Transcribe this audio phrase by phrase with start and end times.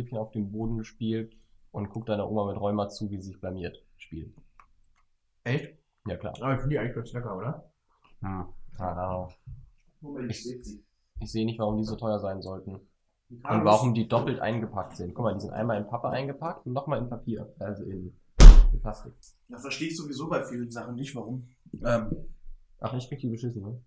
[0.00, 1.36] Hüftstäbchen auf dem Boden spielt
[1.70, 4.34] und guckt deiner Oma mit Rheuma zu, wie sie sich blamiert spielt.
[5.44, 5.78] Echt?
[6.06, 6.34] Ja, klar.
[6.40, 7.72] Aber ich finde die eigentlich ganz lecker, oder?
[8.20, 8.46] Hm.
[8.78, 9.28] Ah,
[10.00, 10.60] Moment, ich sehe
[11.20, 12.76] Ich sehe nicht, warum die so teuer sein sollten.
[13.28, 15.14] Und warum die doppelt eingepackt sind.
[15.14, 17.52] Guck mal, die sind einmal in Pappe eingepackt und nochmal in Papier.
[17.58, 18.18] Also in,
[18.72, 19.12] in Plastik.
[19.48, 21.48] Da verstehe ich sowieso bei vielen Sachen nicht, warum.
[21.84, 22.10] Ähm,
[22.80, 23.80] Ach, ich krieg die beschissen, ne?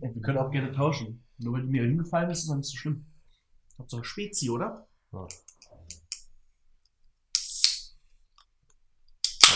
[0.00, 1.22] wir können auch gerne tauschen.
[1.38, 3.06] Nur weil die mir hingefallen ist, ist das nicht so schlimm.
[3.78, 4.88] Hauptsache Spezi, oder?
[5.12, 5.28] Ja.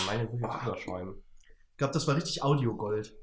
[0.06, 1.22] Meine sind jetzt überschäumen.
[1.72, 3.14] Ich glaube, das war richtig Audiogold.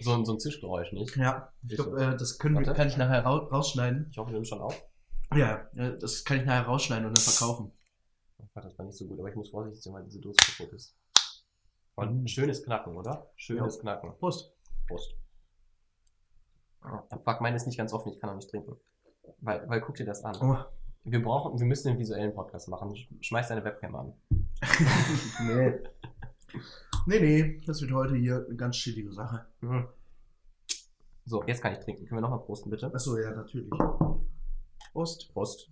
[0.00, 1.16] So, ein- so ein Zischgeräusch, nicht?
[1.16, 1.52] Ja.
[1.68, 4.08] Ich glaube, äh, das können wir, kann ich nachher rau rausschneiden.
[4.10, 4.82] Ich hoffe, du nimmst schon auf.
[5.34, 7.72] Ja, äh, das kann ich nachher rausschneiden und dann verkaufen.
[8.38, 10.72] Oh das war nicht so gut, aber ich muss vorsichtig sein, weil diese Dose kaputt
[10.74, 10.96] ist.
[11.96, 13.30] Und ein schönes Knacken, oder?
[13.36, 14.16] Schönes Knacken.
[14.18, 14.52] Prost.
[14.88, 15.14] Prost.
[17.24, 18.76] Fuck, meine ist nicht ganz offen, ich kann auch nicht trinken.
[19.38, 20.36] Weil, weil guck dir das an.
[20.40, 20.56] Oh.
[21.04, 22.90] Wir brauchen, wir müssen einen visuellen Podcast machen.
[22.90, 24.12] Sch- Schmeiß deine Webcam an.
[25.46, 25.72] Nee.
[27.06, 29.46] Nee, nee, das wird heute hier eine ganz chillige Sache.
[31.26, 32.06] So, jetzt kann ich trinken.
[32.06, 32.92] Können wir nochmal prosten, bitte?
[32.92, 33.68] Achso, ja, natürlich.
[34.92, 35.30] Prost.
[35.32, 35.70] Prost.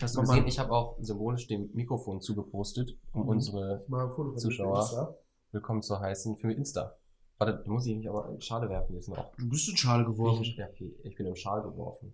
[0.00, 0.34] Hast du Mach mal.
[0.34, 3.28] gesehen, ich habe auch symbolisch dem Mikrofon zugepostet, um Mhm.
[3.28, 5.16] unsere Mal ein Foto von Zuschauer.
[5.52, 6.96] willkommen zu heißen für Insta.
[7.38, 9.32] Warte, da muss ich mich aber in Schale werfen jetzt noch.
[9.36, 10.42] Du bist in Schale geworfen.
[10.42, 12.12] Ich, ja, okay, ich bin im Schal geworfen.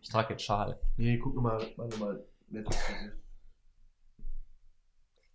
[0.00, 0.78] Ich trage jetzt Schal.
[0.96, 2.24] Nee, guck mal, mal, mal.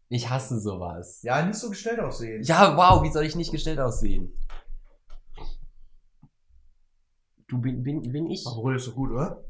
[0.10, 1.22] Ich hasse sowas.
[1.24, 2.44] Ja, nicht so gestellt aussehen.
[2.44, 4.38] Ja, wow, wie soll ich nicht gestellt aussehen?
[7.48, 8.44] Du bin, bin, bin ich.
[8.46, 9.44] Obwohl, ist doch gut, oder?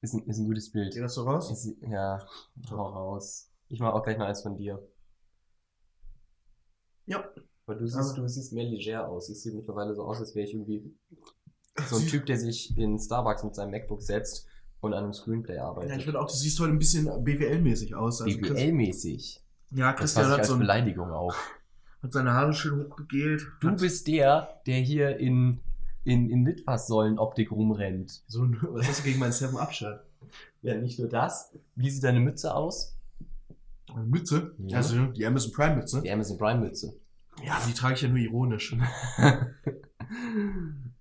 [0.00, 0.92] Ist ein, ist ein gutes Bild.
[0.92, 1.50] Geht das so raus?
[1.50, 2.26] Ist, ja,
[2.70, 3.50] hau raus.
[3.68, 4.82] Ich mach auch gleich noch eins von dir.
[7.06, 7.24] Ja.
[7.66, 9.28] Aber du siehst, Aber- du siehst mehr leger aus.
[9.30, 10.98] Ich sehe mittlerweile so aus, als wäre ich irgendwie
[11.86, 14.46] so ein Typ, der sich in Starbucks mit seinem MacBook setzt
[14.82, 16.02] und an einem Screenplay Ja, ich arbeitet.
[16.02, 18.20] finde auch, du siehst heute ein bisschen BWL-mäßig aus.
[18.20, 19.40] Also BWL-mäßig.
[19.70, 21.36] Ja, Das Christian ich hat, so ein, Beleidigung auf.
[22.02, 23.46] hat seine Haare schön hochgegelt.
[23.60, 25.60] Du hat bist der, der hier in,
[26.04, 28.22] in, in Litfaßsäulen-Optik rumrennt.
[28.26, 30.00] so was hast du gegen meinen 7-Up-Shirt?
[30.62, 31.52] Ja, nicht nur das.
[31.76, 32.96] Wie sieht deine Mütze aus?
[33.94, 34.54] Eine Mütze?
[34.58, 34.78] Ja.
[34.78, 36.02] Also die Amazon Prime Mütze.
[36.02, 36.94] Die Amazon Prime Mütze.
[37.44, 38.76] Ja, die trage ich ja nur ironisch.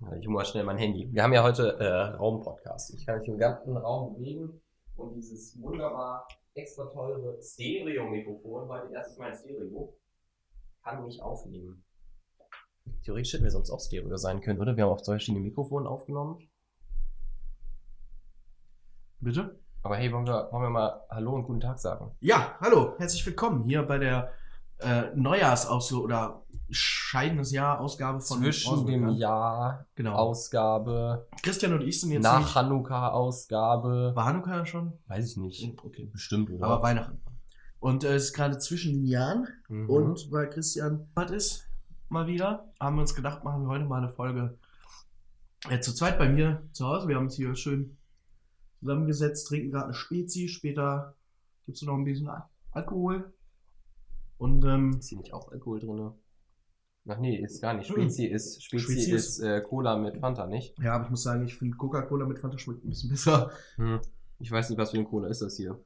[0.00, 1.12] Ich hole mal schnell mein Handy.
[1.12, 2.94] Wir haben ja heute äh, Raumpodcast.
[2.94, 4.58] Ich kann mich im ganzen Raum bewegen
[4.96, 9.94] und dieses wunderbar extra teure Stereo-Mikrofon, weil erstes Mal ein Stereo,
[10.82, 11.84] kann mich aufnehmen.
[13.04, 14.74] Theoretisch hätten wir sonst auch Stereo sein können, oder?
[14.74, 16.48] Wir haben auf zwei verschiedene Mikrofonen aufgenommen.
[19.20, 19.60] Bitte?
[19.82, 22.16] Aber hey, wollen wir, wollen wir mal Hallo und guten Tag sagen?
[22.20, 24.32] Ja, hallo, herzlich willkommen hier bei der
[24.78, 26.42] äh, Neujahrsausgabe oder
[26.72, 29.16] scheidendes Jahr Ausgabe von Zwischen dem Braunbekan.
[29.16, 30.14] Jahr Genau.
[30.14, 34.12] Ausgabe, Christian und ich sind jetzt nach nicht, Hanukkah-Ausgabe.
[34.14, 34.92] war Hanukkah schon?
[35.06, 35.78] Weiß ich nicht.
[35.84, 36.06] Okay.
[36.12, 36.66] Bestimmt, oder?
[36.66, 37.20] Aber Weihnachten.
[37.80, 39.88] Und äh, es ist gerade zwischen den Jahren Mhm.
[39.90, 41.66] und weil Christian was ist,
[42.08, 44.58] mal wieder, haben wir uns gedacht, machen wir heute mal eine Folge
[45.68, 47.08] äh, zu zweit bei mir zu Hause.
[47.08, 47.96] Wir haben uns hier schön
[48.80, 51.14] zusammengesetzt, trinken gerade eine Spezi, später
[51.64, 53.32] gibt es noch ein bisschen Al Alkohol.
[54.38, 56.12] Und ähm, Ist hier nicht auch Alkohol drin?
[57.08, 57.90] Ach nee, ist gar nicht.
[57.90, 57.94] Mhm.
[57.94, 60.78] Spezi ist, Spezi Spezi ist, äh, Cola mit Fanta, nicht?
[60.78, 63.50] ja, aber ich muss sagen, ich finde Coca-Cola mit Fanta schmeckt ein bisschen besser.
[63.76, 64.00] Hm.
[64.38, 65.78] Ich weiß nicht, was für eine Cola ist das hier.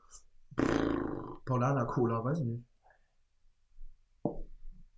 [1.44, 2.64] Paulaner Cola, weiß ich nicht.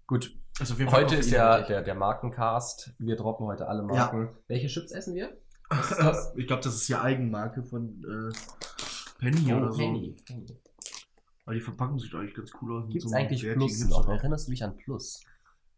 [0.06, 1.66] Gut, Also heute ist Koffein.
[1.66, 2.94] der, der, Markencast.
[2.98, 4.28] Wir droppen heute alle Marken.
[4.46, 5.36] Welche Chips essen wir?
[6.36, 8.32] Ich glaube, das ist die Eigenmarke von äh,
[9.18, 9.82] Penny oder so.
[9.82, 10.16] Oh, Penny.
[11.44, 12.88] Aber die Verpackung sieht eigentlich ganz cool aus.
[12.88, 14.08] Gibt es so eigentlich Plus noch?
[14.08, 15.24] Erinnerst du dich an Plus?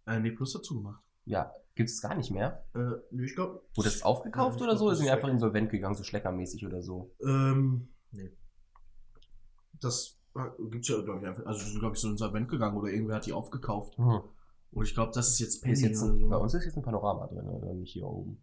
[0.09, 1.03] Äh, nee, Plus dazu gemacht.
[1.25, 2.65] Ja, gibt es gar nicht mehr.
[2.75, 3.63] Äh, nee, ich glaube.
[3.75, 4.84] Wurde das aufgekauft ich oder glaub, so?
[4.84, 7.15] Oder das sind die ist einfach insolvent gegangen, so schleckermäßig oder so?
[7.22, 8.31] Ähm, nee.
[9.81, 10.19] Das
[10.71, 11.47] gibt es ja, glaube ich, einfach.
[11.47, 13.97] Also, sind, glaube ich, so insolvent gegangen oder irgendwer hat die aufgekauft.
[13.99, 14.22] Hm.
[14.71, 16.28] Und ich glaube, das ist jetzt Penny Ist jetzt ein, so.
[16.28, 18.43] bei uns ist jetzt ein Panorama drin, oder nicht hier oben?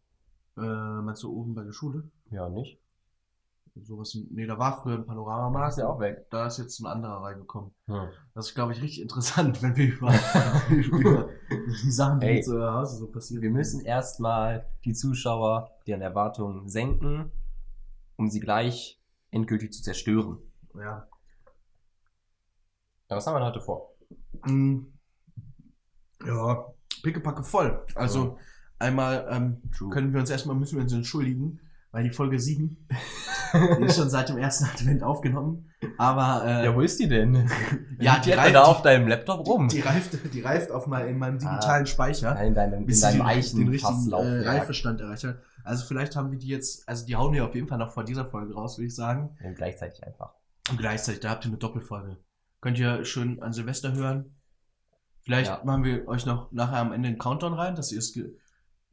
[0.57, 2.09] Äh, meinst du oben bei der Schule?
[2.31, 2.81] Ja, nicht?
[3.81, 5.73] Sowas, nee, da war früher ein Panoramamarkt.
[5.73, 6.27] Ist ja auch weg.
[6.29, 7.71] Da ist jetzt ein anderer reingekommen.
[7.87, 8.07] Hm.
[8.33, 10.13] Das ist, glaube ich, richtig interessant, wenn wir über,
[10.69, 13.41] über die Sachen, die zu Hause so passieren.
[13.41, 17.31] Wir müssen erstmal die Zuschauer, deren Erwartungen senken,
[18.15, 19.01] um sie gleich
[19.31, 20.37] endgültig zu zerstören.
[20.73, 21.07] Ja.
[23.09, 23.93] Ja, was haben wir denn heute vor?
[24.45, 24.85] Mm.
[26.25, 26.65] Ja,
[27.03, 27.85] pickepacke voll.
[27.93, 28.37] Also, Ja.
[28.79, 29.61] einmal ähm,
[29.91, 31.59] können wir uns erstmal, müssen wir uns entschuldigen,
[31.95, 32.87] weil die Folge 7,
[33.79, 35.69] die ist schon seit dem ersten Advent aufgenommen.
[35.97, 37.49] Aber äh, Ja, wo ist die denn?
[37.99, 39.69] Ja, die die reift- da die- auf deinem Laptop rum.
[39.69, 42.33] die, reift, die reift auf mal in meinem digitalen Speicher.
[42.33, 44.47] Nein, in deinem, in bis deinem sie den, richtigen äh.
[44.47, 45.39] Reifestand erreicht hat.
[45.63, 48.03] Also vielleicht haben wir die jetzt, also die hauen wir auf jeden Fall noch vor
[48.03, 49.35] dieser Folge raus, würde ich sagen.
[49.41, 50.33] Ja, gleichzeitig einfach.
[50.69, 52.17] Und gleichzeitig, da habt ihr eine Doppelfolge.
[52.61, 54.35] Könnt ihr schön an Silvester hören.
[55.21, 55.61] Vielleicht Ja.
[55.63, 58.13] machen wir euch noch nachher am Ende einen Countdown rein, dass ihr es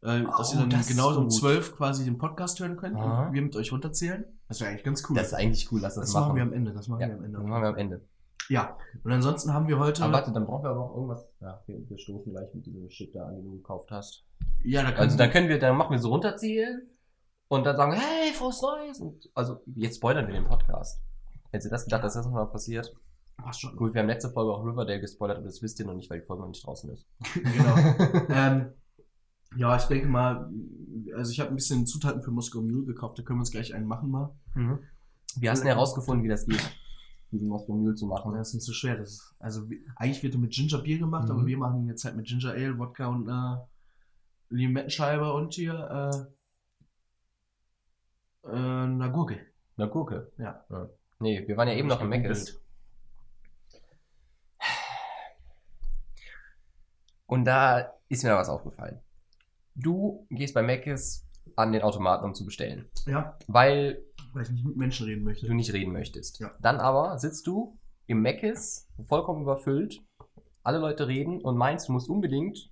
[0.03, 1.31] äh, dass Oh, ihr dann das genauso um.
[1.31, 3.27] 12 quasi den Podcast hören könnt Aha.
[3.29, 4.25] und wir mit euch runterzählen.
[4.49, 5.17] Das wäre eigentlich ganz cool.
[5.17, 6.29] Das ist eigentlich cool, lass das, das machen.
[6.29, 6.73] machen wir am Ende.
[6.73, 7.39] Das machen ja, wir am Ende.
[7.39, 8.09] das machen wir am Ende.
[8.49, 8.77] Ja.
[9.05, 10.03] Und ansonsten haben wir heute.
[10.03, 11.27] Aber warte, dann brauchen wir aber auch irgendwas.
[11.41, 14.25] Ja, wir, wir stoßen gleich mit diesem Shit da an, den du gekauft hast.
[14.65, 16.83] ja, da können Also dann können wir, dann machen wir so runterzählen
[17.49, 18.99] und dann sagen, hey, frohes Neues.
[19.01, 21.01] Und, also jetzt spoilern wir den Podcast.
[21.53, 22.93] Hättest du das gedacht, dass das nochmal passiert?
[23.37, 23.77] Passt schon.
[23.77, 26.21] Gut, wir haben letzte Folge auch Riverdale gespoilert, aber das wisst ihr noch nicht, weil
[26.21, 27.07] die Folge noch nicht draußen ist.
[27.35, 27.77] genau.
[28.29, 28.73] ähm,
[29.57, 30.51] ja, ich denke mal,
[31.17, 33.75] also ich habe ein bisschen Zutaten für Moskau Mule gekauft, da können wir uns gleich
[33.75, 34.35] einen machen mal.
[35.37, 36.61] Wie hast du denn herausgefunden, wie das geht,
[37.31, 38.35] diesen Moskau Mule zu machen?
[38.35, 38.97] Das ist nicht so schwer.
[38.97, 39.67] Das ist, also
[39.97, 41.31] eigentlich wird er mit Ginger Bier gemacht, Mhm.
[41.31, 43.69] aber wir machen ihn jetzt halt mit Ginger Ale, Wodka und einer
[44.51, 46.27] Limettenscheibe und hier
[48.45, 49.39] äh, äh, einer Gurke.
[49.79, 50.31] Eine Gurke.
[50.37, 50.65] Ja.
[51.21, 52.61] Nee, wir waren ja eben noch im Meckes.
[57.27, 59.01] Und da ist mir was aufgefallen.
[59.75, 61.27] Du gehst bei Meckes
[61.57, 62.87] an den Automaten, um zu bestellen.
[63.07, 64.03] Ja, Weil
[64.33, 65.47] weil ich nicht mit Menschen reden möchte.
[65.47, 66.41] du nicht reden möchtest.
[66.41, 66.53] Ja.
[66.61, 67.77] Dann aber sitzt du
[68.07, 70.01] im Meckes, vollkommen überfüllt,
[70.63, 72.71] alle Leute reden und meinst, du musst unbedingt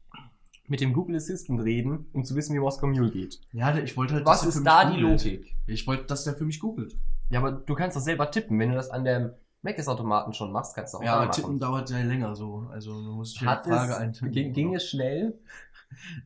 [0.68, 3.40] mit dem Google Assistant reden, um zu wissen, wie Moskau Mule geht.
[3.52, 5.00] Ja, ich wollte halt, Was ist da die.
[5.00, 5.54] Logik?
[5.66, 6.96] Ich wollte, dass der für mich googelt.
[7.30, 8.58] Ja, aber du kannst doch selber tippen.
[8.58, 9.32] Wenn du das an dem
[9.62, 11.34] Meckes-Automaten schon machst, kannst du auch Ja, aber machen.
[11.42, 12.66] tippen dauert ja länger so.
[12.70, 14.30] Also du musst eine Frage eintippen.
[14.32, 15.38] ging, ging es schnell?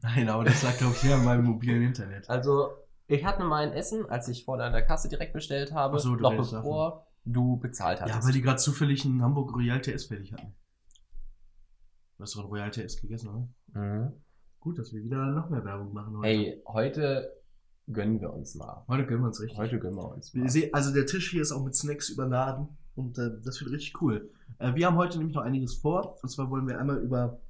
[0.02, 2.28] Nein, aber das sagt glaube ich hier an meinem mobilen Internet.
[2.28, 2.70] Also,
[3.06, 6.14] ich hatte mein Essen, als ich vorne an der Kasse direkt bestellt habe, Ach so,
[6.16, 8.26] du noch bevor du bezahlt Ja, hattest.
[8.26, 10.54] weil die gerade zufällig einen Hamburg Royal TS fertig hatten.
[12.16, 13.48] Du hast doch Royal TS gegessen, oder?
[13.82, 14.12] mhm.
[14.60, 16.26] Gut, dass wir wieder noch mehr Werbung machen heute.
[16.28, 17.32] Ey, heute
[17.86, 18.84] gönnen wir uns mal.
[18.88, 19.58] Heute gönnen wir uns richtig.
[19.58, 20.48] Heute gönnen wir uns mal.
[20.48, 24.00] sehen, also der Tisch hier ist auch mit Snacks überladen und äh, das wird richtig
[24.00, 24.30] cool.
[24.58, 26.16] Äh, wir haben heute nämlich noch einiges vor.
[26.22, 27.40] Und zwar wollen wir einmal über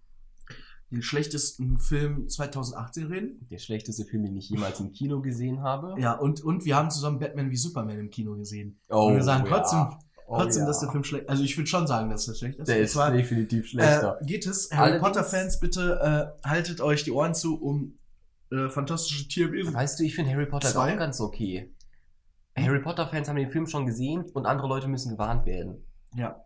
[0.95, 3.47] den schlechtesten Film 2018 reden.
[3.51, 6.01] Der schlechteste Film, den ich jemals im Kino gesehen habe.
[6.01, 8.81] Ja, und, und wir haben zusammen Batman wie Superman im Kino gesehen.
[8.89, 9.51] Oh, und wir sagen ja.
[9.51, 9.87] trotzdem,
[10.27, 10.69] Oh, trotzdem ja.
[10.69, 12.69] dass der Film schlecht Also ich würde schon sagen, dass der schlecht ist.
[12.69, 14.19] Der ist zwar, definitiv schlechter.
[14.21, 14.71] Äh, geht es.
[14.73, 17.99] Harry Potter-Fans, bitte äh, haltet euch die Ohren zu, um
[18.51, 19.75] äh, fantastische Tierwesen.
[19.75, 20.95] weißt du, ich finde Harry Potter Zwei?
[20.95, 21.75] auch ganz okay.
[22.57, 25.85] Harry Potter-Fans haben den Film schon gesehen und andere Leute müssen gewarnt werden.
[26.15, 26.41] Ja.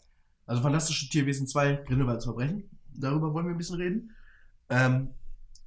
[0.47, 2.71] Also fantastische Tierwesen 2, Grindelwalds Verbrechen.
[2.95, 4.11] Darüber wollen wir ein bisschen reden.
[4.71, 5.09] Ähm,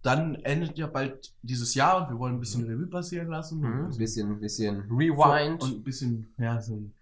[0.04, 3.60] dann endet ja bald dieses Jahr und wir wollen ein bisschen Revue passieren lassen.
[3.60, 3.86] Mhm.
[3.86, 5.62] Und Bisschen, bisschen Rewind.
[5.62, 6.94] Und ein bisschen, ja, so ein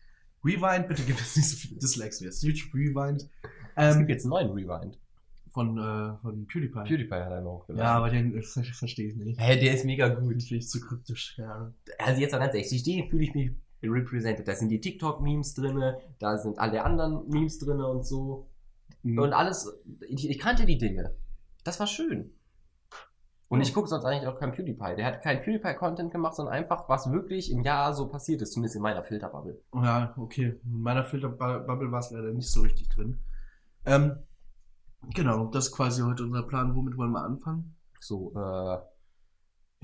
[0.43, 0.87] Rewind.
[0.87, 3.29] Bitte gibt es nicht so viele Dislikes wie das YouTube Rewind.
[3.75, 4.97] es Ähm, gibt jetzt einen neuen Rewind.
[5.51, 6.83] von, äh, von PewDiePie.
[6.83, 7.83] PewDiePie hat einen hochgeladen.
[7.85, 9.39] Ja, aber den äh, ver verstehe ich nicht.
[9.39, 10.43] Hä, der ist mega Den gut.
[10.43, 11.37] finde ich zu kryptisch.
[11.37, 11.71] Ja.
[11.99, 14.45] Also jetzt mal ganz ehrlich, den fühle ich mich represented.
[14.47, 18.45] Da sind die TikTok-Memes drinne, da sind alle anderen Memes drinne und so.
[19.03, 19.19] Mhm.
[19.19, 19.71] Und alles,
[20.09, 21.11] ich, ich kannte die Dinge.
[21.69, 22.31] Das war schön.
[23.47, 24.95] Und ich gucke sonst eigentlich auch keinen PewDiePie.
[24.95, 28.77] Der hat keinen PewDiePie-Content gemacht, sondern einfach, was wirklich im Jahr so passiert ist, zumindest
[28.77, 29.61] in meiner Filterbubble.
[29.75, 30.59] Ja, okay.
[30.63, 33.19] In meiner Filterbubble war es leider nicht so richtig drin.
[33.85, 34.17] Ähm,
[35.13, 36.75] genau, das ist quasi heute unser Plan.
[36.75, 37.75] Womit wollen wir anfangen?
[37.99, 38.77] So, äh,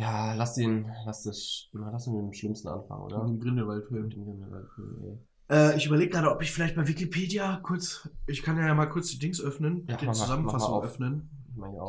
[0.02, 3.24] ja, lass den, lass das, lass den mit dem Schlimmsten anfangen, oder?
[3.26, 4.06] Mit dem Grindelwald-Film.
[4.06, 5.20] Mit dem Grindelwald-Film, ey.
[5.56, 9.10] Äh, ich überlege gerade, ob ich vielleicht bei Wikipedia kurz, ich kann ja mal kurz
[9.10, 11.30] die Dings öffnen, Ja, die Zusammenfassung mal öffnen.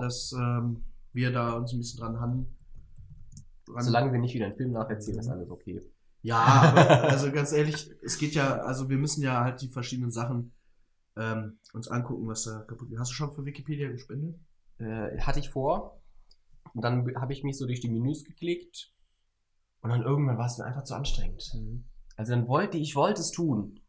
[0.00, 2.46] Dass ähm, wir da uns ein bisschen dran haben.
[3.66, 5.80] Dran- Solange wir nicht wieder einen Film nacherzählen, ist alles okay.
[6.22, 10.10] Ja, aber also ganz ehrlich, es geht ja, also wir müssen ja halt die verschiedenen
[10.10, 10.52] Sachen
[11.16, 12.98] ähm, uns angucken, was da kaputt geht.
[12.98, 14.38] Hast du schon für Wikipedia gespendet?
[14.78, 16.02] Äh, hatte ich vor.
[16.74, 18.92] Und dann habe ich mich so durch die Menüs geklickt.
[19.82, 21.42] Und dann irgendwann war es mir einfach zu anstrengend.
[22.16, 23.80] Also dann wollte ich wollte es tun.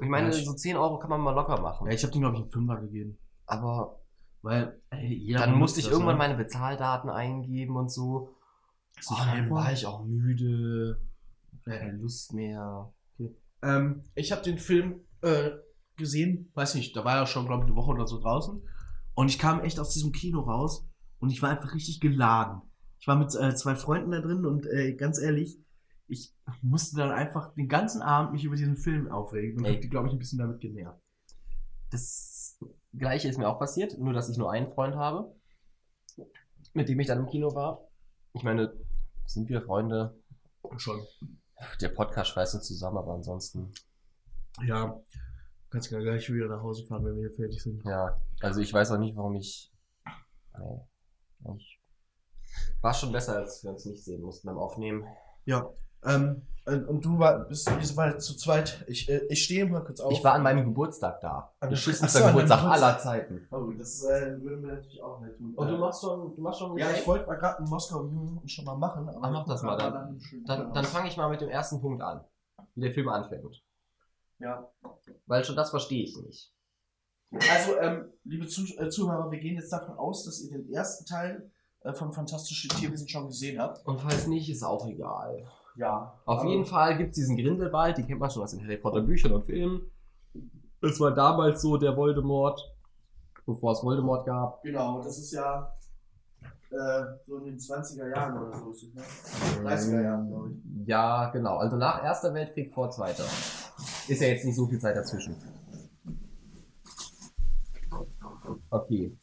[0.00, 1.86] Ich meine, Ja, so 10 Euro kann man mal locker machen.
[1.86, 3.18] Ja, ich habe den, glaube ich, einen Fünfer gegeben.
[3.46, 4.00] Aber
[4.44, 6.18] Weil, jeder dann musste ich irgendwann ne?
[6.18, 8.36] meine Bezahldaten eingeben und so.
[9.08, 11.00] Oh, dann war ich auch müde.
[11.64, 12.92] Keine Lust mehr.
[13.62, 15.50] Ähm, ich habe den Film äh,
[15.96, 18.62] gesehen, weiß nicht, da war er schon, glaube ich, eine Woche oder so draußen.
[19.14, 20.86] Und ich kam echt aus diesem Kino raus
[21.20, 22.60] und ich war einfach richtig geladen.
[22.98, 25.58] Ich war mit äh, zwei Freunden da drin und äh, ganz ehrlich,
[26.06, 29.74] ich musste dann einfach den ganzen Abend mich über diesen Film aufregen und Ey.
[29.74, 31.00] hab die, glaube ich, ein bisschen damit genervt.
[31.90, 32.33] Das
[32.98, 35.34] gleiche ist mir auch passiert, nur dass ich nur einen Freund habe,
[36.72, 37.88] mit dem ich dann im Kino war.
[38.32, 38.72] Ich meine,
[39.26, 40.18] sind wir Freunde?
[40.76, 41.00] Schon.
[41.80, 43.72] Der Podcast schweißt uns zusammen, aber ansonsten,
[44.66, 45.00] Ja.
[45.70, 47.84] Kannst ja gleich wieder nach Hause fahren, wenn wir hier fertig sind.
[47.84, 48.20] ja.
[48.40, 49.72] Also ich weiß auch nicht, warum ich.
[50.58, 50.80] Nee.
[51.58, 51.80] Ich
[52.80, 55.04] war schon besser, als wir uns nicht sehen mussten beim Aufnehmen.
[55.44, 55.68] Ja.
[56.06, 58.84] Ähm, äh, und du war, bist wir waren zu zweit.
[58.88, 60.12] Ich, äh, ich stehe mal kurz auf.
[60.12, 61.52] Ich war an meinem Geburtstag da.
[61.60, 62.88] An der- Beschissenster so, Geburtstag deinem Geburtstag.
[62.88, 63.48] aller Zeiten.
[63.50, 65.54] Oh, das äh, würden wir natürlich auch nicht tun.
[65.54, 66.78] Und du machst schon, du machst schon.
[66.78, 68.08] Ja, ich wollte mal gerade in Moskau
[68.46, 69.08] schon mal machen.
[69.08, 70.86] Aber Ach, mach das mal, dann- Dann, dann Tag.
[70.86, 72.24] fange ich mal mit dem ersten Punkt an.
[72.74, 73.62] Wie der Film anfängt.
[74.38, 74.68] Ja.
[75.26, 76.50] Weil schon das verstehe ich nicht.
[77.52, 81.04] Also, ähm, liebe Zuh äh, Zuhörer, wir gehen jetzt davon aus, dass ihr den ersten
[81.04, 83.84] Teil äh, von Fantastische Tierwesen schon gesehen habt.
[83.86, 85.44] Und falls nicht, ist auch egal.
[85.76, 86.18] Ja.
[86.24, 89.00] Auf jeden Fall gibt es diesen Grindelwald, den kennt man schon aus den Harry Potter
[89.00, 89.90] Büchern und Filmen.
[90.80, 92.60] Das war damals so der Voldemort,
[93.46, 94.62] bevor es Voldemort gab.
[94.62, 95.74] Genau, das ist ja
[96.70, 98.86] äh, so in den 20er Jahren oder so.
[98.94, 99.02] Ne?
[99.62, 100.86] 30er Jahren, glaube ich.
[100.86, 101.56] Ja, genau.
[101.56, 103.24] Also nach Erster Weltkrieg vor Zweiter.
[104.08, 105.36] Ist ja jetzt nicht so viel Zeit dazwischen.
[108.70, 109.16] Okay,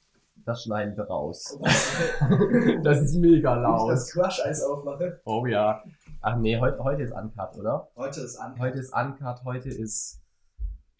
[0.46, 1.60] das schneiden wir raus.
[2.84, 3.92] das ist mega Wenn ich laut.
[3.92, 5.22] das Crush-Eis aufmache.
[5.26, 5.84] Oh ja.
[6.24, 7.90] Ach nee, heute, heute ist Uncut, oder?
[7.96, 8.58] Heute ist an.
[8.60, 10.22] Heute ist Uncut, heute ist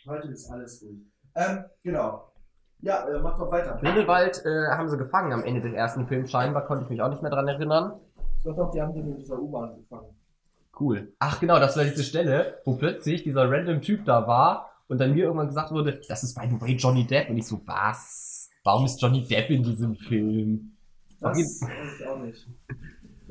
[0.08, 1.00] Heute ist alles ruhig.
[1.36, 2.32] Ähm, genau.
[2.80, 3.78] Ja, äh, mach doch weiter.
[3.80, 6.32] Grindelwald äh, haben sie gefangen am Ende des ersten Films.
[6.32, 8.00] Scheinbar konnte ich mich auch nicht mehr dran erinnern.
[8.44, 10.16] Doch, doch, die haben den in dieser U-Bahn gefangen.
[10.80, 11.14] Cool.
[11.20, 15.14] Ach genau, das war diese Stelle, wo plötzlich dieser random Typ da war und dann
[15.14, 17.30] mir irgendwann gesagt wurde, das ist by the way Johnny Depp.
[17.30, 18.50] Und ich so, was?
[18.64, 20.76] Warum ist Johnny Depp in diesem Film?
[21.20, 21.44] Das Okay.
[21.44, 22.48] weiß ich auch nicht.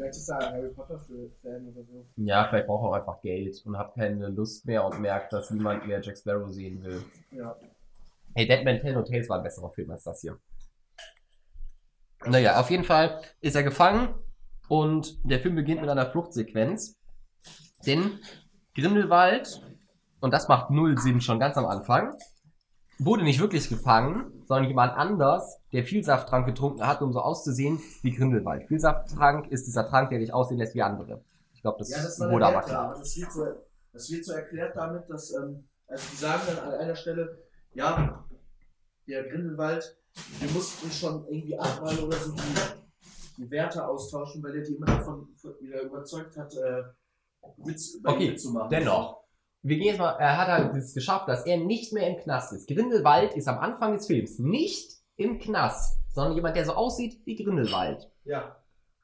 [0.00, 2.06] Vielleicht ist er ein Harry Potter-Fan oder so.
[2.16, 5.50] Ja, vielleicht braucht er auch einfach Geld und hat keine Lust mehr und merkt, dass
[5.50, 7.04] niemand mehr Jack Sparrow sehen will.
[7.32, 7.54] Ja.
[8.34, 10.38] Hey, Deadman Tell No Tales war ein besserer Film als das hier.
[12.24, 14.14] Naja, auf jeden Fall ist er gefangen
[14.70, 16.98] und der Film beginnt mit einer Fluchtsequenz.
[17.84, 18.20] Denn
[18.74, 19.60] Grindelwald,
[20.20, 22.16] und das macht null Sinn schon ganz am Anfang,
[23.00, 28.10] wurde nicht wirklich gefangen, sondern jemand anders, der Vielsafttrank getrunken hat, um so auszusehen wie
[28.12, 28.68] Grindelwald.
[28.68, 31.24] Vielsafttrank ist dieser Trank, der dich aussehen lässt wie andere.
[31.54, 32.94] Ich glaube, das, Ja, das wurde aber klar.
[32.98, 33.46] das wird, so,
[33.92, 37.38] das wird so erklärt damit, dass, ähm, also die sagen dann an einer Stelle,
[37.74, 38.24] ja,
[39.08, 39.96] der Grindelwald,
[40.40, 44.86] wir mussten schon irgendwie achtmal oder so die, die Werte austauschen, weil er die immer
[44.86, 45.28] davon
[45.60, 46.82] wieder überzeugt hat, äh,
[47.56, 48.70] mit, Okay, mitzumachen.
[48.70, 49.20] Dennoch.
[49.62, 52.52] Wir gehen jetzt mal, er hat halt es geschafft, dass er nicht mehr im Knast
[52.52, 52.68] ist.
[52.68, 57.36] Grindelwald ist am Anfang des Films nicht im Knast, sondern jemand, der so aussieht wie
[57.36, 58.10] Grindelwald.
[58.24, 58.56] Ja,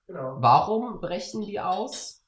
[0.06, 0.36] genau.
[0.38, 2.24] Warum brechen die aus?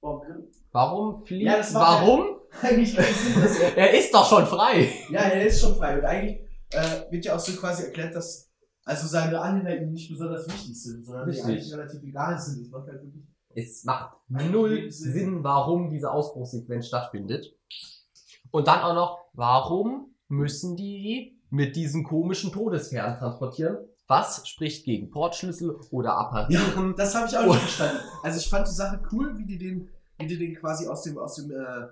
[0.00, 1.46] Warum Warum fliegt?
[1.46, 2.40] Ja, Warum?
[2.62, 4.90] Eigentlich Sinn, dass er Er ist doch schon frei.
[5.10, 5.98] Ja, er ist schon frei.
[5.98, 6.40] Und eigentlich
[6.70, 8.50] äh, wird ja auch so quasi erklärt, dass
[8.84, 11.46] also seine Anhänger ihm nicht besonders wichtig sind, sondern die Richtig.
[11.46, 12.60] eigentlich relativ egal sind.
[12.60, 13.24] Das macht halt wirklich.
[13.58, 17.54] Es macht null Sinn, warum diese Ausbruchssequenz stattfindet.
[18.50, 23.78] Und dann auch noch, warum müssen die mit diesen komischen Todesfernen transportieren?
[24.06, 26.94] Was spricht gegen Portschlüssel oder apparieren?
[26.96, 28.00] Das habe ich auch nicht verstanden.
[28.22, 29.88] Also ich fand die Sache cool, wie die den,
[30.18, 31.88] wie die den quasi aus dem, aus dem, äh,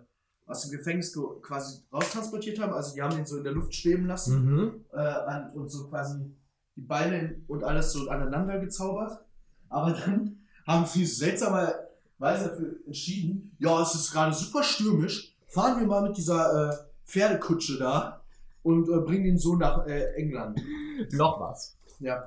[0.47, 2.73] aus dem Gefängnis ge- quasi raustransportiert haben.
[2.73, 4.85] Also die haben den so in der Luft schweben lassen Mhm.
[4.93, 6.35] äh, an, und so quasi
[6.77, 9.25] die Beine und alles so aneinander gezaubert.
[9.69, 15.87] Aber dann haben sie seltsamerweise dafür entschieden, ja, es ist gerade super stürmisch, fahren wir
[15.87, 18.23] mal mit dieser äh, Pferdekutsche da
[18.63, 20.61] und äh, bringen ihn so nach äh, England.
[21.13, 21.77] Noch was.
[22.01, 22.27] Ja,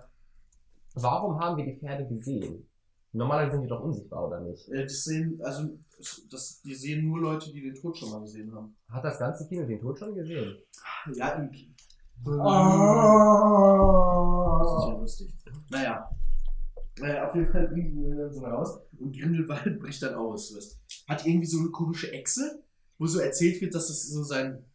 [0.95, 2.65] Warum haben wir die Pferde gesehen?
[3.11, 4.67] Normalerweise sind die doch unsichtbar, oder nicht?
[4.69, 5.69] äh, das sehen, also
[6.31, 8.75] das, die sehen nur Leute, die den Tod schon mal gesehen haben.
[8.89, 10.57] Hat das ganze Kino den Tod schon gesehen?
[11.13, 11.73] Ja, im Ki-
[13.29, 14.59] Ah.
[14.61, 15.33] Das ist ja lustig.
[15.69, 16.09] Naja.
[17.01, 20.55] Äh, auf jeden Fall bringen die ihn dann so raus und Grindelwald bricht dann aus.
[20.55, 20.79] Weißt.
[21.07, 22.63] Hat irgendwie so eine komische Echse,
[22.97, 24.65] wo so erzählt wird, dass das so sein.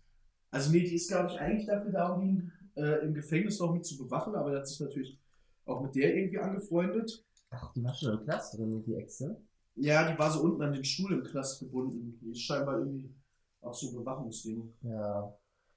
[0.50, 3.73] Also, nee, die ist, glaube ich, eigentlich dafür da, um ihn äh, im Gefängnis noch
[3.73, 5.21] mit zu bewachen, aber er hat sich natürlich
[5.64, 7.25] auch mit der irgendwie angefreundet.
[7.50, 9.40] Ach, die war schon im Knast drin, die Echse.
[9.76, 12.19] Ja, die war so unten an den Stuhl im Knast gebunden.
[12.21, 13.14] Die ist scheinbar irgendwie
[13.61, 14.73] auch so ein Bewachungsding.
[14.83, 15.37] Ja.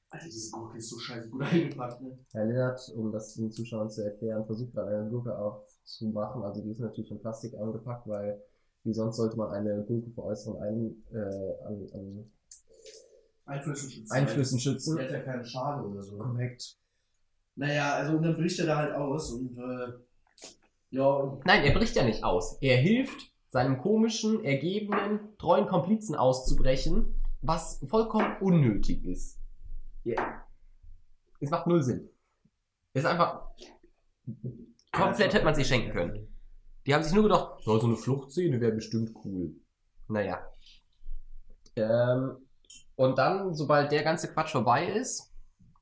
[0.10, 2.18] Alter, diese Gurke ist so scheiße gut eingepackt, ne?
[2.32, 5.38] Herr Lennart, um das den Zuschauern zu erklären, versucht gerade eine Gurke
[5.88, 6.44] aufzumachen.
[6.44, 8.42] Also die ist natürlich in Plastik eingepackt, weil
[8.84, 12.32] wie sonst sollte man eine Gurke vor äußeren Ein, äh, an, an
[13.46, 14.14] Einflüssen schützen.
[14.14, 14.98] Einflüssen schützen.
[14.98, 16.18] Die hat ja keine Schale oder so.
[16.18, 16.78] Korrekt.
[17.56, 19.94] Naja, also und dann bricht er da halt aus und äh,
[20.90, 22.58] ja, Nein, er bricht ja nicht aus.
[22.62, 29.40] Er hilft seinem komischen, ergebenen, treuen Komplizen auszubrechen, was vollkommen unnötig ist.
[30.04, 30.46] Ja.
[31.40, 32.10] Es macht null Sinn.
[32.94, 33.52] Es ist einfach.
[34.98, 36.38] Komplett hätte man sich schenken können.
[36.86, 39.56] Die haben sich nur gedacht, so so eine Fluchtszene wäre bestimmt cool.
[40.08, 40.40] Naja.
[41.76, 42.38] Ähm,
[42.96, 45.32] und dann, sobald der ganze Quatsch vorbei ist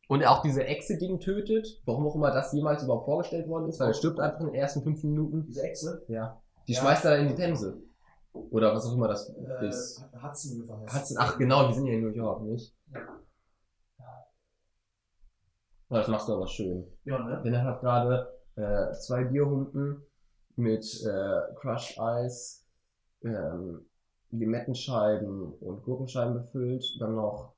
[0.10, 3.80] und er auch diese Echse-Ding tötet, warum auch immer das jemals überhaupt vorgestellt worden ist,
[3.80, 5.46] weil er stirbt einfach in den ersten fünf Minuten.
[5.46, 6.04] Diese Echse?
[6.08, 6.42] Ja.
[6.68, 6.82] Die Ja.
[6.82, 7.82] schmeißt er in die Themse.
[8.34, 10.04] Oder was auch immer das Äh, ist.
[10.22, 12.76] Hudson Hudson, ach genau, die sind ja in New York, nicht?
[15.90, 16.86] Ja, das machst du aber schön.
[17.06, 17.42] Ja, ne?
[17.44, 20.02] Denn er hat gerade äh, zwei Bierhunden
[20.56, 22.66] mit äh, Crush Eis,
[23.24, 23.86] ähm,
[24.32, 26.86] Limettenscheiben und Gurkenscheiben befüllt.
[27.00, 27.54] Dann noch,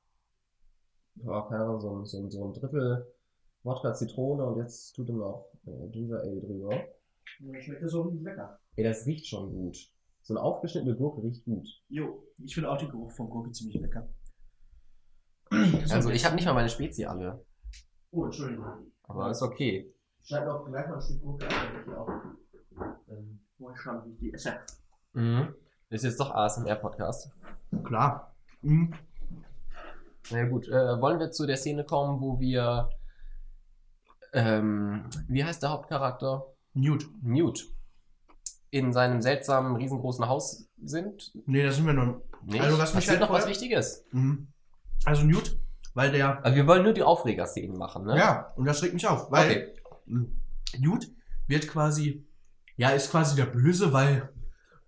[1.15, 3.13] ja, keine Ahnung, so, ein- so, ein- so ein Drittel
[3.63, 6.73] Wodka Zitrone und jetzt tut er noch äh, Ginger Ale drüber.
[6.73, 8.59] Ja, Schmeckt ja so lecker.
[8.75, 9.77] Ey, das riecht schon gut.
[10.21, 11.67] So eine aufgeschnittene Gurke riecht gut.
[11.89, 14.07] Jo, ich finde auch den Geruch von Gurke ziemlich lecker.
[15.89, 17.43] Also ich habe nicht mal meine Spezi alle,
[18.11, 18.91] Oh, Entschuldigung.
[19.03, 19.93] aber ist okay.
[20.27, 22.09] Schneid auch gleich mal ein Stück Gurke an, damit ich auch.
[23.09, 24.59] Ähm, wie ich die esse.
[25.13, 25.55] Mhm.
[25.89, 27.31] Ist jetzt doch ASMR-Podcast.
[27.85, 28.35] Klar.
[28.61, 28.93] Mhm.
[30.29, 32.89] Na ja, gut, äh, wollen wir zu der Szene kommen, wo wir.
[34.33, 36.45] Ähm, wie heißt der Hauptcharakter?
[36.73, 37.07] Newt.
[37.23, 37.65] Newt.
[38.69, 41.31] In seinem seltsamen, riesengroßen Haus sind.
[41.45, 42.21] Nee, da sind wir noch.
[42.43, 42.61] Nicht?
[42.61, 44.03] Also, was mich halt noch was vorher- Wichtiges.
[44.11, 44.49] Mhm.
[45.05, 45.57] Also Newt,
[45.93, 46.43] weil der.
[46.43, 48.17] Also wir wollen nur die Aufreger-Szenen machen, ne?
[48.17, 49.73] Ja, und das regt mich auf, weil Okay.
[50.07, 50.31] Mhm.
[50.79, 51.11] Newt
[51.47, 52.25] wird quasi,
[52.75, 54.29] ja, ist quasi der Böse, weil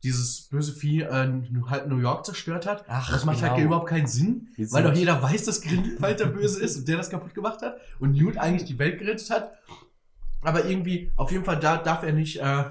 [0.04, 2.86] dieses böse Vieh äh, halt New York zerstört hat.
[2.88, 3.66] Ach, Das macht halt genau.
[3.68, 6.98] überhaupt keinen Sinn, Wir weil doch jeder weiß, dass Grindelwald der Böse ist und der
[6.98, 9.52] das kaputt gemacht hat und Newt eigentlich die Welt gerettet hat.
[10.42, 12.64] Aber irgendwie, auf jeden Fall, da darf er nicht äh,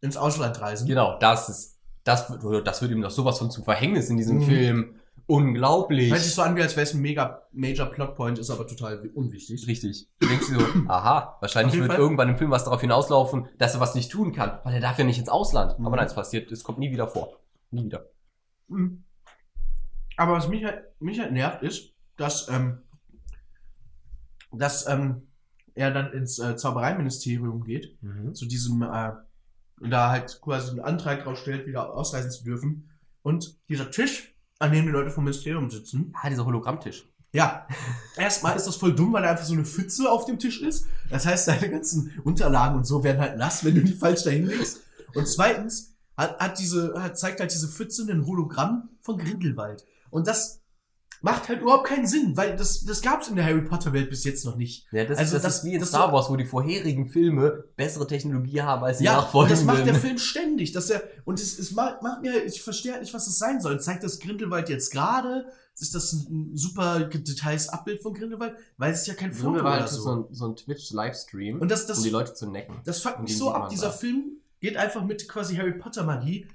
[0.00, 0.86] ins Ausland reisen.
[0.86, 1.76] Genau, das ist.
[2.04, 4.42] Das wird, das wird ihm doch sowas von zum Verhängnis in diesem Mhm.
[4.42, 4.94] Film.
[5.30, 6.10] Unglaublich.
[6.10, 9.08] Hört sich so an, wie als wäre es ein mega Major Plotpoint, ist aber total
[9.14, 9.64] unwichtig.
[9.68, 10.08] Richtig.
[10.18, 11.98] Du denkst dir so, aha, wahrscheinlich wird Fall.
[12.00, 14.98] irgendwann im Film was darauf hinauslaufen, dass er was nicht tun kann, weil er darf
[14.98, 15.78] ja nicht ins Ausland.
[15.78, 15.86] Mhm.
[15.86, 17.38] Aber nein, es passiert, es kommt nie wieder vor.
[17.70, 18.06] Nie wieder.
[18.66, 19.04] Mhm.
[20.16, 22.82] Aber was mich halt, mich halt nervt, ist, dass, ähm,
[24.50, 25.28] dass ähm,
[25.74, 27.96] er dann ins äh, Zaubereiministerium geht,
[28.32, 29.12] zu diesem, äh,
[29.80, 32.90] und da halt quasi einen Antrag drauf stellt, wieder ausreisen zu dürfen.
[33.22, 34.29] Und dieser Tisch,
[34.60, 37.04] an dem die Leute vom Ministerium sitzen, Ah, dieser Hologrammtisch.
[37.32, 37.66] ja,
[38.16, 40.86] erstmal ist das voll dumm, weil da einfach so eine Pfütze auf dem Tisch ist.
[41.10, 44.46] Das heißt, deine ganzen Unterlagen und so werden halt nass, wenn du die falsch dahin
[44.46, 44.80] legst.
[45.14, 49.84] Und zweitens hat, hat diese, hat, zeigt halt diese Pfütze ein Hologramm von Grindelwald.
[50.10, 50.59] Und das
[51.22, 54.08] macht halt überhaupt keinen Sinn, weil das, das gab es in der Harry Potter Welt
[54.08, 54.86] bis jetzt noch nicht.
[54.90, 58.06] Ja, das, Also das, das- ist wie in Star Wars, wo die vorherigen Filme bessere
[58.06, 59.66] Technologie haben als die Ja, nachfolgenden.
[59.66, 60.72] das macht der Film ständig.
[60.72, 63.60] Dass er, und es, es macht, macht mir, ich verstehe halt nicht, was das sein
[63.60, 63.80] soll.
[63.80, 65.46] Zeigt das Grindelwald jetzt gerade?
[65.78, 68.54] Ist das ein, ein super details Abbild von Grindelwald?
[68.76, 70.02] Weil es ist ja kein Foto Grindelwald oder ist so.
[70.02, 72.76] so ein, so ein Twitch-Livestream, Und das, das, um die Leute zu necken.
[72.84, 73.68] das fuckt mich so ab.
[73.70, 73.92] Dieser da.
[73.92, 76.46] Film geht einfach mit quasi Harry Potter Magie,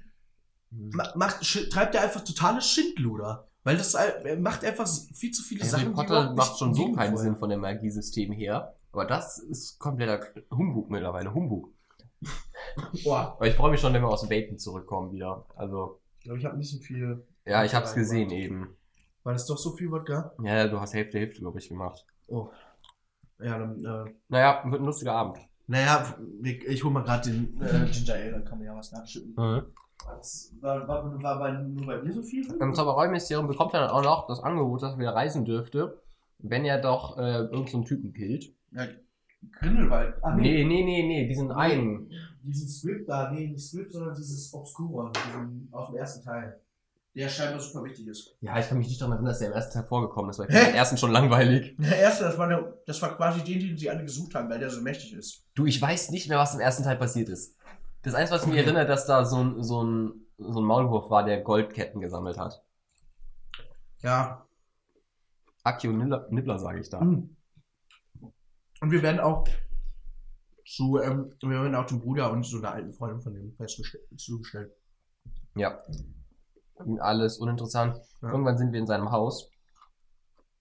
[0.70, 3.45] ma- macht, treibt er einfach totales Schindluder.
[3.66, 5.88] Weil das äh, er macht einfach viel zu viele Harry Sachen.
[5.88, 7.16] die Potter macht schon so keinen vorher.
[7.18, 8.76] Sinn von dem Magiesystem her.
[8.92, 10.20] Aber das ist kompletter
[10.52, 11.34] Humbug mittlerweile.
[11.34, 11.72] Humbug.
[13.02, 15.44] Boah, Aber ich freue mich schon, wenn wir aus dem Baten zurückkommen wieder.
[15.56, 17.26] Also, ich glaube, ich habe ein bisschen viel.
[17.44, 18.68] ja, ich hab's Rein- gesehen eben.
[19.24, 20.32] War das doch so viel Wodka?
[20.44, 22.06] Ja, du hast Hälfte, Hälfte, glaube ich, gemacht.
[22.28, 22.48] Oh.
[23.40, 25.38] Ja, dann, äh, Naja, wird ein lustiger Abend.
[25.66, 28.92] Naja, ich, ich hol mal gerade den äh, Ginger Ale, dann kann man ja was
[28.92, 29.34] nachschütten.
[29.36, 29.62] Mhm.
[30.60, 32.46] War, war, war bei, nur bei mir so viel?
[32.60, 36.00] Im Zaubereiministerium bekommt er dann auch noch das Angebot, dass er wieder reisen dürfte,
[36.38, 38.52] wenn er doch äh, irgendeinen Typen killt.
[38.72, 38.86] Ja,
[39.52, 40.14] Grindelwald.
[40.22, 42.10] Ach Nee, nee, nee, nee, diesen einen.
[42.42, 46.60] Diesen Script da, nee, nicht Script, sondern dieses Obscuron diesen, aus dem ersten Teil.
[47.14, 48.36] Der scheinbar super wichtig ist.
[48.42, 50.50] Ja, ich kann mich nicht daran erinnern, dass der im ersten Teil vorgekommen ist, weil
[50.50, 51.74] ich fand den ersten schon langweilig.
[51.78, 54.58] Der erste, das war, der, das war quasi den, den sie alle gesucht haben, weil
[54.58, 55.46] der so mächtig ist.
[55.54, 57.56] Du, ich weiß nicht mehr, was im ersten Teil passiert ist.
[58.06, 61.24] Das Einzige, was mich erinnert, dass da so ein, so ein, so ein Maulwurf war,
[61.24, 62.64] der Goldketten gesammelt hat.
[63.98, 64.46] Ja.
[65.64, 67.00] Akio Nibbler, Nibbler sage ich da.
[67.00, 67.36] Mhm.
[68.80, 69.48] Und wir werden auch
[70.64, 74.04] zu, ähm, wir werden auch dem Bruder und so einer alten Freundin von dem festgestellt,
[74.16, 74.72] zugestellt.
[75.56, 75.82] Ja.
[77.00, 77.98] Alles uninteressant.
[78.22, 78.30] Ja.
[78.30, 79.50] Irgendwann sind wir in seinem Haus,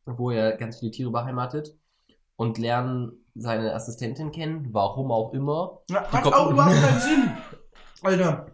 [0.05, 1.77] wo er ganz viele Tiere beheimatet
[2.38, 5.82] und lernen seine Assistentin kennen, warum auch immer.
[5.89, 7.32] Ja, Die hat auch überhaupt keinen Sinn.
[8.02, 8.48] Alter.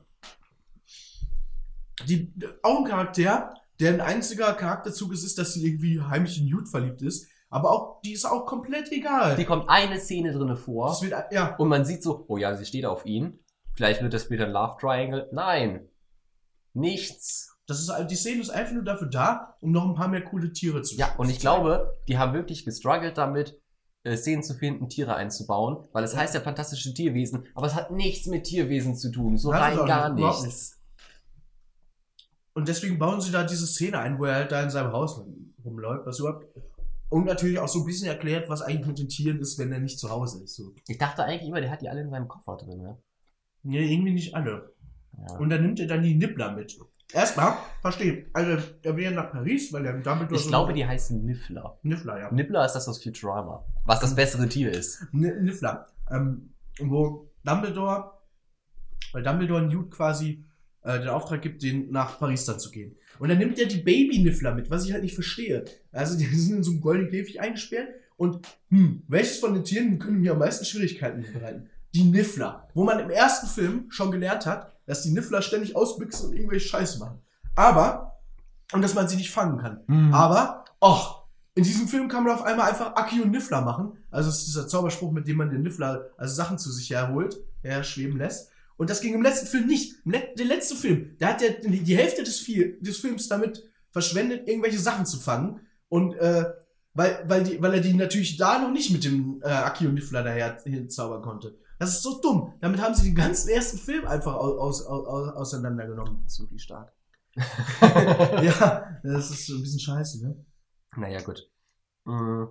[2.07, 6.47] Die, auch ein Charakter, der ein einziger Charakterzug ist, ist, dass sie irgendwie heimlich in
[6.47, 7.27] Newt verliebt ist.
[7.49, 9.35] Aber auch, die ist auch komplett egal.
[9.35, 12.65] Die kommt eine Szene drinne vor wird, ja, und man sieht so, oh ja, sie
[12.65, 13.39] steht auf ihn.
[13.73, 15.29] Vielleicht wird das später ein Love Triangle.
[15.31, 15.87] Nein.
[16.73, 17.57] Nichts.
[17.67, 20.53] das ist, die Szene ist einfach nur dafür da, um noch ein paar mehr coole
[20.53, 23.60] Tiere zu Ja, und ich glaube, die haben wirklich gestruggelt damit,
[24.03, 26.19] äh, Szenen zu finden, Tiere einzubauen, weil es Ja.
[26.19, 30.13] heißt ja fantastische Tierwesen, aber es hat nichts mit Tierwesen zu tun, so rein gar
[30.13, 30.79] nicht, nichts.
[32.53, 35.21] und deswegen bauen sie da diese Szene ein, wo er halt da in seinem Haus
[35.63, 36.45] rumläuft, was überhaupt.
[37.09, 39.79] Und natürlich auch so ein bisschen erklärt, was eigentlich mit den Tieren ist, wenn er
[39.79, 40.55] nicht zu Hause ist.
[40.55, 40.73] So.
[40.87, 42.97] Ich dachte eigentlich immer, der hat die alle in seinem Koffer drin, ne?
[43.63, 44.73] Nee, irgendwie nicht alle.
[45.17, 45.37] Ja.
[45.37, 46.77] Und dann nimmt er dann die Nibbler mit.
[47.13, 51.25] Erstmal, verstehe, also er will ja nach Paris, weil er damit Ich glaube, die heißen
[51.25, 51.77] Niffler.
[51.83, 52.31] Niffler, ja.
[52.31, 53.65] Nibbler ist das aus Futurama.
[53.85, 55.05] Was das bessere Tier ist.
[55.13, 55.87] N Niffler.
[56.09, 58.11] Ähm, wo Dumbledore,
[59.11, 60.45] weil Dumbledore Newt quasi
[60.83, 62.95] äh, den Auftrag gibt, den nach Paris dann zu gehen.
[63.19, 65.65] Und dann nimmt er die Baby-Niffler mit, was ich halt nicht verstehe.
[65.91, 69.99] Also die sind in so einem goldenen Käfig eingesperrt und hm, welches von den Tieren
[69.99, 71.69] können mir am meisten Schwierigkeiten bereiten?
[71.93, 72.69] Die Niffler.
[72.73, 76.67] Wo man im ersten Film schon gelernt hat, dass die Niffler ständig ausbüchsen und irgendwelche
[76.67, 77.21] Scheiße machen.
[77.55, 78.19] Aber,
[78.73, 79.79] und dass man sie nicht fangen kann.
[79.87, 80.13] Mhm.
[80.13, 83.93] Aber, och, in diesem Film kann man auf einmal einfach Aki und Niffler machen.
[84.09, 87.41] Also es ist dieser Zauberspruch, mit dem man den Niffler, also Sachen zu sich herholt,
[87.61, 88.49] herschweben lässt.
[88.75, 89.95] Und das ging im letzten Film nicht.
[90.03, 94.79] Der letzte Film, da hat der die Hälfte des, Viel des Films damit verschwendet, irgendwelche
[94.79, 95.61] Sachen zu fangen.
[95.87, 96.51] Und äh,
[96.93, 99.93] weil, weil, die, weil er die natürlich da noch nicht mit dem äh, Aki und
[99.93, 101.60] Niffler daher hinzaubern konnte.
[101.81, 102.53] Das ist so dumm.
[102.61, 106.21] Damit haben sie den ganzen ersten Film einfach aus, aus, aus, auseinandergenommen.
[106.21, 106.93] Das ist wirklich stark.
[107.81, 110.45] ja, das ist so ein bisschen scheiße, ne?
[110.95, 111.49] Naja, gut.
[112.05, 112.49] Mhm.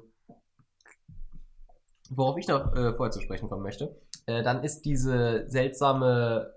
[2.08, 6.52] Worauf ich noch äh, vorher zu sprechen kommen möchte, äh, dann ist diese seltsame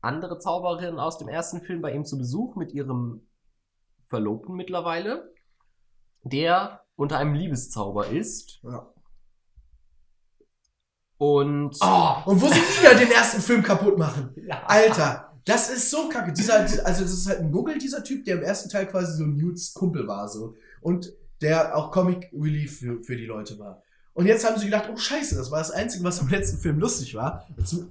[0.00, 3.24] andere Zauberin aus dem ersten Film bei ihm zu Besuch mit ihrem
[4.06, 5.32] Verlobten mittlerweile,
[6.24, 8.58] der unter einem Liebeszauber ist.
[8.64, 8.92] Ja.
[11.20, 14.30] Und Oh, und wo sie wieder den ersten Film kaputt machen.
[14.48, 14.62] ja.
[14.66, 16.32] Alter, das ist so kacke.
[16.32, 19.26] Dieser, also das ist halt ein Muggel, dieser Typ, der im ersten Teil quasi so
[19.26, 20.54] Newts Kumpel war, so.
[20.80, 23.82] Und der auch Comic Relief für, für die Leute war.
[24.12, 26.78] Und jetzt haben sie gedacht, oh scheiße, das war das Einzige, was im letzten Film
[26.80, 27.46] lustig war.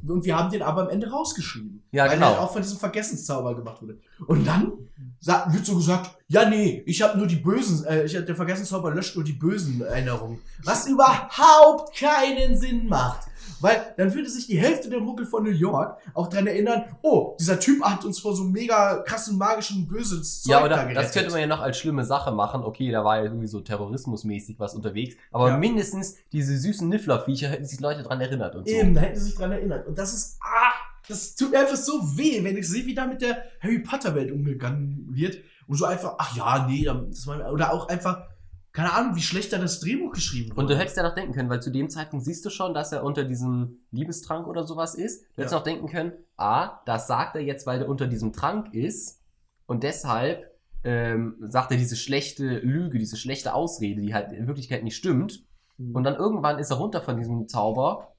[0.06, 1.82] Und wir haben den aber am Ende rausgeschrieben.
[1.92, 2.34] Ja, weil genau.
[2.34, 3.98] er auch von diesem Vergessenszauber gemacht wurde.
[4.28, 4.74] Und dann
[5.22, 8.92] wird so gesagt, ja nee, ich habe nur die bösen, äh, ich hab, der Vergessenszauber
[8.94, 10.40] löscht nur die bösen Erinnerungen.
[10.64, 13.29] Was überhaupt keinen Sinn macht.
[13.62, 17.36] Weil dann würde sich die Hälfte der Muggel von New York auch dran erinnern, oh,
[17.40, 20.98] dieser Typ hat uns vor so mega krassen magischen böses Zeug Ja, da oder gerettet.
[20.98, 22.64] das könnte man ja noch als schlimme Sache machen.
[22.64, 25.16] Okay, da war ja irgendwie so terrorismusmäßig was unterwegs.
[25.32, 25.58] Aber Ja.
[25.58, 28.74] mindestens diese süßen Nifflerviecher hätten sich Leute dran erinnert und so.
[28.74, 29.88] Eben, da hätten sie sich dran erinnert.
[29.88, 30.72] Und das ist, ah,
[31.08, 34.14] das tut mir einfach so weh, wenn ich sehe, wie da mit der Harry Potter
[34.16, 35.38] Welt umgegangen wird.
[35.68, 38.24] Und so einfach, ach ja, nee, das war, oder auch einfach,
[38.72, 40.62] keine Ahnung, wie schlecht da das Drehbuch geschrieben wurde.
[40.62, 42.92] Und du hättest ja noch denken können, weil zu dem Zeitpunkt siehst du schon, dass
[42.92, 45.24] er unter diesem Liebestrank oder sowas ist.
[45.36, 45.58] Du hättest Ja.
[45.58, 49.22] noch denken können, ah, das sagt er jetzt, weil er unter diesem Trank ist.
[49.66, 50.50] Und deshalb
[50.84, 55.44] ähm, sagt er diese schlechte Lüge, diese schlechte Ausrede, die halt in Wirklichkeit nicht stimmt.
[55.78, 55.96] Mhm.
[55.96, 58.14] Und dann irgendwann ist er runter von diesem Zauber.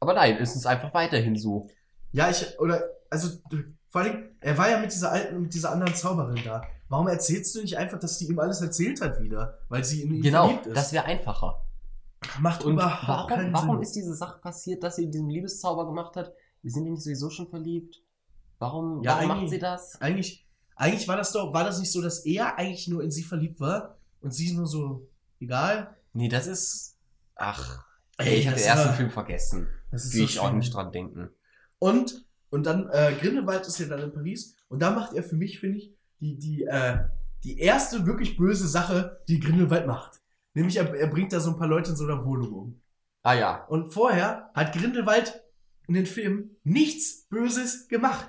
[0.00, 1.68] Aber nein, es ist einfach weiterhin so.
[2.12, 3.38] Ja, ich, oder, also,
[3.88, 6.62] vor allem, er war ja mit dieser alten, mit dieser anderen Zauberin da.
[6.92, 9.58] Warum erzählst du nicht einfach, dass die ihm alles erzählt hat wieder?
[9.70, 10.76] Weil sie in ihn Genau, verliebt ist.
[10.76, 11.64] das wäre einfacher.
[12.38, 13.82] macht Und überhaupt warum, keinen warum Sinn.
[13.82, 16.32] ist diese Sache passiert, dass sie diesen Liebeszauber gemacht hat?
[16.60, 17.96] Wir sind nicht sowieso schon verliebt?
[18.58, 20.00] Warum, Ja, warum macht sie das?
[20.02, 23.22] Eigentlich, eigentlich war das doch, war das nicht so, dass er eigentlich nur in sie
[23.22, 25.08] verliebt war und sie nur so,
[25.40, 25.96] egal?
[26.12, 26.98] Nee, das ist.
[27.36, 27.86] Ach.
[28.18, 29.66] Ey, ich habe den ersten war- Film vergessen.
[29.90, 31.30] Das ist Will ich auch nicht dran denken.
[31.78, 35.36] Und, und dann, äh, Grindelwald ist ja dann in Paris und da macht er für
[35.36, 36.98] mich, finde ich, die, die, äh,
[37.44, 40.20] die erste wirklich böse Sache, die Grindelwald macht.
[40.54, 42.80] Nämlich, er, er bringt da so ein paar Leute in so einer Wohnung um.
[43.22, 43.64] Ah ja.
[43.66, 45.42] Und vorher hat Grindelwald
[45.88, 48.28] in den Filmen nichts Böses gemacht.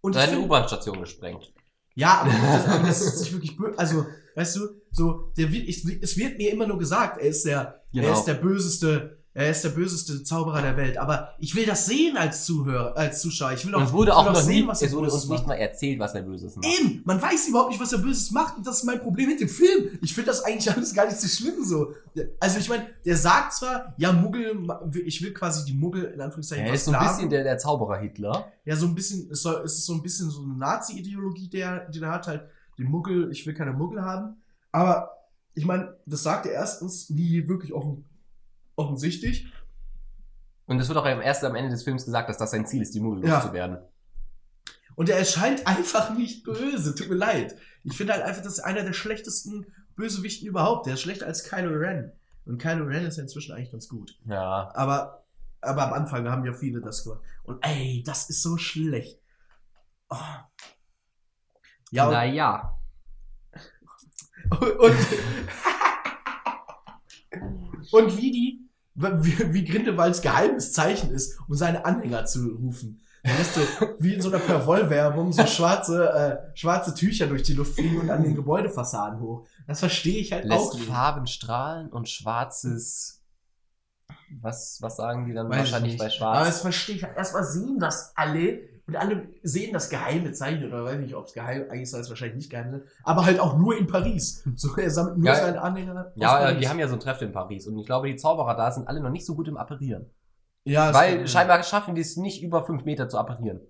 [0.00, 1.52] Und Seine U-Bahn-Station gesprengt.
[1.94, 3.78] Ja, aber das, aber das ist nicht wirklich böse.
[3.78, 7.82] Also, weißt du, so, der, ich, es wird mir immer nur gesagt, er ist der,
[7.92, 8.08] Genau.
[8.08, 10.96] er ist der böseste, er ist der böseste Zauberer der Welt.
[10.96, 13.52] Aber ich will das sehen als Zuhörer, als Zuschauer.
[13.52, 15.28] Ich will Und auch, es wurde auch noch sehen, nie, was er es wurde uns
[15.28, 16.66] nicht mal erzählt, was er Böses macht.
[16.66, 19.40] Eben, man weiß überhaupt nicht, was er Böses macht und das ist mein Problem mit
[19.40, 19.98] dem Film.
[20.02, 21.92] Ich finde das eigentlich alles gar nicht so schlimm so.
[22.38, 24.56] Also ich meine, der sagt zwar, ja Muggel,
[25.04, 27.98] ich will quasi die Muggel in Anführungszeichen Er ist so ein bisschen der, der Zauberer
[27.98, 28.52] Hitler.
[28.64, 31.88] Ja, so ein bisschen, es, soll, es ist so ein bisschen so eine Nazi-Ideologie, der,
[31.88, 32.44] die der hat halt,
[32.78, 34.36] die Muggel, ich will keine Muggel haben.
[34.70, 35.10] Aber
[35.54, 38.04] ich meine, das sagt er erstens nie wirklich offen,
[38.76, 39.46] offensichtlich.
[40.66, 42.82] Und es wird auch am ersten am Ende des Films gesagt, dass das sein Ziel
[42.82, 43.36] ist, die Muggel Ja.
[43.38, 43.78] loszuwerden.
[44.96, 47.56] Und er erscheint einfach nicht böse, tut mir leid.
[47.82, 50.86] Ich finde halt einfach, das ist einer der schlechtesten Bösewichten überhaupt.
[50.86, 52.12] Der ist schlechter als Kylo Ren.
[52.46, 54.18] Und Kylo Ren ist ja inzwischen eigentlich ganz gut.
[54.26, 54.70] Ja.
[54.74, 55.24] Aber,
[55.60, 57.20] aber am Anfang haben ja viele das gemacht.
[57.42, 59.20] Und ey, das ist so schlecht.
[60.08, 60.16] Oh.
[61.90, 62.78] Ja, und, naja.
[64.60, 64.96] Und, und
[67.92, 73.00] wie die, wie, wie Grindelwalds geheimes Zeichen ist, um seine Anhänger zu rufen.
[73.22, 73.60] Dann lässt du
[73.98, 78.10] wie in so einer Perwoll-Werbung so schwarze, äh, schwarze Tücher durch die Luft fliegen und
[78.10, 79.46] an den Gebäudefassaden hoch.
[79.66, 80.86] Das verstehe ich halt auch Lässt nicht.
[80.88, 83.22] Farben strahlen und schwarzes.
[84.40, 85.98] Was, was sagen die dann Weiß ich wahrscheinlich nicht.
[86.00, 86.46] bei Aber schwarz?
[86.48, 87.16] das verstehe ich halt.
[87.16, 91.32] Erstmal sehen das alle und alle sehen das geheime Zeichen oder weiß nicht, ob es
[91.32, 94.42] geheim, eigentlich soll es wahrscheinlich nicht geheim sein, aber halt auch nur in Paris.
[94.56, 96.12] So, er sammelt nur Ja, seine Anhänger.
[96.16, 96.58] Ja, Paris.
[96.60, 98.86] die haben ja so ein Treffen in Paris und ich glaube, die Zauberer da sind
[98.88, 100.10] alle noch nicht so gut im Apparieren.
[100.64, 103.60] ja, Weil scheinbar schaffen die es nicht über fünf Meter zu apparieren.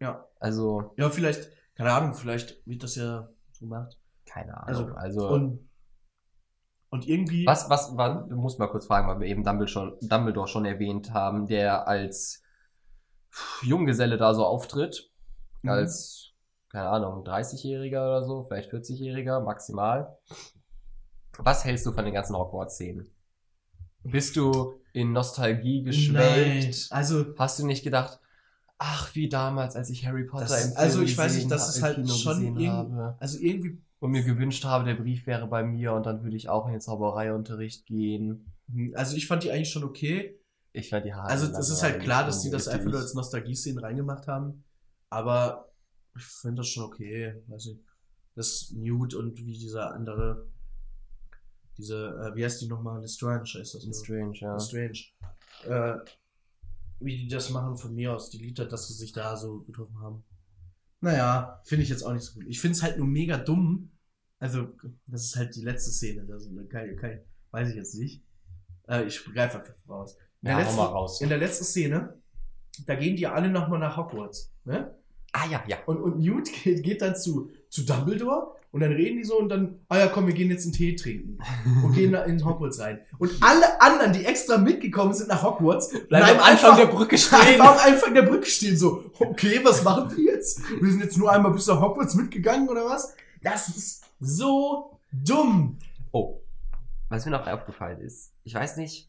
[0.00, 0.26] Ja.
[0.40, 3.98] Also, Ja, vielleicht, keine Ahnung, vielleicht wird das ja so gemacht.
[4.26, 4.96] keine Also, Ahnung.
[4.96, 5.68] Also, Und,
[6.90, 7.46] und irgendwie.
[7.46, 11.12] was, was, du musst mal kurz fragen, weil wir eben Dumbledore schon, Dumbledore schon erwähnt
[11.12, 12.42] haben, der als
[13.62, 15.10] Junggeselle da so auftritt,
[15.62, 15.70] Mhm.
[15.70, 16.32] als,
[16.70, 20.18] keine Ahnung, 30-Jähriger oder so, vielleicht 40-Jähriger maximal.
[21.38, 23.08] Was hältst du von den ganzen Hogwarts-Szenen?
[24.04, 26.64] Bist du in Nostalgie geschwelgt?
[26.64, 28.20] Nein, also, Hast du nicht gedacht,
[28.78, 31.74] ach, wie damals, als ich Harry Potter Das- im Film also ich weiß nicht, das
[31.76, 33.78] ist halt Kino schon gesehen irgend- habe also irgendwie.
[34.00, 36.72] und mir gewünscht habe, der Brief wäre bei mir und dann würde ich auch in
[36.72, 38.52] den Zaubereiunterricht gehen.
[38.94, 40.38] Also ich fand die eigentlich schon okay.
[40.76, 41.28] Ich fand die Haare.
[41.28, 44.62] Also es ist halt klar, dass die das einfach nur als Nostalgie-Szenen reingemacht haben.
[45.08, 45.72] Aber
[46.14, 47.42] ich finde das schon okay.
[47.46, 47.80] Weiß nicht.
[48.34, 50.46] Das Newt und wie dieser andere.
[51.78, 53.00] Diese, äh, wie heißt die nochmal?
[53.00, 53.86] Lestrange ist das.
[53.86, 53.94] ne?
[53.94, 54.54] Strange, ja.
[54.54, 54.98] Lestrange.
[55.64, 55.96] Äh,
[57.00, 58.28] wie die das machen von mir aus.
[58.28, 60.24] Die Lieder, dass sie sich da so getroffen haben.
[61.00, 62.48] Naja, finde ich jetzt auch nicht so gut.
[62.48, 63.92] Ich finde es halt nur mega dumm.
[64.38, 64.74] Also,
[65.06, 66.26] das ist halt die letzte Szene.
[66.26, 68.22] Das kann, kann, weiß ich jetzt nicht.
[68.88, 70.16] Äh, ich greife einfach voraus.
[70.42, 71.20] In der letzten- raus.
[71.20, 72.14] in der letzten Szene,
[72.86, 74.52] da gehen die alle nochmal nach Hogwarts.
[74.64, 74.94] Ne?
[75.32, 75.76] Ah ja, ja.
[75.86, 79.48] Und, und Newt geht, geht dann zu, zu Dumbledore und dann reden die so und
[79.48, 81.38] dann, ah ja, komm, wir gehen jetzt einen Tee trinken.
[81.82, 83.00] Und gehen da in Hogwarts rein.
[83.18, 87.16] Und alle anderen, die extra mitgekommen sind nach Hogwarts, Bleiben am Anfang einfach- der Brücke
[87.18, 87.60] stehen.
[87.60, 90.60] Am Anfang der Brücke stehen, so, okay, was machen wir jetzt?
[90.80, 93.14] Wir sind jetzt nur einmal bis nach Hogwarts mitgegangen oder was?
[93.42, 95.78] Das ist so dumm.
[96.12, 96.40] Oh,
[97.08, 99.08] was mir noch aufgefallen ist, ich weiß nicht,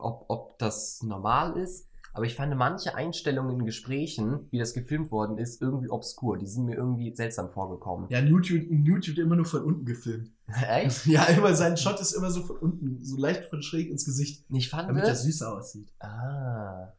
[0.00, 5.12] ob, ob das normal ist, aber ich fand manche Einstellungen in Gesprächen, wie das gefilmt
[5.12, 6.38] worden ist, irgendwie obskur.
[6.38, 8.08] Die sind mir irgendwie seltsam vorgekommen.
[8.10, 10.32] Ja, Newt, wird immer nur von unten gefilmt.
[10.68, 11.06] Echt?
[11.06, 14.44] Ja, immer sein Shot ist immer so von unten, so leicht von schräg ins Gesicht,
[14.50, 15.92] Ich fand, damit das süßer aussieht.
[16.00, 16.92] ah,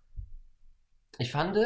[1.18, 1.58] ich fand,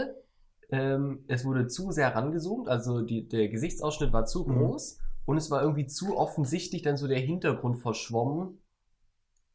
[0.69, 4.57] ähm, es wurde zu sehr rangezoomt, also die, der Gesichtsausschnitt war zu Mhm.
[4.57, 8.59] groß und es war irgendwie zu offensichtlich dann so der Hintergrund verschwommen.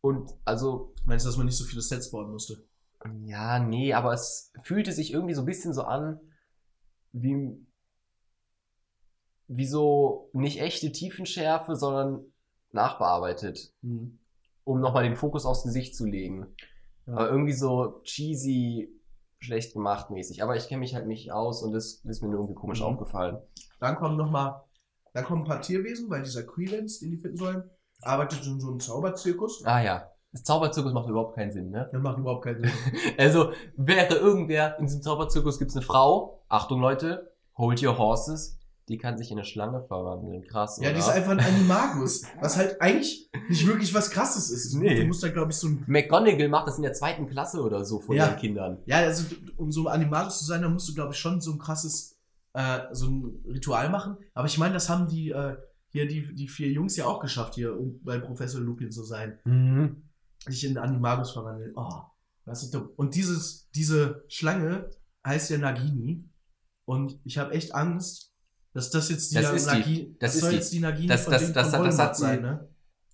[0.00, 2.64] Und also Meinst du, dass man nicht so viele Sets bauen musste?
[3.24, 6.20] Ja, nee, aber es fühlte sich irgendwie so ein bisschen so an,
[7.12, 7.56] wie,
[9.48, 12.24] wie so nicht echte Tiefenschärfe, sondern
[12.72, 14.18] nachbearbeitet, Hm.
[14.64, 16.54] um nochmal den Fokus aufs Gesicht zu legen.
[17.06, 17.14] Ja.
[17.14, 18.90] Aber irgendwie so cheesy,
[19.38, 20.42] schlecht gemacht mäßig.
[20.42, 22.86] Aber ich kenne mich halt nicht aus und das ist mir nur irgendwie komisch Mhm.
[22.86, 23.38] aufgefallen.
[23.80, 24.62] Dann kommen noch mal,
[25.14, 27.70] dann kommen ein paar Tierwesen, weil dieser Creelance, den die finden sollen,
[28.02, 29.64] arbeitet in so einem Zauberzirkus.
[29.64, 31.88] Ah ja, das Zauberzirkus macht überhaupt keinen Sinn, ne?
[31.92, 32.70] Das macht überhaupt keinen Sinn.
[33.18, 38.58] Also, wäre irgendwer in diesem Zauberzirkus, gibt's eine Frau, Achtung Leute, hold your horses,
[38.88, 40.42] die kann sich in eine Schlange verwandeln.
[40.42, 40.94] Krass, ja, oder?
[40.94, 44.74] die ist einfach ein Animagus, was halt eigentlich nicht wirklich was krasses ist.
[44.74, 44.96] Nee.
[45.00, 45.84] Du musst da, glaube ich, so ein.
[45.86, 48.28] McGonagall macht das in der zweiten Klasse oder so von Ja.
[48.28, 48.78] den Kindern.
[48.86, 49.24] Ja, also
[49.56, 52.18] um so ein Animagus zu sein, da musst du, glaube ich, schon so ein krasses,
[52.54, 54.16] äh, so ein Ritual machen.
[54.34, 55.56] Aber ich meine, das haben die, äh,
[55.90, 59.38] hier die, die vier Jungs ja auch geschafft, hier, um bei Professor Lupin zu sein.
[59.44, 60.04] Mhm.
[60.46, 61.72] sich in Animagus verwandeln.
[61.76, 62.00] Oh,
[62.46, 62.88] das ist dumm.
[62.96, 64.88] Und dieses, diese Schlange
[65.26, 66.24] heißt ja Nagini.
[66.86, 68.32] Und ich habe echt Angst,
[68.72, 69.76] dass das jetzt die Das ist die.
[69.76, 70.56] Nagi- Das ist soll die.
[70.56, 72.68] jetzt die Nagini Das- von, das- dem, das- von das hat sie- sein, ne?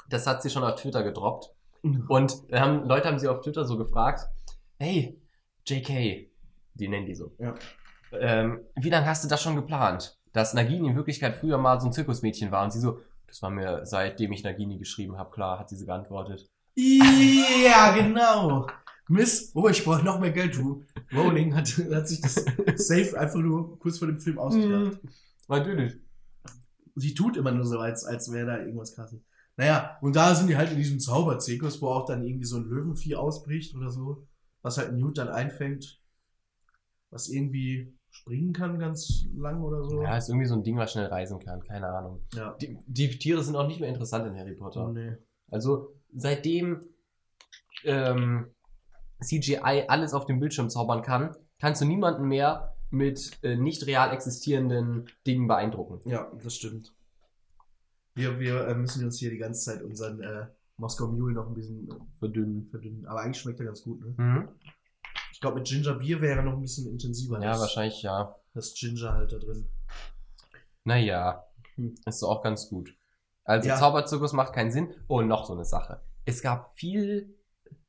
[0.09, 1.51] Das hat sie schon auf Twitter gedroppt.
[1.83, 4.29] Und haben, Leute haben sie auf Twitter so gefragt,
[4.79, 5.21] hey,
[5.67, 6.31] JK,
[6.75, 7.35] die nennen die so.
[7.39, 7.55] Ja.
[8.13, 10.16] Ähm, wie lange hast du das schon geplant?
[10.37, 12.63] Dass Nagini in Wirklichkeit früher mal so ein Zirkusmädchen war.
[12.63, 15.87] Und sie so, das war mir, seitdem ich Nagini geschrieben habe, klar, hat sie so
[15.87, 16.47] geantwortet.
[16.75, 18.67] Ja, genau.
[19.09, 20.55] Miss, oh, ich brauche noch mehr Geld.
[20.55, 20.85] Du.
[21.11, 22.35] Rowling hat, hat sich das
[22.77, 25.01] safe einfach nur kurz vor dem Film ausgedacht.
[25.49, 25.97] Natürlich.
[26.97, 29.25] Sie tut immer nur so, als, als wäre da irgendwas krasses.
[29.57, 32.65] Naja, und da sind die halt in diesem Zauberzirkus, wo auch dann irgendwie so ein
[32.65, 34.27] Löwenvieh ausbricht oder so,
[34.61, 35.99] was halt Newt dann einfängt,
[37.09, 40.03] was irgendwie springen kann ganz lang oder so.
[40.03, 41.63] Ja, ist irgendwie so ein Ding, was schnell reisen kann.
[41.63, 42.21] Keine Ahnung.
[42.35, 42.55] ja.
[42.61, 44.87] Die, die Tiere sind auch nicht mehr interessant in Harry Potter.
[44.87, 45.17] Oh, nee.
[45.51, 46.81] Also seitdem
[47.85, 48.47] ähm,
[49.21, 54.13] CGI alles auf dem Bildschirm zaubern kann, kannst du niemanden mehr mit äh, nicht real
[54.13, 56.01] existierenden Dingen beeindrucken.
[56.09, 56.95] ja, das stimmt.
[58.15, 60.47] Wir, wir äh, müssen uns hier die ganze Zeit unseren äh,
[60.79, 62.67] Moskau Mule noch ein bisschen äh, Verdünnen.
[62.67, 63.07] verdünnen.
[63.07, 64.15] Aber eigentlich schmeckt er ganz gut, ne?
[64.17, 64.49] Mhm.
[65.37, 67.39] Ich glaube, mit Ginger Beer wäre noch ein bisschen intensiver.
[67.43, 68.35] Ja, das, wahrscheinlich ja.
[68.55, 69.69] Das Ginger halt da drin.
[70.85, 71.45] Naja,
[71.75, 71.95] Hm.
[72.07, 72.95] ist auch ganz gut.
[73.45, 73.77] Also Ja.
[73.77, 74.95] Zauberzirkus macht keinen Sinn.
[75.09, 76.01] Oh, und noch so eine Sache.
[76.25, 77.35] Es gab viel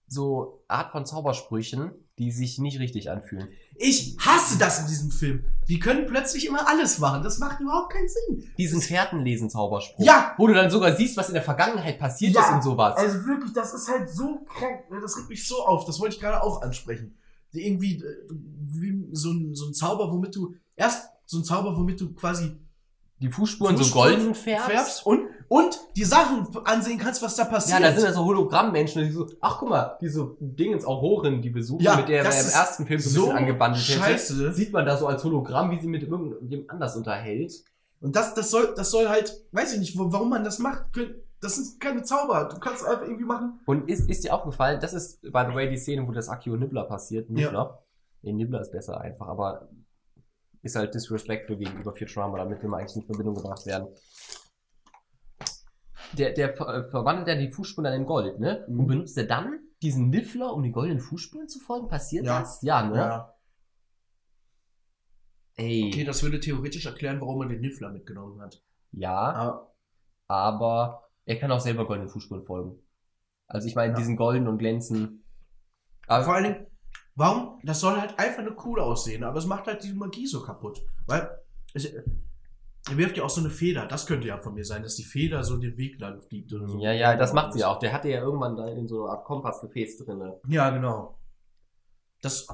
[0.08, 3.48] so Art von Zaubersprüchen, die sich nicht richtig anfühlen.
[3.76, 5.46] Ich hasse das in diesem Film.
[5.70, 7.24] Die können plötzlich immer alles machen.
[7.24, 8.52] Das macht überhaupt keinen Sinn.
[8.58, 10.04] Diesen Fährtenlesen-Zauberspruch.
[10.06, 10.34] Ja!
[10.38, 12.98] Wo du dann sogar siehst, was in der Vergangenheit passiert Ja, ist und sowas.
[12.98, 14.90] Also wirklich, das ist halt so krank.
[14.92, 15.00] ne?
[15.00, 15.86] Das regt mich so auf.
[15.86, 17.18] Das wollte ich gerade auch ansprechen.
[17.66, 22.14] Irgendwie äh, so ein, so ein Zauber, womit du erst so ein Zauber, womit du
[22.14, 22.52] quasi
[23.20, 24.68] die Fußspuren, so Fußspuren golden färbst.
[24.70, 27.82] färbst und, und die Sachen ansehen kannst, was da Ja, passiert.
[27.82, 31.82] da sind ja so Hologrammmenschen, die so, ach guck mal, diese Dingens Aurorin, die besuchen,
[31.84, 34.00] Ja, mit der er im ersten Film so ein bisschen angebandelt hätte.
[34.00, 34.54] scheiße.
[34.54, 37.54] Sieht man da so als Hologramm, wie sie mit irgendjemand anders unterhält.
[38.02, 40.86] Und das, das soll, das soll halt, weiß ich nicht, warum man das macht.
[41.42, 42.50] Das sind keine Zauber.
[42.52, 43.60] Du kannst einfach irgendwie machen.
[43.66, 46.56] Und ist, ist dir aufgefallen, das ist, by the way, die Szene, wo das Akio
[46.58, 47.30] Nibbler passiert.
[47.30, 47.84] Nibbler.
[48.24, 49.70] Nee, Nibbler ist besser einfach, aber
[50.64, 53.88] ist halt disrespectful gegenüber Futurama, damit will man eigentlich in Verbindung gebracht werden.
[56.14, 58.66] Der, der ver äh, verwandelt ja die Fußspuren dann in Gold, ne?
[58.68, 58.80] Mhm.
[58.80, 61.88] Und benutzt er dann diesen Niffler, um die goldenen Fußspuren zu folgen?
[61.88, 62.40] Passiert Ja.
[62.40, 62.62] das?
[62.64, 63.30] Ja, ne?
[65.56, 65.86] Ey.
[65.88, 68.62] Okay, das würde theoretisch erklären, warum man den Niffler mitgenommen hat.
[68.92, 69.74] Ja, Aber
[70.30, 72.80] aber er kann auch selber goldenen Fußspuren folgen.
[73.48, 73.98] Also ich meine, Ja.
[74.00, 75.24] diesen golden und glänzen.
[76.08, 76.68] Aber vor allen Dingen,
[77.16, 77.60] warum?
[77.64, 80.82] Das soll halt einfach nur cool aussehen, aber es macht halt die Magie so kaputt.
[81.06, 81.30] Weil,
[81.74, 83.86] es, er wirft ja auch so eine Feder.
[83.86, 86.68] Das könnte ja von mir sein, dass die Feder so den Weg lang fliegt oder
[86.68, 86.80] so.
[86.82, 87.80] ja, ja, das macht sie auch.
[87.80, 90.40] Der hatte ja irgendwann da in so einer Art Kompassgefäß drinne.
[90.48, 91.20] Ja, genau.
[92.22, 92.48] Das.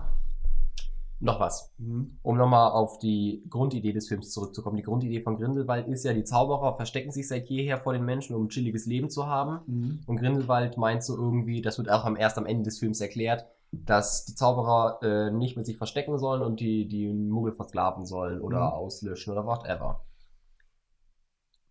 [1.19, 1.73] Noch was.
[1.77, 2.17] Mhm.
[2.21, 4.75] Um nochmal auf die Grundidee des Films zurückzukommen.
[4.75, 8.35] Die Grundidee von Grindelwald ist ja, die Zauberer verstecken sich seit jeher vor den Menschen,
[8.35, 9.59] um ein chilliges Leben zu haben.
[9.67, 9.99] Mhm.
[10.05, 13.45] Und Grindelwald meint so irgendwie, das wird auch am, erst am Ende des Films erklärt,
[13.71, 18.41] dass die Zauberer äh, nicht mit sich verstecken sollen und die, die Muggel versklaven sollen
[18.41, 18.73] oder Mhm.
[18.73, 20.03] auslöschen oder whatever.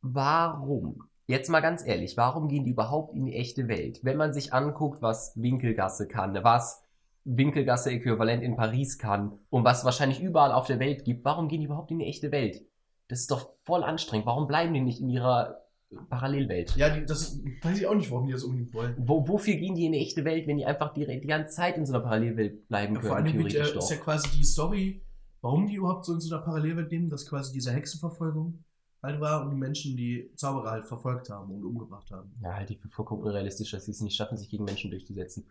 [0.00, 1.04] Warum?
[1.26, 4.00] Jetzt mal ganz ehrlich, warum gehen die überhaupt in die echte Welt?
[4.02, 6.81] Wenn man sich anguckt, was Winkelgasse kann, was
[7.24, 11.66] Winkelgasse-Äquivalent in Paris kann und was wahrscheinlich überall auf der Welt gibt, warum gehen die
[11.66, 12.62] überhaupt in die echte Welt?
[13.08, 14.26] Das ist doch voll anstrengend.
[14.26, 15.60] Warum bleiben die nicht in ihrer
[16.08, 16.74] Parallelwelt?
[16.76, 18.94] Ja, die, das weiß ich auch nicht, warum die das unbedingt wollen.
[18.98, 21.76] Wo, wofür gehen die in die echte Welt, wenn die einfach die, die ganze Zeit
[21.76, 23.08] in so einer Parallelwelt bleiben Ja, können?
[23.10, 25.02] vor allem mit, äh, ist ja quasi die Story,
[25.42, 28.64] warum die überhaupt so in so einer Parallelwelt leben, dass quasi diese Hexenverfolgung
[29.02, 32.32] halt war und die Menschen die Zauberer halt verfolgt haben und umgebracht haben.
[32.42, 35.44] Ja, halt für vollkommen unrealistisch, dass sie es nicht schaffen, sich gegen Menschen durchzusetzen.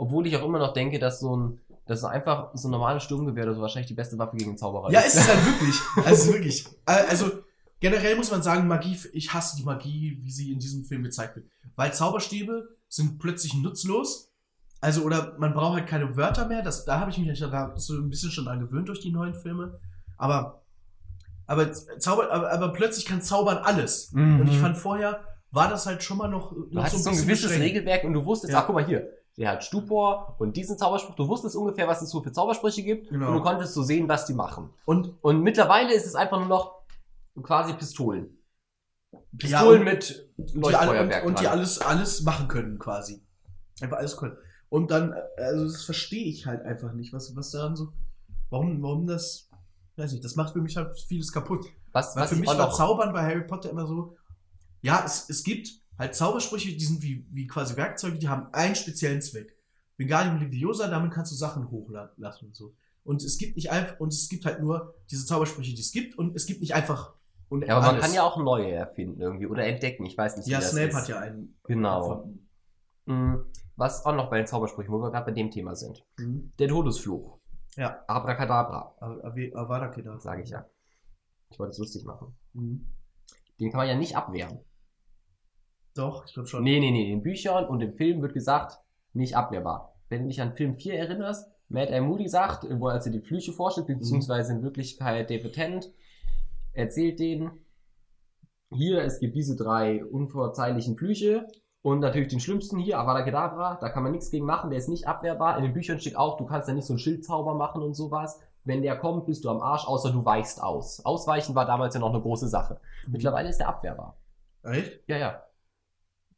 [0.00, 3.02] Obwohl ich auch immer noch denke, dass so ein, dass so einfach so ein normales
[3.02, 5.74] Sturmgewehr oder so wahrscheinlich die beste Waffe gegen Zauberer Ja, ist es halt wirklich.
[6.06, 6.66] Also wirklich.
[6.86, 7.30] Also
[7.80, 11.36] generell muss man sagen, Magie, ich hasse die Magie, wie sie in diesem Film gezeigt
[11.36, 11.46] wird.
[11.76, 14.32] Weil Zauberstäbe sind plötzlich nutzlos.
[14.80, 16.62] Also, oder man braucht halt keine Wörter mehr.
[16.62, 19.78] Das, da habe ich mich so ein bisschen schon dran gewöhnt durch die neuen Filme.
[20.16, 20.62] Aber,
[21.46, 24.12] aber, Zauber, aber, aber plötzlich kann Zaubern alles.
[24.12, 24.40] Mhm.
[24.40, 27.12] Und ich fand vorher, war das halt schon mal noch, Du noch hattest so ein
[27.16, 27.64] bisschen gewisses beschränkt.
[27.76, 28.60] Regelwerk und du wusstest, Ja.
[28.60, 29.06] ach guck mal hier,
[29.36, 33.08] der hat Stupor und diesen Zauberspruch, du wusstest ungefähr, was es so für Zaubersprüche gibt
[33.10, 33.28] Genau.
[33.28, 34.70] und du konntest so sehen, was die machen.
[34.84, 36.80] Und Und mittlerweile ist es einfach nur noch
[37.42, 38.36] quasi Pistolen.
[39.12, 41.24] Ja, Pistolen und- mit Leuchtfeuerwerk.
[41.24, 43.22] und, und die alles, alles machen können, quasi.
[43.80, 44.36] Einfach alles können.
[44.68, 47.92] Und dann, also das verstehe ich halt einfach nicht, was, was daran so.
[48.50, 49.48] Warum, warum das.
[49.96, 51.66] Weiß nicht, das macht für mich halt vieles kaputt.
[51.92, 54.16] was, Weil was für ich mich war noch, Zaubern bei Harry Potter immer so.
[54.82, 55.68] Ja, es, es gibt
[56.00, 59.56] halt Zaubersprüche, die sind wie, wie quasi Werkzeuge, die haben einen speziellen Zweck.
[59.96, 62.74] Wingardium Leviosa, damit kannst du Sachen hochlassen und so.
[63.04, 66.16] Und es gibt nicht einfach, und es gibt halt nur diese Zaubersprüche, die es gibt,
[66.18, 67.14] und es gibt nicht einfach.
[67.48, 68.06] Und ja, aber man alles.
[68.06, 70.88] kann ja auch neue erfinden irgendwie oder entdecken, ich weiß nicht, wie Ja, das Snape
[70.88, 70.94] ist.
[70.94, 71.58] hat ja einen.
[71.64, 72.10] Genau.
[72.12, 72.48] erfunden.
[73.06, 73.44] Mhm.
[73.76, 76.04] Was auch noch bei den Zaubersprüchen, wo wir gerade bei dem Thema sind.
[76.18, 76.52] Mhm.
[76.58, 77.38] Der Todesfluch.
[77.76, 78.02] Ja.
[78.06, 80.18] Abracadabra, Avada Kedavra.
[80.20, 80.66] sage ich ja.
[81.50, 82.36] Ich wollte es lustig machen.
[82.52, 82.86] Mhm.
[83.58, 84.60] Den kann man ja nicht abwehren.
[85.94, 86.62] Doch, ich glaube schon.
[86.62, 87.12] Nee, nee, nee.
[87.12, 88.78] In Büchern und im Film wird gesagt,
[89.12, 89.94] nicht abwehrbar.
[90.08, 92.00] Wenn du dich an Film 4 erinnerst, Matt A.
[92.00, 95.92] Moody sagt, wo er die Flüche vorstellt, beziehungsweise in Wirklichkeit David Tennant,
[96.72, 97.52] erzählt denen,
[98.72, 101.46] hier, es gibt diese drei unverzeihlichen Flüche
[101.82, 104.88] und natürlich den schlimmsten hier, Avada Kedavra, da kann man nichts gegen machen, der ist
[104.88, 105.56] nicht abwehrbar.
[105.56, 108.40] In den Büchern steht auch, du kannst ja nicht so einen Schildzauber machen und sowas.
[108.64, 111.04] Wenn der kommt, bist du am Arsch, außer du weichst aus.
[111.04, 112.80] Ausweichen war damals ja noch eine große Sache.
[113.06, 113.12] Mhm.
[113.12, 114.18] Mittlerweile ist der abwehrbar.
[114.62, 115.00] Echt?
[115.08, 115.42] Ja, ja.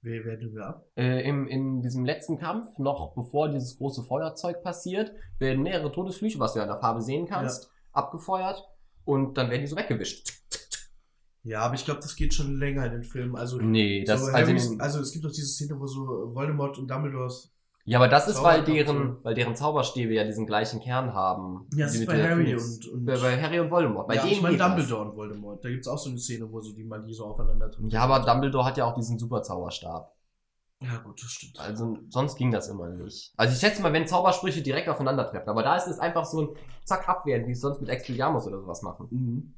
[0.04, 0.86] Wer, wer wir ab?
[0.96, 6.40] äh, im, in diesem letzten Kampf, noch bevor dieses große Feuerzeug passiert, werden mehrere Todesflüche,
[6.40, 8.64] was du ja in der Farbe sehen kannst, abgefeuert
[9.04, 10.42] und dann werden die so weggewischt.
[11.44, 13.36] Ja, aber ich glaube, das geht schon länger in den Filmen.
[13.36, 16.78] Also, Nee, das, so also, Harrys, also es gibt doch diese Szene, wo so Voldemort
[16.78, 17.51] und Dumbledores
[17.84, 21.66] Ja, aber das ist, weil deren, weil deren Zauberstäbe ja diesen gleichen Kern haben.
[21.74, 24.06] Ja, das ist bei Harry und, und bei, bei Harry und Voldemort.
[24.06, 24.68] Bei ja, denen ich meine geht das.
[24.68, 25.64] Dumbledore und Voldemort.
[25.64, 27.92] Da gibt es auch so eine Szene, wo so die Magie so aufeinander trifft.
[27.92, 30.14] Ja, aber Dumbledore hat ja auch diesen super Zauberstab.
[30.80, 31.58] Ja, gut, das stimmt.
[31.58, 33.32] Also sonst ging das immer nicht.
[33.36, 35.48] Also ich schätze mal, wenn Zaubersprüche direkt aufeinandertreffen.
[35.48, 36.48] Aber da ist es einfach so ein
[36.84, 39.08] Zack abwehren, wie es sonst mit Expelliarmus oder sowas machen.
[39.10, 39.54] Mhm.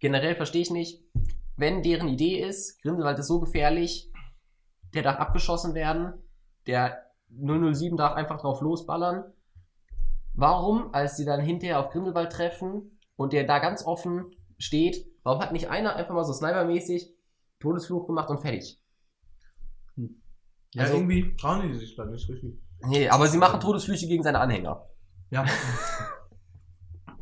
[0.00, 1.02] Generell verstehe ich nicht,
[1.56, 4.09] wenn deren Idee ist, Grindelwald ist so gefährlich,
[4.94, 6.12] der darf abgeschossen werden,
[6.66, 9.24] der 007 darf einfach drauf losballern.
[10.34, 15.40] Warum, als sie dann hinterher auf Grindelwald treffen und der da ganz offen steht, warum
[15.40, 17.12] hat nicht einer einfach mal so snipermäßig
[17.60, 18.80] Todesfluch gemacht und fertig?
[20.72, 22.58] Ja, Also- irgendwie trauen die sich dann nicht richtig.
[22.86, 24.86] Nee, aber sie machen Todesflüche gegen seine Anhänger.
[25.30, 25.44] Ja.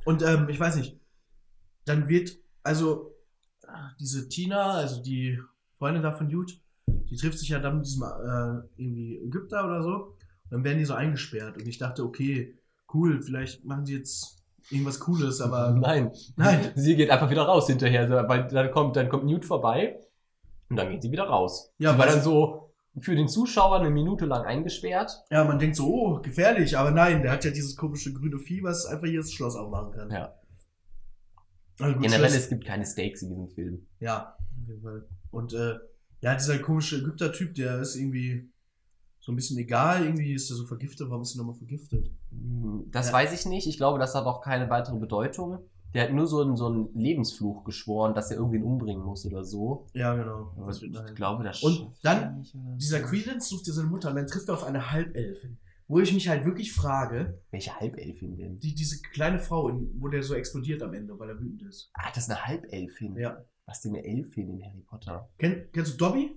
[0.04, 1.00] Und ähm, ich weiß nicht,
[1.84, 2.30] dann wird,
[2.62, 3.14] also
[3.98, 5.38] diese Tina, also die
[5.78, 6.52] Freundin da von Jude,
[7.10, 9.94] die trifft sich ja dann mit diesem äh, irgendwie Ägypter oder so.
[9.94, 11.56] Und dann werden die so eingesperrt.
[11.56, 12.58] Und ich dachte, okay,
[12.92, 16.12] cool, vielleicht machen sie jetzt irgendwas Cooles, aber Nein.
[16.36, 16.72] Nein.
[16.74, 20.00] Sie geht einfach wieder raus hinterher, weil dann kommt, dann kommt Newt vorbei
[20.68, 21.72] und dann geht sie wieder raus.
[21.78, 25.24] Ja, sie war weil dann so für den Zuschauer eine Minute lang eingesperrt.
[25.30, 28.62] ja, man denkt so, oh, gefährlich, aber nein, der hat ja dieses komische grüne Vieh,
[28.62, 30.10] was einfach hier das Schloss aufmachen kann.
[30.10, 30.34] Ja.
[31.78, 33.86] Also gut, Generell, es gibt keine Stakes in diesem Film.
[34.00, 35.06] Ja, auf jeden Fall.
[35.30, 35.74] Und äh,
[36.20, 38.50] ja, dieser komische Ägypter-Typ, der ist irgendwie
[39.20, 40.04] so ein bisschen egal.
[40.04, 41.08] Irgendwie ist er so vergiftet.
[41.10, 42.10] Warum ist er nochmal vergiftet?
[42.90, 43.12] Das Ja.
[43.12, 43.66] weiß ich nicht.
[43.66, 45.58] Ich glaube, das hat auch keine weitere Bedeutung.
[45.94, 49.42] Der hat nur so einen, so einen Lebensfluch geschworen, dass er irgendwen umbringen muss oder
[49.42, 49.86] so.
[49.94, 50.52] Ja, genau.
[50.56, 51.14] Aber ich dahin.
[51.14, 53.00] glaube, das Und dann er Dieser.
[53.00, 55.58] Credence sucht ja seine Mutter und dann trifft er auf eine Halbelfin.
[55.86, 58.58] Wo ich mich halt wirklich frage, Welche Halbelfin denn?
[58.58, 61.90] die, diese kleine Frau, wo der so explodiert am Ende, weil er wütend ist.
[61.94, 63.16] Ah, das ist eine Halbelfin.
[63.16, 63.42] Ja.
[63.68, 65.28] Was denn eine Elfin in Harry Potter?
[65.36, 66.34] Kenn, kennst du Dobby?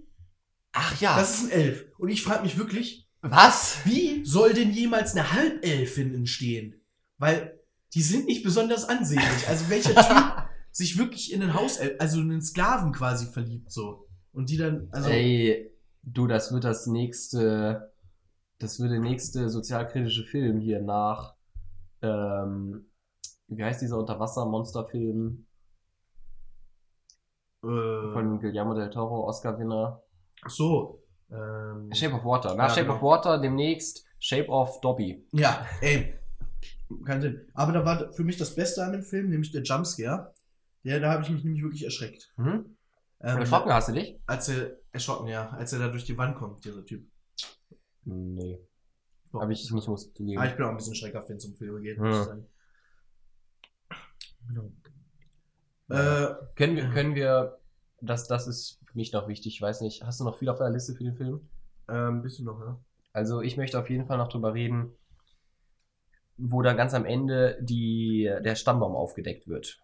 [0.74, 1.18] Ach ja.
[1.18, 1.86] Das ist ein Elf.
[1.98, 3.80] Und ich frage mich wirklich, was?
[3.86, 6.82] wie soll denn jemals eine Halbelfin entstehen?
[7.18, 7.58] Weil
[7.94, 9.48] die sind nicht besonders ansehnlich.
[9.48, 14.10] Also welcher Typ sich wirklich in einen Hauself, also in einen Sklaven quasi verliebt so.
[14.34, 15.72] Und die dann, also Ey,
[16.04, 17.94] du, das wird das nächste,
[18.60, 21.38] das wird der nächste sozialkritische Film hier nach,
[22.02, 22.90] ähm,
[23.48, 25.46] wie heißt dieser Unterwasser-Monsterfilm
[27.64, 30.02] äh, von Guillermo del Toro, Oscar-Winner?
[30.44, 31.04] ach so.
[31.32, 32.56] Ähm, Shape of Water.
[32.56, 32.96] Nach Ja, Shape genau.
[32.98, 35.26] of Water demnächst Shape of Dobby.
[35.32, 36.14] Ja, ey.
[37.06, 37.48] Kein Sinn.
[37.54, 40.34] Aber da war für mich das Beste an dem Film, nämlich der Jumpscare.
[40.84, 42.34] Ja, da habe ich mich nämlich wirklich erschreckt.
[42.38, 42.76] Mhm.
[43.22, 44.20] Ähm, Erschrocken hast du dich?
[44.26, 47.08] Als er, erschrocken, ja, als er da durch die Wand kommt, dieser Typ.
[48.04, 48.60] Nee,
[49.32, 49.42] Doch.
[49.42, 50.42] habe ich nicht, muss zugeben.
[50.42, 52.08] Ah, ich bin auch ein bisschen schreckhaft, wenn es um Filme geht, Hm.
[52.08, 52.48] muss ich sagen.
[54.48, 54.72] Genau.
[55.92, 57.60] Äh, können wir, können wir,
[58.02, 60.58] das, das ist für mich noch wichtig, ich weiß nicht, hast du noch viel auf
[60.58, 61.50] deiner Liste für den Film?
[61.92, 62.80] äh, ein bisschen noch, ja.
[63.14, 64.94] Also ich möchte auf jeden Fall noch drüber reden,
[66.38, 69.82] wo dann ganz am Ende die, der Stammbaum aufgedeckt wird.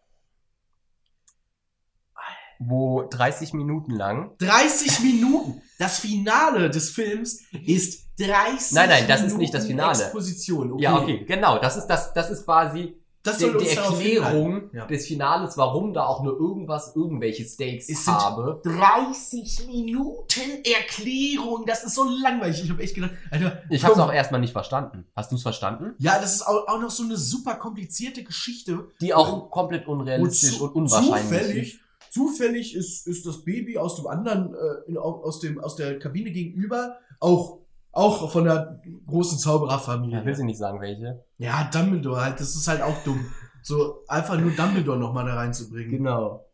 [2.60, 4.36] Wo 30 Minuten lang.
[4.40, 5.62] 30 Minuten!
[5.78, 9.92] Das Finale des Films ist 30 Nein, nein, das ist Minuten nicht das Finale.
[10.04, 10.72] Exposition.
[10.72, 10.84] Okay.
[10.84, 11.60] Ja, okay, genau.
[11.60, 14.70] Das ist das, das ist quasi Das die, soll uns die darauf Erklärung.
[14.74, 14.86] Ja.
[14.86, 18.62] des Finales, warum da auch nur irgendwas, irgendwelche Stakes Es habe.
[18.64, 22.64] 30 Minuten Erklärung, das ist so langweilig.
[22.64, 25.06] Ich habe echt gedacht, Alter, Ich habe es auch erstmal nicht verstanden.
[25.16, 25.94] Hast du es verstanden?
[25.98, 28.88] Ja, das ist auch, auch noch so eine super komplizierte Geschichte.
[29.02, 32.14] Die auch komplett wo unrealistisch zu- und unwahrscheinlich Zufällig, ist.
[32.14, 34.56] zufällig ist, ist das Baby aus dem anderen,
[34.88, 37.60] äh, aus, dem, aus der Kabine gegenüber auch,
[37.98, 40.20] auch von der großen Zaubererfamilie.
[40.20, 41.24] Ja, will sie nicht sagen, welche.
[41.38, 43.26] Ja, Dumbledore halt, das ist halt auch dumm.
[43.64, 45.92] So einfach nur Dumbledore nochmal da reinzubringen.
[45.92, 46.46] Genau.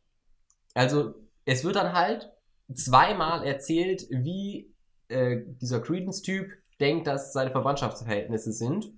[0.73, 1.13] Also,
[1.45, 2.31] es wird dann halt
[2.73, 4.73] zweimal erzählt, wie
[5.09, 8.91] äh, dieser Credence-Typ denkt, dass seine Verwandtschaftsverhältnisse sind.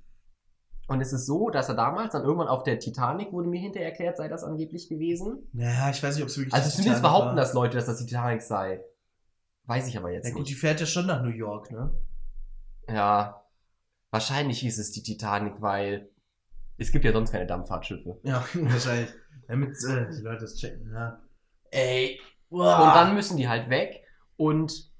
[0.88, 3.90] Und es ist so, dass er damals dann irgendwann auf der Titanic, wurde mir hinterher
[3.90, 5.50] erklärt, sei das angeblich gewesen.
[5.52, 7.36] Naja, ich weiß nicht, ob es wirklich Also zumindest Titanic behaupten war.
[7.36, 8.82] das Leute, dass das die Titanic sei.
[9.66, 10.62] Weiß ich aber jetzt Ja gut, die nicht.
[10.62, 11.92] fährt ja schon nach New York, ne?
[12.90, 13.42] Ja.
[14.12, 16.10] Wahrscheinlich hieß es die Titanic, weil
[16.78, 18.20] es gibt ja sonst keine Dampffahrtschiffe.
[18.24, 19.10] Ja, wahrscheinlich.
[19.48, 21.22] Damit äh, die Leute das checken, ja.
[21.72, 22.20] Ey,
[22.50, 24.04] Und Und dann müssen die halt weg
[24.38, 24.92] und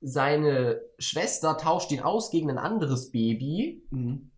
[0.00, 4.30] seine Schwester tauscht ihn aus gegen ein anderes Baby Mhm.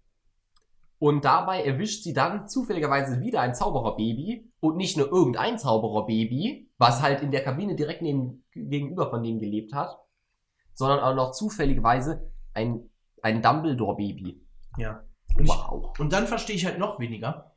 [0.99, 7.01] und dabei erwischt sie dann zufälligerweise wieder ein Zaubererbaby und nicht nur irgendein Zaubererbaby, was
[7.03, 9.97] halt in der Kabine direkt neben, gegenüber von denen gelebt hat,
[10.74, 12.88] sondern auch noch zufälligerweise ein,
[13.22, 14.40] ein Dumbledore-Baby.
[14.78, 15.05] Ja.
[15.36, 15.98] Und, ich, Wow.
[15.98, 17.57] und dann verstehe ich halt noch weniger.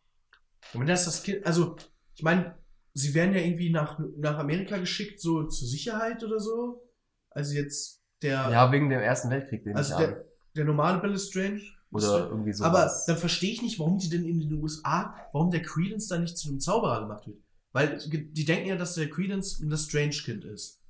[0.73, 1.75] Und wenn das das Kind, also,
[2.15, 2.57] ich meine,
[2.93, 6.83] sie werden ja irgendwie nach, nach Amerika geschickt, so zur Sicherheit oder so.
[7.29, 10.13] Also jetzt der, Ja, wegen dem Ersten Weltkrieg, den also ich an.
[10.13, 10.25] der,
[10.55, 11.61] der normale Bill Strange.
[11.91, 12.65] Oder irgendwie so.
[12.65, 16.17] Aber dann verstehe ich nicht, warum die denn in den USA, warum der Credence da
[16.19, 17.37] nicht zu einem Zauberer gemacht wird.
[17.71, 20.81] Weil die denken ja, dass der Credence ein Strange-Kind ist.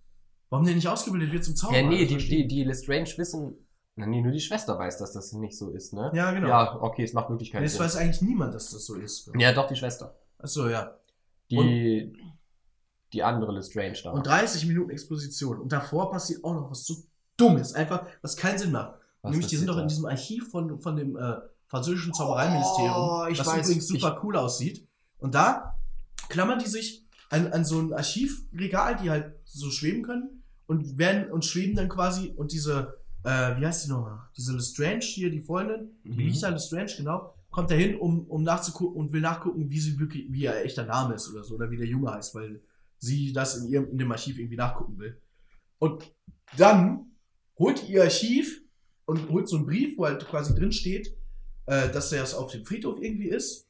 [0.49, 1.81] Warum der nicht ausgebildet wird zum Zauberer?
[1.81, 3.66] ja, nee, die, die, die Lestrange wissen.
[3.97, 6.09] Nee, nur die Schwester weiß, dass das nicht so ist, ne?
[6.11, 6.17] ich.
[6.17, 6.47] Ja, genau.
[6.47, 7.81] Ja, okay, es macht wirklich keinen das Sinn.
[7.81, 9.31] weiß eigentlich niemand, dass das so ist.
[9.37, 10.15] Ja, doch, die Schwester.
[10.37, 10.97] Achso, ja.
[11.49, 12.15] Die,
[13.11, 14.11] die andere Lestrange da.
[14.11, 15.59] Und 30 Minuten Exposition.
[15.59, 16.95] Und davor passiert auch noch was so
[17.37, 17.73] Dummes.
[17.73, 18.93] Einfach, was keinen Sinn macht.
[19.21, 21.37] Was Nämlich, die sind doch in diesem Archiv von, von dem äh,
[21.67, 24.87] französischen Zaubereiministerium, Oh, ich was weiß, übrigens super cool aussieht.
[25.19, 25.75] Und da
[26.29, 31.31] klammern die sich an, an so ein Archivregal, die halt so schweben können und werden
[31.31, 34.19] und schweben dann quasi und diese, äh, wie heißt die nochmal?
[34.37, 36.19] Diese Lestrange hier, die Freundin, die Mhm.
[36.19, 40.43] Lisa Lestrange, genau, kommt dahin, um, um nachzugucken und will nachgucken, wie sie wirklich, wie
[40.43, 42.61] ihr echter Name ist oder so, oder wie der Junge heißt, weil
[42.99, 45.21] sie das in ihrem, in dem Archiv irgendwie nachgucken will.
[45.77, 46.09] Und
[46.57, 47.11] dann
[47.59, 48.61] holt ihr Archiv
[49.05, 51.13] und holt so einen Brief, wo halt quasi drin steht,
[51.65, 53.67] äh, dass das auf dem Friedhof irgendwie ist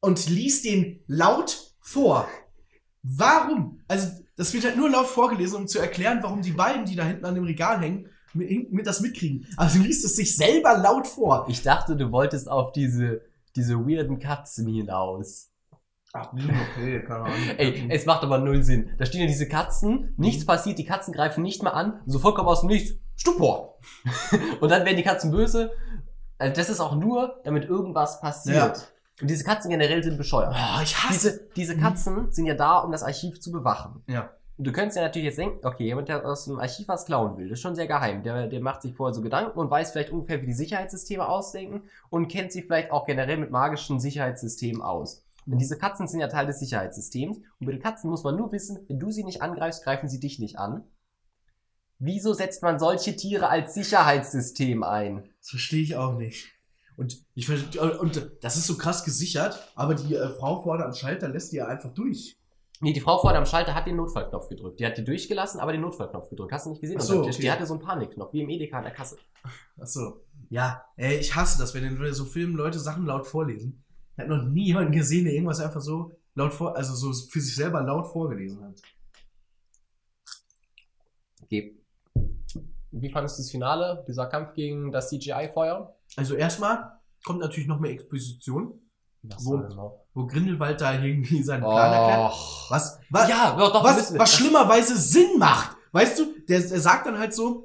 [0.00, 2.28] und liest den laut vor.
[3.02, 3.80] Warum?
[3.88, 7.04] Also, das wird halt nur laut vorgelesen, um zu erklären, warum die beiden, die da
[7.04, 8.08] hinten an dem Regal hängen,
[8.38, 9.46] mit, das mitkriegen.
[9.56, 11.46] Also liest es sich selber laut vor.
[11.48, 13.22] Ich dachte, du wolltest auf diese,
[13.56, 15.50] diese weirden Katzen hinaus.
[16.12, 17.36] Ach, okay, keine Ahnung.
[17.58, 18.90] Ey, es macht aber null Sinn.
[18.98, 22.48] Da stehen ja diese Katzen, nichts passiert, die Katzen greifen nicht mehr an, so vollkommen
[22.48, 23.78] aus dem Nichts, Stupor.
[24.60, 25.72] Und dann werden die Katzen böse.
[26.38, 28.56] Also das ist auch nur, damit irgendwas passiert.
[28.56, 28.72] Ja.
[29.20, 30.54] Und diese Katzen generell sind bescheuert.
[30.54, 31.30] Oh, ich hasse.
[31.30, 34.04] Diese, diese Katzen sind ja da, um das Archiv zu bewachen.
[34.06, 34.30] Ja.
[34.58, 37.36] Und du könntest ja natürlich jetzt denken, okay, jemand, der aus dem Archiv was klauen
[37.36, 38.24] will, das ist schon sehr geheim.
[38.24, 41.82] Der, der macht sich vorher so Gedanken und weiß vielleicht ungefähr, wie die Sicherheitssysteme ausdenken
[42.10, 45.24] und kennt sich vielleicht auch generell mit magischen Sicherheitssystemen aus.
[45.46, 47.38] Denn diese Katzen sind ja Teil des Sicherheitssystems.
[47.38, 50.18] Und bei den Katzen muss man nur wissen, wenn du sie nicht angreifst, greifen sie
[50.18, 50.84] dich nicht an.
[52.00, 55.30] Wieso setzt man solche Tiere als Sicherheitssystem ein?
[55.38, 56.52] Das verstehe ich auch nicht.
[56.96, 61.28] Und ich und das ist so krass gesichert, aber die äh, Frau vorne am Schalter
[61.28, 62.36] lässt die ja einfach durch.
[62.80, 64.78] Nee, die Frau vorne am Schalter hat den Notfallknopf gedrückt.
[64.78, 66.52] Die hat die durchgelassen, aber den Notfallknopf gedrückt.
[66.52, 66.98] Hast du nicht gesehen?
[67.00, 67.36] Ach so, okay.
[67.40, 69.18] Die hatte so einen Panikknopf, wie im Edeka an der Kasse.
[69.80, 70.24] Achso.
[70.48, 73.84] Ja, ey, ich hasse das, wenn in so Filmen Leute Sachen laut vorlesen.
[74.12, 77.40] Ich habe noch nie jemanden gesehen, der irgendwas einfach so laut vor, also so für
[77.40, 78.80] sich selber laut vorgelesen hat.
[81.42, 81.76] Okay.
[82.90, 84.04] Wie fandest du das Finale?
[84.08, 85.94] Dieser Kampf gegen das CGI-Feuer?
[86.16, 88.80] Also erstmal kommt natürlich noch mehr Exposition,
[89.40, 92.32] Wo- wo Grindelwald da irgendwie seinen Plan erklärt.
[92.32, 92.70] Och.
[92.70, 95.76] Was, was, Ja, doch, was, was schlimmerweise Sinn macht.
[95.92, 97.64] Weißt du, der, der sagt dann halt so,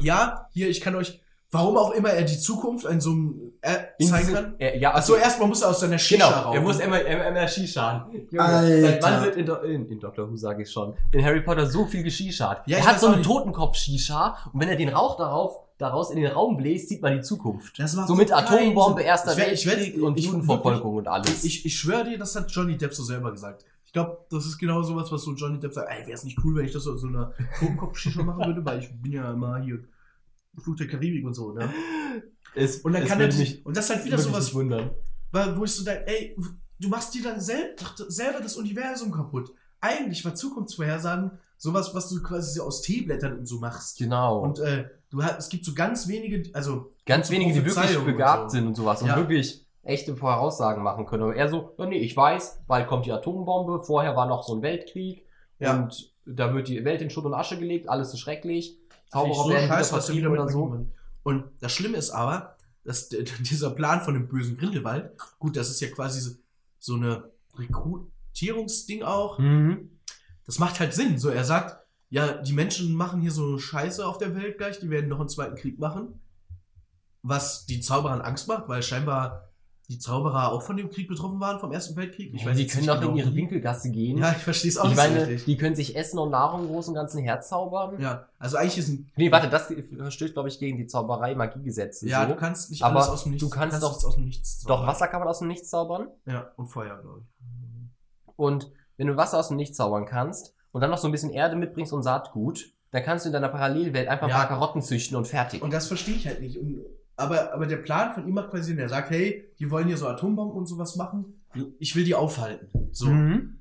[0.00, 4.04] ja, hier, ich kann euch, warum auch immer er die Zukunft an so einem äh,
[4.04, 4.54] zeigen kann.
[4.58, 6.56] Er, ja, Achso, erstmal muss er aus seiner Shisha Genau, rauchen.
[6.56, 8.08] er muss immer, immer, Shisha.
[8.32, 11.66] Seit wann wird in, Do- in, in Doctor Who, sage ich schon, in Harry Potter
[11.66, 12.62] so viel geshishat?
[12.66, 13.26] Ja, er hat so einen nicht.
[13.28, 17.20] Totenkopf-Shisha und wenn er den Rauch darauf, daraus in den Raum bläst, sieht man die
[17.20, 17.78] Zukunft.
[17.78, 19.02] Das macht So mit Atombombe.
[19.02, 21.44] Erster Weltkrieg und Judenverfolgung und alles.
[21.44, 23.64] Ich, ich schwöre dir, das hat Johnny Depp so selber gesagt.
[23.84, 25.90] Ich glaube, das ist genau sowas, was so Johnny Depp sagt.
[25.90, 28.78] Ey, wäre es nicht cool, wenn ich das aus so einer Totenkopf-Shisha machen würde, weil
[28.78, 29.80] ich bin ja immer hier
[30.58, 31.70] Fluch der Karibik und so, ne?
[32.54, 34.90] es, Und dann kann er sich, und das ist halt wieder sowas, nicht wundern.
[35.30, 36.36] weil, wo ich so denke, ey,
[36.78, 37.74] du machst dir dann sel
[38.08, 39.52] selber das Universum kaputt.
[39.80, 43.98] Eigentlich war Zukunftsvorhersagen sowas, was du quasi so aus Teeblättern und so machst.
[43.98, 44.40] Genau.
[44.40, 47.96] Und äh, du hast, es gibt so ganz wenige, also Ganz so wenige, die wirklich
[47.98, 48.56] und begabt so.
[48.56, 49.16] sind und sowas und Ja.
[49.16, 51.22] wirklich echte Voraussagen machen können.
[51.24, 54.54] Aber er so, ja, nee, ich weiß, bald kommt die Atombombe, vorher war noch so
[54.56, 55.26] ein Weltkrieg
[55.58, 55.76] Ja.
[55.76, 58.78] und da wird die Welt in Schutt und Asche gelegt, alles ist schrecklich.
[59.10, 60.86] Zauberer werden wieder dass er vertrieben oder so.
[61.24, 65.80] Und das Schlimme ist aber, dass dieser Plan von dem bösen Grindelwald, gut, das ist
[65.80, 66.30] ja quasi so,
[66.78, 69.38] so eine Rekrutierungsding auch.
[69.38, 69.90] Mhm.
[70.46, 71.18] Das macht halt Sinn.
[71.18, 71.81] So, er sagt,
[72.12, 75.30] ja, die Menschen machen hier so Scheiße auf der Welt gleich, die werden noch einen
[75.30, 76.20] zweiten Krieg machen.
[77.22, 79.48] Was die Zauberern Angst macht, weil scheinbar
[79.88, 82.32] die Zauberer auch von dem Krieg betroffen waren, vom Ersten Weltkrieg.
[82.32, 83.34] die jetzt können nicht doch genau in ihre.
[83.34, 84.18] Winkelgasse gehen.
[84.18, 85.44] Ja, ich verstehe es auch ich nicht so meine, richtig.
[85.46, 87.98] die können sich Essen und Nahrung im Großen und Ganzen herzaubern.
[88.00, 89.10] Ja, also eigentlich ist ein.
[89.16, 92.08] Nee, warte, das verstößt, glaube ich, gegen die Zauberei-Magiegesetze.
[92.08, 92.32] Ja, so.
[92.34, 93.48] du kannst nicht Aber alles aus dem Nichts.
[93.48, 94.86] du kannst doch- nichts aus dem Nichts Doch, zaubern.
[94.88, 96.08] Wasser kann man aus dem Nichts zaubern.
[96.26, 98.32] Ja, und Feuer, glaube ich.
[98.36, 101.30] Und wenn du Wasser aus dem Nichts zaubern kannst und dann noch so ein bisschen
[101.30, 104.34] Erde mitbringst und Saatgut, dann kannst du in deiner Parallelwelt einfach Ja.
[104.34, 105.62] ein paar Karotten züchten und fertig.
[105.62, 106.58] Und das verstehe ich halt nicht.
[106.58, 106.84] Und,
[107.16, 108.78] aber, aber der Plan von ihm macht quasi Sinn.
[108.78, 111.42] Er sagt, hey, die wollen hier so Atombomben und sowas machen.
[111.78, 112.88] Ich will die aufhalten.
[112.92, 113.06] So.
[113.08, 113.58] Mhm.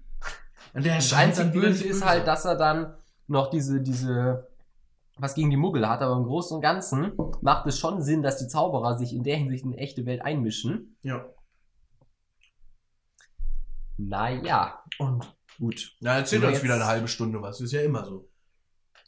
[0.74, 2.94] Und der Das scheint einzige Böse ist halt, dass er dann
[3.28, 4.48] noch diese, diese,
[5.18, 8.38] was gegen die Muggel hat, aber im Großen und Ganzen macht es schon Sinn, dass
[8.38, 10.96] die Zauberer sich in der Hinsicht in die echte Welt einmischen.
[11.04, 11.26] Ja.
[13.98, 15.96] Naja, Und gut.
[16.02, 17.62] na, erzähl uns jetzt- wieder eine halbe Stunde was.
[17.62, 18.30] Ist ja immer so.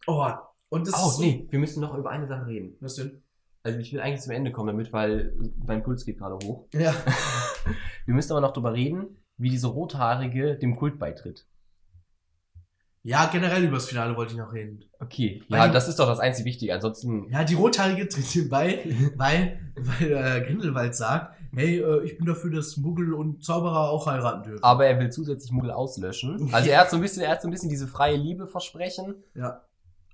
[0.08, 0.26] Oh,
[0.70, 2.78] Und das Oh, ist so, nee, wir müssen noch über eine Sache reden.
[2.80, 3.22] Was denn?
[3.64, 5.34] Also ich will eigentlich zum Ende kommen damit, weil
[5.66, 6.68] mein Puls geht gerade hoch.
[6.74, 6.93] Ja.
[8.06, 11.47] Wir müssen aber noch drüber reden, wie diese Rothaarige dem Kult beitritt.
[13.04, 14.84] Ja, generell über das Finale wollte ich noch reden.
[14.99, 16.74] Okay, Weil ja, die- das ist doch das einzig Wichtige.
[16.74, 18.84] Ansonsten, Ja, die Rothaarige tritt ihm bei,
[19.16, 24.06] weil, weil äh, Grindelwald sagt, hey, äh, ich bin dafür, dass Muggel und Zauberer auch
[24.08, 24.64] heiraten dürfen.
[24.64, 26.49] aber er will zusätzlich Muggel auslöschen.
[26.54, 29.16] Also er hat so ein bisschen, er hat so ein bisschen diese freie Liebe versprechen,
[29.36, 29.62] Ja.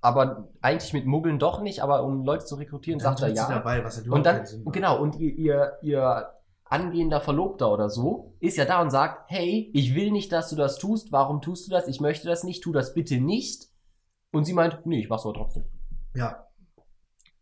[0.00, 3.48] aber eigentlich mit Muggeln doch nicht, aber um Leute zu rekrutieren, sagt er ja.
[3.48, 4.72] Dabei, was halt Und dann, macht.
[4.74, 6.30] genau, und ihr, ihr, ihr
[6.64, 10.56] angehender Verlobter oder so ist ja da und sagt, hey, ich will nicht, dass du
[10.56, 11.88] das tust, warum tust du das?
[11.88, 13.66] Ich möchte das nicht, tu das bitte nicht.
[14.30, 15.64] Und sie meint, nee, ich mach's aber trotzdem.
[16.14, 16.46] Ja.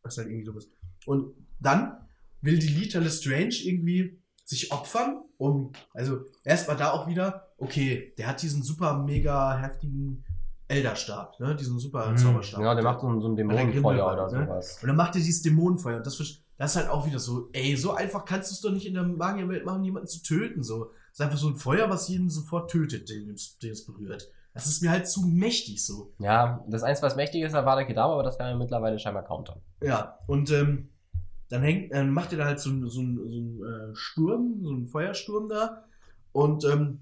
[0.03, 0.71] Was halt irgendwie so ist.
[1.05, 2.08] Und dann
[2.41, 8.29] will die Lita Lestrange irgendwie sich opfern, um, also erstmal da auch wieder, okay, der
[8.29, 10.25] hat diesen super mega heftigen
[10.69, 12.61] Elderstab, ne, diesen super Zauberstab.
[12.61, 12.67] Mhm.
[12.67, 14.47] Ja, der macht so ein, so ein Dämonenfeuer oder ne?
[14.47, 14.79] sowas.
[14.83, 15.99] Und dann macht er dieses Dämonenfeuer.
[15.99, 18.71] Und das, das ist halt auch wieder so, ey, so einfach kannst du es doch
[18.71, 20.63] nicht in der Magierwelt machen, jemanden zu töten.
[20.63, 20.85] So.
[20.85, 24.31] Das ist einfach so ein Feuer, was jeden sofort tötet, den es den es berührt.
[24.55, 26.13] Das ist mir halt zu mächtig so.
[26.19, 29.25] Ja, das Einzige, was mächtig ist, war der Kedama, aber das kann er mittlerweile scheinbar
[29.25, 29.61] countern.
[29.83, 30.91] Ja, und ähm,
[31.49, 34.71] dann hängt, dann macht er da halt so, einen- so, so einen äh, Sturm, so
[34.71, 35.85] einen Feuersturm da.
[36.33, 37.01] Und ähm,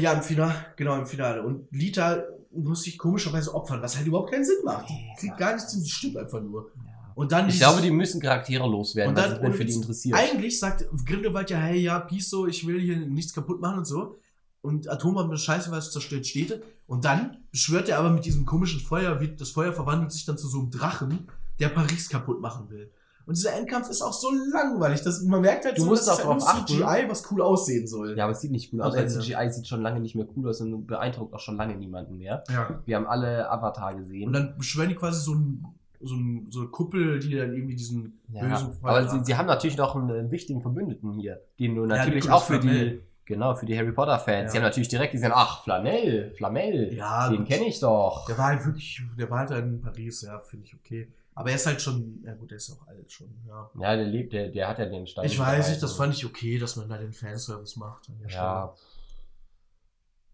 [0.00, 1.42] ja, im Finale, genau, im Finale.
[1.42, 4.88] Und Lita muss sich komischerweise opfern, was halt überhaupt keinen Sinn macht.
[4.88, 6.70] Die kriegt gar nichts hin, die stimmt einfach nur.
[7.14, 9.62] Und dann Ich dieses- glaube, die müssen Charaktere loswerden, Und weil dann- sich mehr für
[9.62, 10.18] und die interessiert.
[10.18, 13.84] Eigentlich sagt Grindelwald ja, hey, ja, Peace so, ich will hier nichts kaputt machen und
[13.86, 14.16] so.
[14.62, 16.62] Und Atombombe ist scheiße, weil es zerstört Städte.
[16.86, 20.36] Und dann beschwört er aber mit diesem komischen Feuer, wie das Feuer verwandelt sich dann
[20.36, 21.28] zu so einem Drachen,
[21.60, 22.90] der Paris kaputt machen will.
[23.26, 26.18] Und dieser Endkampf ist auch so langweilig, dass man merkt halt Du so, musst das
[26.18, 26.66] ist auch halt nur achten.
[27.04, 28.16] CGI, was cool aussehen soll.
[28.16, 28.94] Ja, aber es sieht nicht cool Am aus.
[28.94, 29.08] Ende.
[29.20, 32.42] CGI sieht schon lange nicht mehr cool aus und beeindruckt auch schon lange niemanden mehr.
[32.50, 32.80] Ja.
[32.84, 34.26] Wir haben alle Avatar gesehen.
[34.26, 35.64] Und dann beschwören die quasi so, ein,
[36.00, 39.46] so, ein, so eine Kuppel, die dann irgendwie diesen ja, bösen aber sie, sie haben
[39.46, 42.90] natürlich noch einen äh, wichtigen Verbündeten hier, den du natürlich Nicolas auch für Flamel.
[42.90, 44.46] die, genau, für die Harry Potter Fans.
[44.46, 44.50] Ja.
[44.52, 48.26] Die haben natürlich direkt gesehen, ach, Flamel, Flamel, Ja, den kenne ich doch.
[48.26, 51.12] Der war halt wirklich, der war halt in Paris, ja, finde ich okay.
[51.34, 53.70] Aber er ist halt schon, ja gut, er ist auch alt schon, ja.
[53.78, 55.24] Ja, der lebt, der, der hat ja den Stein.
[55.24, 58.10] Ich weiß nicht, das fand ich okay, dass man da den Fanservice macht.
[58.28, 58.74] Ja.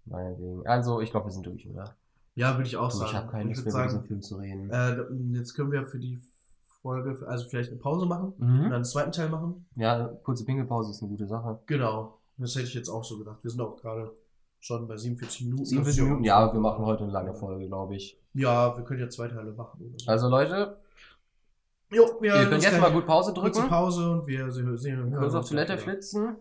[0.07, 0.67] Meinetwegen.
[0.67, 1.95] Also, ich glaube, wir sind durch, oder?
[2.35, 3.11] Ja, würde ich auch Du, sagen.
[3.11, 4.71] ich habe keine Lust mehr, über diesen sagen, Film zu reden.
[4.71, 6.19] äh, jetzt können wir für die
[6.83, 8.63] Folge, also vielleicht eine Pause machen und mhm.
[8.65, 9.67] dann einen zweiten Teil machen.
[9.75, 11.59] Ja, kurze Pinkelpause ist eine gute Sache.
[11.67, 12.19] Genau.
[12.37, 13.43] Das hätte ich jetzt auch so gedacht.
[13.43, 14.13] Wir sind auch gerade
[14.61, 15.65] schon bei 47 Minuten.
[15.65, 18.19] 47 Minuten, ja, wir machen heute eine lange Folge, glaube ich.
[18.35, 19.95] Ja, wir können ja zwei Teile machen.
[19.97, 20.11] So.
[20.11, 20.77] Also, Leute,
[21.91, 22.83] jo, wir könnt uns jetzt gleich.
[22.83, 23.69] mal gut Pause kurze drücken.
[23.69, 26.37] Pause und wir sehen, sehen hören Kurz auf Toilette gleich flitzen.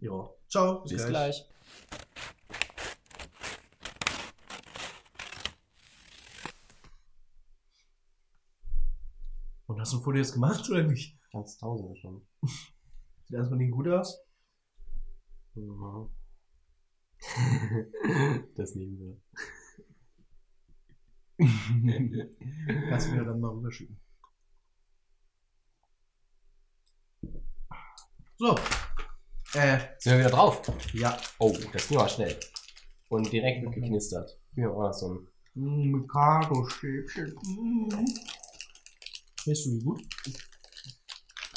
[0.00, 0.30] Ja.
[0.48, 0.82] Ciao.
[0.82, 1.48] Bis gleich.
[9.66, 11.18] Und hast du ein Foto jetzt gemacht oder nicht?
[11.32, 12.26] Ganz tausende schon.
[13.24, 14.18] Sieht erstmal nicht gut aus.
[15.54, 16.10] Mhm.
[18.56, 19.20] das nehmen wir.
[21.38, 24.00] Du mir dann mal rüberschicken.
[28.38, 28.54] So.
[29.54, 30.62] Äh, Sind wir wieder drauf?
[30.92, 31.16] ja.
[31.40, 32.38] Oh, das ging aber schnell.
[33.08, 34.38] Und direkt wird geknistert.
[34.54, 35.26] Hier auch noch so ein.
[35.54, 37.34] Mm, Mikado-Stäbchen.
[37.42, 37.88] Mm.
[39.44, 40.02] Weißt du, wie gut?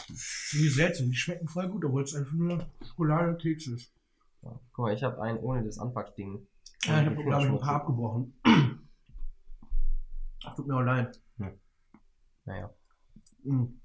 [0.07, 3.93] Wie seltsam, die schmecken voll gut, obwohl es einfach nur Schokolade und Keks ist.
[4.41, 4.59] Ja.
[4.73, 6.47] Guck mal, ich habe einen ohne das Anpackding.
[6.85, 8.33] Ja, ich habe, glaube ich, ein paar abgebrochen.
[10.45, 11.21] Ach, tut mir auch leid.
[12.45, 12.73] Naja.
[13.43, 13.80] Mm.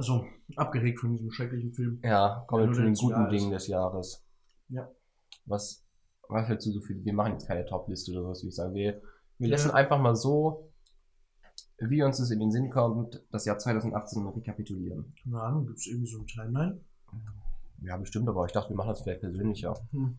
[0.00, 0.24] Also,
[0.56, 2.00] abgeregt von diesem schrecklichen Film.
[2.02, 3.30] Ja, kommen wir zu den guten ist.
[3.32, 4.26] Dingen des Jahres.
[4.68, 4.90] Ja.
[5.44, 5.84] Was,
[6.26, 7.04] was hältst du so viel?
[7.04, 8.72] Wir machen jetzt keine Top-Liste oder was, würde ich sagen.
[8.74, 9.02] Wir,
[9.36, 9.52] wir Ja.
[9.56, 10.72] lassen einfach mal so,
[11.80, 15.12] wie uns es in den Sinn kommt, das Jahr 2018 rekapitulieren.
[15.22, 16.80] Keine Ahnung, gibt es irgendwie so eine Timeline?
[17.82, 19.74] Ja, bestimmt, aber ich dachte, wir machen das vielleicht persönlicher.
[19.90, 20.18] Hm.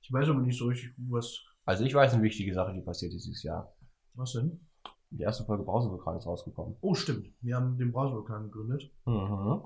[0.00, 1.38] Ich weiß aber nicht so richtig, was.
[1.66, 3.74] Also ich weiß eine wichtige Sache, die passiert ist dieses Jahr.
[4.14, 4.67] Was denn?
[5.10, 6.76] Die erste Folge Brausevulkan ist rausgekommen.
[6.80, 7.28] Oh, stimmt.
[7.40, 8.90] Wir haben den Browservulkan gegründet.
[9.06, 9.62] Mhm.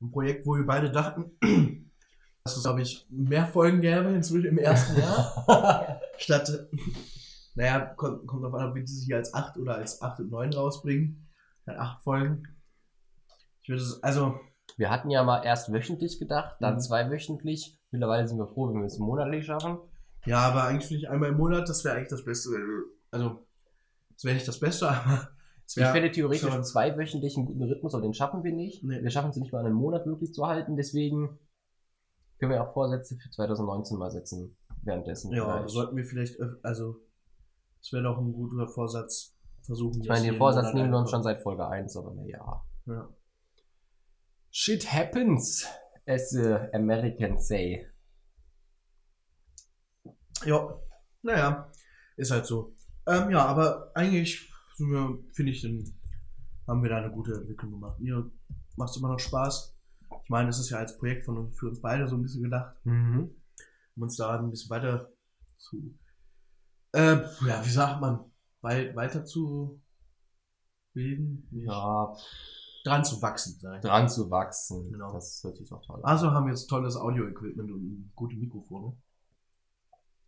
[0.00, 1.38] Ein Projekt, wo wir beide dachten,
[2.44, 6.00] dass es, glaube ich, mehr Folgen gäbe inzwischen im ersten Jahr.
[6.18, 6.50] Statt,
[7.54, 10.30] naja, kommt, kommt auf an, ob wir dieses hier als 8 oder als 8 und
[10.30, 11.28] 9 rausbringen.
[11.64, 12.42] Dann 8 Folgen.
[13.62, 14.40] Ich würde es, also,
[14.76, 16.80] Wir hatten ja mal erst wöchentlich gedacht, dann Mhm.
[16.80, 17.78] zweiwöchentlich.
[17.92, 19.78] Mittlerweile sind wir froh, wenn wir es monatlich schaffen.
[20.26, 22.50] ja, aber eigentlich finde ich einmal im Monat, das wäre eigentlich das Beste.
[23.12, 23.46] Also,
[24.22, 25.30] das wäre nicht das Beste, aber
[25.66, 28.84] es Ich finde theoretisch schon- zweiwöchentlich einen guten Rhythmus, aber den schaffen wir nicht.
[28.84, 29.02] Nee.
[29.02, 31.40] Wir schaffen es nicht mal einen Monat wirklich zu halten, deswegen
[32.38, 34.56] können wir auch Vorsätze für 2019 mal setzen.
[34.84, 35.32] Währenddessen.
[35.32, 35.70] Ja, vielleicht.
[35.70, 36.96] sollten wir vielleicht, also,
[37.80, 39.36] Das wäre doch ein guter Vorsatz.
[39.64, 42.64] Versuchen Ich meine, den Vorsatz nehmen wir uns schon seit Folge 1, aber naja.
[42.86, 43.08] Ja.
[44.50, 45.66] Shit happens,
[46.06, 47.86] as the Americans say.
[50.44, 50.80] Ja,
[51.22, 51.70] naja,
[52.16, 52.74] ist halt so.
[53.06, 55.84] Ähm, ja, aber eigentlich finde ich, dann
[56.66, 57.98] haben wir da eine gute Entwicklung gemacht.
[58.00, 58.30] Mir
[58.76, 59.76] macht immer noch Spaß.
[60.24, 62.42] Ich meine, es ist ja als Projekt von uns, für uns beide so ein bisschen
[62.42, 63.30] gedacht, Mhm.
[63.96, 65.10] um uns da ein bisschen weiter
[65.58, 65.98] zu,
[66.92, 68.20] äh, ja, wie sagt man,
[68.60, 69.80] wei weiter zu
[70.94, 72.14] bilden, Ja,
[72.84, 73.80] dran zu wachsen, sag ich.
[73.82, 74.90] dran zu wachsen.
[74.92, 75.12] Genau.
[75.12, 76.04] Das hört sich doch toll an.
[76.04, 78.96] Also haben wir jetzt tolles Audio-Equipment und gute Mikrofone.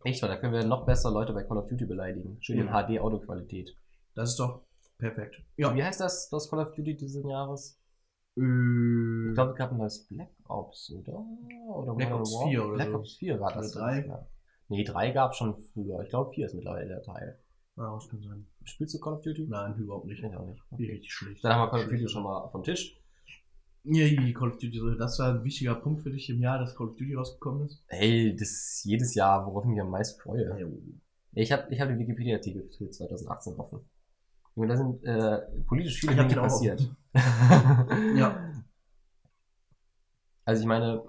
[0.05, 2.37] Echt, weil da können wir noch besser Leute bei Call of Duty beleidigen.
[2.41, 2.73] Schön in Ja.
[2.87, 3.77] HD-Autoqualität.
[4.15, 4.63] Das ist doch
[4.99, 5.43] perfekt.
[5.57, 5.75] Ja.
[5.75, 7.81] Wie heißt das, das Call of Duty dieses Jahres?
[8.37, 8.41] Äh,
[9.31, 11.25] Ich glaube, es gab ein neues Black Ops, oder?
[11.75, 12.97] oder Black Ops War- 4 oder Black so.
[12.97, 13.73] Ops 4 war das.
[13.73, 14.05] drei?
[14.07, 14.27] Ja.
[14.69, 16.01] Nee, 3 gab es schon früher.
[16.03, 17.39] Ich glaube, 4 ist mittlerweile der Teil.
[17.77, 18.47] ah, das kann sein.
[18.65, 19.47] Spielst du Call of Duty?
[19.49, 20.23] Nein, überhaupt nicht.
[20.23, 20.63] Ich auch nicht.
[20.71, 20.91] Okay.
[20.91, 21.45] richtig schlecht.
[21.45, 23.01] Dann haben wir Call of Duty schon mal vom Tisch.
[23.87, 26.89] Ja, Call of Duty, das war ein wichtiger Punkt für dich im Jahr, dass Call
[26.89, 27.85] of Duty rausgekommen ist.
[27.89, 30.59] Hey, das ist jedes Jahr, worauf ich mich am meisten freue.
[30.59, 30.67] Ja.
[31.33, 33.81] Ich habe ich hab den Wikipedia-Artikel für 2018 offen.
[34.55, 36.89] Und da sind äh, politisch viele Ich Dinge passiert.
[38.17, 38.65] Ja.
[40.47, 41.03] Also ich meine,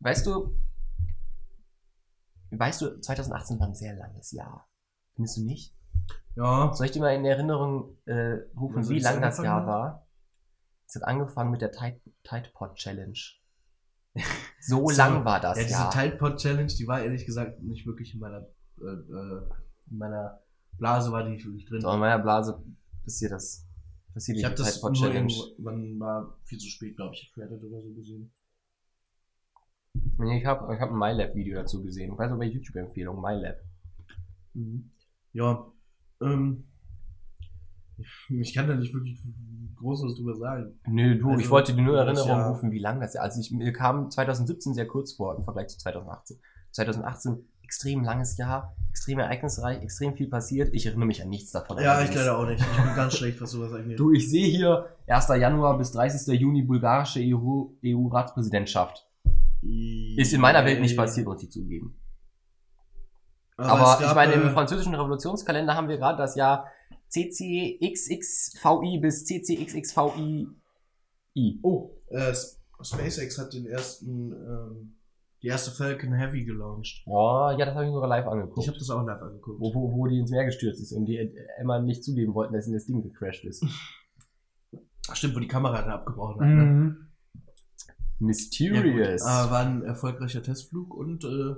[0.00, 0.56] weißt du,
[2.50, 4.68] weißt du, 2018 war ein sehr langes Jahr.
[5.14, 5.76] Findest du nicht?
[6.34, 10.01] Ja, Soll ich dir mal in Erinnerung äh, rufen, Also wie lang das Jahr war?
[10.86, 13.18] Es hat angefangen mit der Tide, Tide Pod Challenge.
[14.60, 15.90] So So, lang war das ja, diese.
[15.90, 18.46] Tide Pod Challenge, die war ehrlich gesagt nicht wirklich in meiner,
[18.80, 19.42] äh, äh,
[19.90, 20.40] in meiner
[20.78, 21.80] Blase war die nicht wirklich drin.
[21.80, 22.62] So, in meiner Blase
[23.04, 23.66] passiert das.
[24.12, 25.32] Passiert ich habe das Tide Pod nur Challenge.
[25.32, 28.32] irgendwann mal viel zu spät, glaube ich, auf Reddit oder so gesehen.
[29.94, 32.12] Ich habe ich hab ein MyLab-Video dazu gesehen.
[32.12, 33.56] Ich weiß auch bei YouTube-Empfehlung, MyLab.
[34.54, 34.90] Mhm.
[35.32, 35.66] Ja,
[36.20, 36.64] ähm,
[38.28, 39.18] ich kann da nicht wirklich
[39.76, 40.78] Großes drüber sagen.
[40.86, 43.24] Nö, du, Also, ich wollte dir nur Erinnerung Jahr- rufen, wie lang das Jahr.
[43.24, 46.38] Also ich, mir kam 2017 sehr kurz vor im Vergleich zu 2018.
[46.70, 50.74] 2018 extrem langes Jahr, extrem ereignisreich, extrem viel passiert.
[50.74, 51.78] Ich erinnere mich an nichts davon.
[51.78, 52.60] Ja, ich leider auch nicht.
[52.60, 53.98] Ich bin ganz schlecht, was sowas angeht.
[53.98, 55.28] Du, ich sehe hier 1.
[55.28, 56.38] Januar bis 30.
[56.38, 59.06] Juni bulgarische E EU EU-Ratspräsidentschaft.
[60.16, 61.96] Ist in meiner Welt nicht passiert, muss ich zugeben.
[63.56, 66.66] Aber, es ich meine, im äh, französischen Revolutionskalender haben wir gerade das Jahr
[67.12, 70.48] CCXXVI bis CCXXVI.
[71.62, 72.34] Oh, äh,
[72.82, 74.94] SpaceX hat den ersten, ähm,
[75.42, 77.02] die erste Falcon Heavy gelauncht.
[77.06, 78.58] Oh, ja, das habe ich sogar live angeguckt.
[78.62, 79.60] Ich habe das auch live angeguckt.
[79.60, 82.54] wo, wo, wo die ins Meer gestürzt ist und die äh, immer nicht zugeben wollten,
[82.54, 83.64] dass ihnen das Ding gecrashed ist.
[85.12, 86.48] Stimmt, wo die Kamera dann abgebrochen hat.
[86.48, 86.64] Ne?
[86.64, 87.08] Mhm.
[87.34, 87.52] Ja,
[88.20, 89.22] Mysterious.
[89.22, 89.30] gut.
[89.30, 91.56] Aber war ein erfolgreicher Testflug und äh,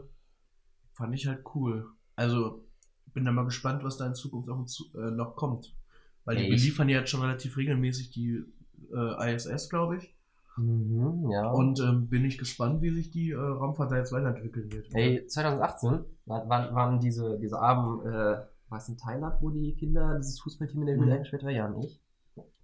[0.94, 1.86] fand ich halt cool.
[2.16, 2.64] Also
[3.15, 5.75] bin da mal gespannt, was da in Zukunft Zu äh, noch kommt.
[6.25, 8.43] Weil die Ja, beliefern ja jetzt schon relativ regelmäßig die
[8.95, 10.15] äh, ISS, glaube ich.
[10.57, 11.51] mhm, ja.
[11.51, 14.89] Und ähm, bin ich gespannt, wie sich die äh, Raumfahrt da jetzt weiterentwickeln wird.
[14.95, 18.37] Ey, 2018 war- waren, waren diese, diese Abend, äh,
[18.69, 21.12] war es in Thailand, wo die Kinder dieses Fußballteam in der Höhle Mhm.
[21.12, 21.51] eingesperrt war?
[21.51, 22.01] Ja, nicht.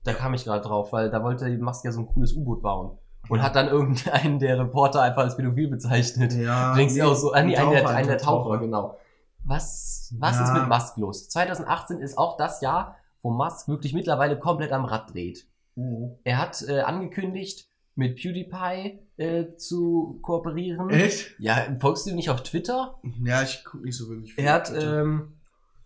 [0.05, 2.97] Da kam ich gerade drauf, weil da wollte Musk ja so ein cooles U-Boot bauen.
[3.29, 3.45] Und Ja.
[3.45, 6.33] hat dann irgendeinen der Reporter einfach als pädophil bezeichnet.
[6.33, 8.59] Ja, Denkst du auch so, ah, nee, ein ein der, der Taucher, Taucher.
[8.61, 8.97] genau.
[9.45, 10.45] Was, was Ja.
[10.45, 11.29] ist mit Musk los?
[11.29, 15.47] 2018 ist auch das Jahr, wo Musk wirklich mittlerweile komplett am Rad dreht.
[15.77, 16.17] Mhm.
[16.25, 17.67] Er hat äh, angekündigt,
[17.97, 20.89] mit PewDiePie äh, zu kooperieren.
[20.91, 21.35] Echt?
[21.39, 22.99] Ja, folgst du nicht auf Twitter?
[23.25, 24.39] Ja, ich gucke nicht so wirklich.
[24.39, 25.35] Er hat ähm,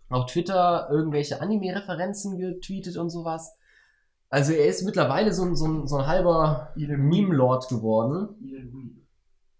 [0.09, 3.57] auf Twitter irgendwelche Anime-Referenzen getweetet und sowas.
[4.29, 8.29] Also er ist mittlerweile so ein, so ein, so ein halber Meme-Lord geworden.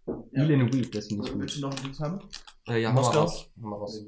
[0.05, 0.15] Weed.
[0.31, 0.43] Ja.
[0.43, 1.63] Elon Weed, das finde ich Willst gut.
[1.63, 2.19] du noch Dings haben?
[2.67, 3.49] Äh, ja, hau mal raus.
[3.61, 4.05] Hau mal raus.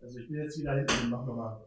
[0.00, 1.60] Also ich bin jetzt wieder hinten und mach nochmal.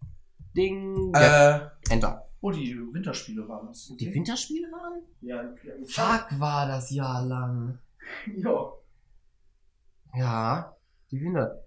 [0.55, 1.11] Dinge.
[1.15, 2.27] äh, Enter.
[2.41, 3.91] oh, die Winterspiele waren das.
[3.99, 5.01] Die Winterspiele waren?
[5.21, 5.43] Ja,
[5.87, 7.79] Fuck, war das Jahr lang.
[8.35, 8.71] Ja,
[10.15, 10.75] Ja,
[11.11, 11.63] die Winter.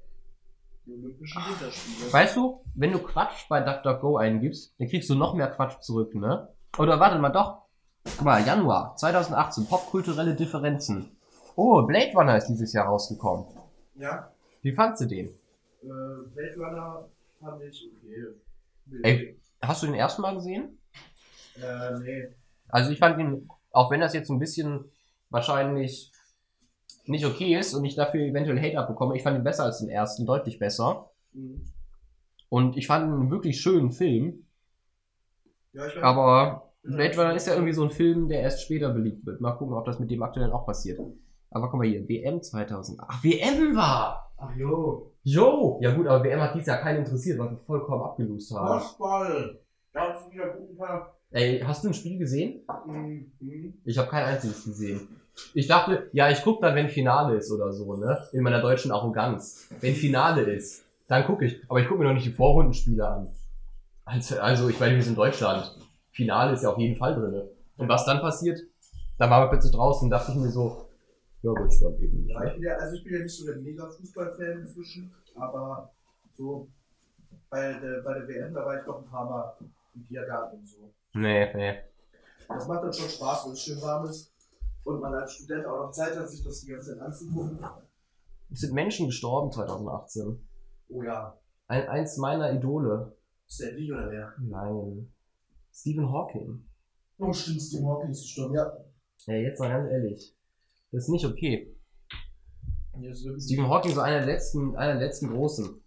[0.85, 2.13] die Olympischen Winterspiele.
[2.13, 6.15] Weißt du, wenn du Quatsch bei DuckDuckGo eingibst, dann kriegst du noch mehr Quatsch zurück,
[6.15, 6.49] ne?
[6.79, 7.63] Oder warte mal, doch.
[8.05, 11.17] Guck mal, Januar 2018, popkulturelle Differenzen.
[11.57, 13.47] Oh, Blade Runner ist dieses Jahr rausgekommen.
[13.97, 14.31] Ja,
[14.63, 15.27] Wie fandst du den?
[15.83, 17.09] äh, Weltrunner
[17.41, 18.27] fand ich okay.
[19.03, 19.39] Ey.
[19.63, 20.79] Hast du den ersten Mal gesehen?
[21.57, 22.29] Äh, nee.
[22.69, 24.85] Also ich fand ihn Auch wenn das jetzt ein bisschen
[25.31, 26.13] wahrscheinlich
[27.05, 29.89] nicht okay ist und ich dafür eventuell Hate abbekomme, ich fand ihn besser als den
[29.89, 31.11] ersten, deutlich besser.
[31.33, 31.65] Mhm.
[32.49, 34.47] Und ich fand ihn einen wirklich schönen Film.
[35.73, 38.91] Ja, ich bin- Aber Blade Runner ist ja irgendwie so ein Film, der erst später
[38.91, 39.41] beliebt wird.
[39.41, 41.01] Mal gucken, ob das mit dem aktuellen auch passiert.
[41.51, 43.01] Aber guck mal hier, WM 2000.
[43.07, 44.33] Ach, WM war!
[44.39, 45.13] Ach jo.
[45.27, 45.81] Jo!
[45.83, 48.81] Ja gut, aber WM hat dieses Jahr keinen interessiert, weil wir vollkommen abgelust haben.
[48.81, 49.59] Fußball.
[49.93, 51.15] Da hast du wieder guten Tag.
[51.33, 52.61] Ey, hast du ein Spiel gesehen?
[52.87, 53.33] Mhm.
[53.41, 53.75] Mhm.
[53.85, 55.09] Ich habe kein einziges gesehen.
[55.53, 58.17] Ich dachte, ja, ich gucke dann, wenn Finale ist oder so, ne?
[58.33, 59.69] In meiner deutschen Arroganz.
[59.81, 61.61] Wenn Finale ist, dann gucke ich.
[61.69, 63.35] Aber ich gucke mir noch nicht die Vorrundenspiele an.
[64.05, 65.77] Also, also ich meine, wir sind in Deutschland.
[66.13, 67.49] Finale ist ja auf jeden Fall drin.
[67.77, 68.61] Und was dann passiert?
[69.19, 70.86] Dann waren wir plötzlich draußen und dachte ich mir so,
[71.55, 72.31] ja gut, dann eben nicht.
[72.35, 75.93] Ja, ich bin ja, also ich bin ja nicht so der mega Fußballfan inzwischen, aber
[76.35, 76.69] so
[77.51, 79.57] bei der, bei der WM, da war ich doch ein paar Mal
[79.95, 80.93] im Biergarten und so.
[81.15, 81.79] Nee, nee.
[82.49, 84.33] Das macht dann schon Spaß, wenn es schön warm ist
[84.85, 87.59] und man als Student auch noch Zeit hat, sich das die ganze Zeit anzugucken.
[88.53, 90.49] Es sind Menschen gestorben 2018.
[90.89, 91.37] Oh ja,
[91.67, 93.17] Ein, eins meiner Idole.
[93.49, 94.33] ist der Lee oder wer?
[94.39, 95.13] Nein.
[95.73, 96.65] Stephen Hawking.
[97.19, 98.73] Oh, stimmt, Steve Hawking ist gestorben, ja.
[99.27, 100.36] Ja, jetzt mal ganz ehrlich.
[100.97, 101.77] Das ist nicht okay.
[103.39, 105.79] Stephen Hawking so einer der letzten, einer der letzten großen.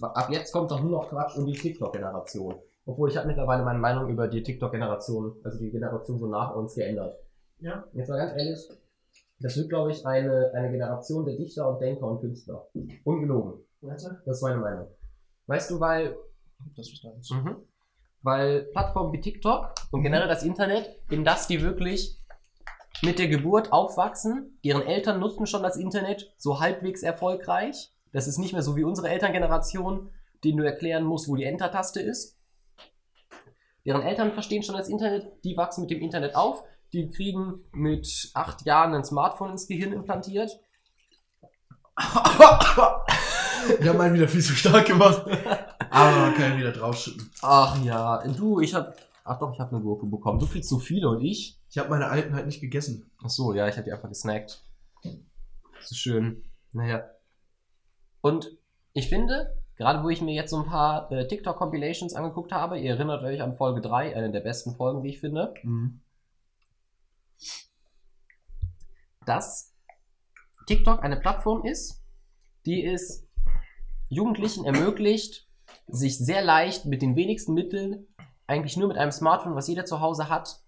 [0.00, 2.54] Ab jetzt kommt doch nur noch Quatsch um die TikTok-Generation.
[2.86, 6.76] Obwohl ich habe mittlerweile meine Meinung über die TikTok-Generation, also die Generation so nach uns
[6.76, 7.18] geändert.
[7.58, 7.84] Ja.
[7.92, 8.68] Jetzt mal ganz ehrlich,
[9.40, 12.68] das wird, glaube ich, eine, eine Generation der Dichter und Denker und Künstler.
[13.02, 13.64] Ungelogen.
[13.80, 14.22] Warte.
[14.24, 14.86] Das ist meine Meinung.
[15.48, 16.16] Weißt du, weil
[16.76, 17.32] Das ist.
[17.32, 17.56] Mhm.
[18.22, 20.04] Weil Plattformen wie TikTok und Mhm.
[20.04, 22.21] generell das Internet, in das die wirklich
[23.00, 27.90] mit der Geburt aufwachsen, deren Eltern nutzen schon das Internet so halbwegs erfolgreich.
[28.12, 30.10] Das ist nicht mehr so wie unsere Elterngeneration,
[30.44, 32.38] denen du erklären musst, wo die Enter-Taste ist.
[33.84, 36.62] Deren Eltern verstehen schon das Internet, die wachsen mit dem Internet auf,
[36.92, 40.60] die kriegen mit acht Jahren ein Smartphone ins Gehirn implantiert.
[43.80, 45.24] Ich habe meinen wieder viel zu stark gemacht.
[45.90, 47.30] Aber man kann ihn wieder draufschütten.
[47.42, 50.38] Ach ja, du, ich hab, ach doch, ich habe eine Gurke bekommen.
[50.38, 53.10] Du kriegst so viele und ich Ich habe meine alten halt nicht gegessen.
[53.22, 54.64] Ach so, ja, ich habe die einfach gesnackt.
[55.80, 56.44] So schön.
[56.72, 57.04] Naja.
[58.20, 58.56] Und
[58.92, 62.90] ich finde, gerade wo ich mir jetzt so ein paar äh, TikTok-Compilations angeguckt habe, ihr
[62.92, 66.00] erinnert euch an Folge 3, eine der besten Folgen, wie ich finde, Mhm.
[69.26, 69.74] dass
[70.66, 72.02] TikTok eine Plattform ist,
[72.66, 73.28] die es
[74.08, 75.48] Jugendlichen ermöglicht,
[75.88, 78.06] sich sehr leicht mit den wenigsten Mitteln,
[78.52, 80.60] eigentlich nur mit einem Smartphone, was jeder zu Hause hat,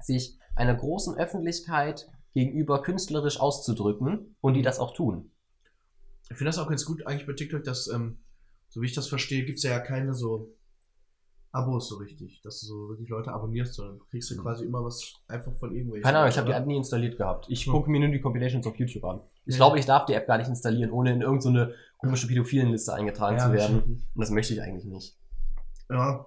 [0.00, 5.30] sich einer großen Öffentlichkeit gegenüber künstlerisch auszudrücken und die das auch tun.
[6.30, 8.18] Ich finde das auch ganz gut eigentlich bei TikTok, dass, ähm,
[8.68, 10.52] so wie ich das verstehe, gibt's ja keine so
[11.52, 14.84] Abos so richtig, dass du so wirklich Leute abonnierst, sondern du kriegst ja quasi immer
[14.84, 16.04] was einfach von irgendwelchen.
[16.04, 16.52] Keine Ahnung, ich habe die?
[16.52, 17.46] App nie installiert gehabt.
[17.48, 17.72] Ich Hm.
[17.72, 19.20] gucke mir nur die Compilations auf YouTube an.
[19.46, 19.58] Ich Ja.
[19.60, 23.52] glaube, ich darf die App gar nicht installieren, ohne in irgendeine komische Pädophilenliste eingetragen zu
[23.52, 23.82] werden.
[24.14, 25.16] Und das möchte ich eigentlich nicht.
[25.88, 26.26] Ja,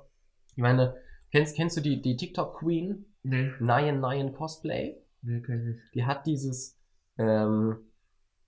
[0.60, 0.94] Ich meine,
[1.32, 3.06] kennst, kennst du die, die TikTok Queen?
[3.24, 4.98] nee, Nyan Nyan Cosplay?
[5.22, 5.96] nee, kann ich nicht.
[5.96, 6.78] Die hat dieses,
[7.18, 7.78] ähm,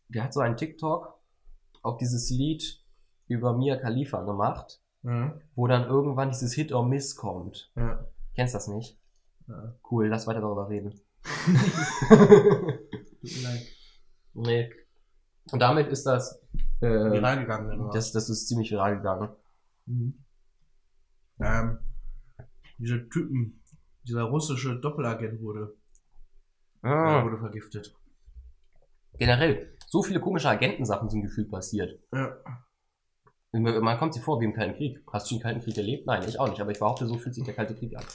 [0.09, 1.17] die hat so einen TikTok
[1.81, 2.83] auf dieses Lied
[3.27, 7.71] über Mia Khalifa gemacht, Ja, wo dann irgendwann dieses Hit or Miss kommt.
[7.77, 8.05] ja,
[8.35, 8.99] Kennst das nicht?
[9.47, 9.73] ja.
[9.89, 10.99] Cool, lass weiter darüber reden.
[13.21, 13.67] Leid.
[14.33, 14.69] nee.
[15.53, 16.41] Und damit ist das,
[16.81, 19.29] äh, Viral gegangen, das, das ist ziemlich viral gegangen.
[19.85, 20.25] Mhm.
[21.39, 21.79] Ähm,
[22.81, 23.61] dieser Typen,
[24.03, 25.75] dieser russische Doppelagent wurde,
[26.81, 27.23] Ah.
[27.23, 27.95] wurde vergiftet.
[29.17, 31.99] Generell, so viele komische Agentensachen sind gefühlt passiert.
[32.13, 32.35] Ja.
[33.53, 35.03] Man kommt sich vor wie im Kalten Krieg.
[35.11, 36.07] Hast du den Kalten Krieg erlebt?
[36.07, 36.61] Nein, ich auch nicht.
[36.61, 38.05] Aber ich behaupte, so fühlt sich der Kalte Krieg an.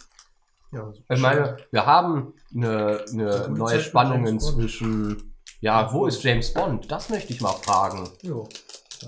[0.73, 5.35] ja Ich meine, wir haben eine, eine neue Spannung inzwischen.
[5.61, 6.91] Ja, wo ist James Bond?
[6.91, 8.09] Das möchte ich mal fragen.
[8.23, 8.49] jo.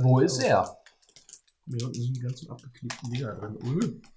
[0.01, 0.77] Wo ist er?
[1.67, 3.59] Hier unten sind die ganzen abgeknickten Dinger drin.
[3.63, 4.09] Oh,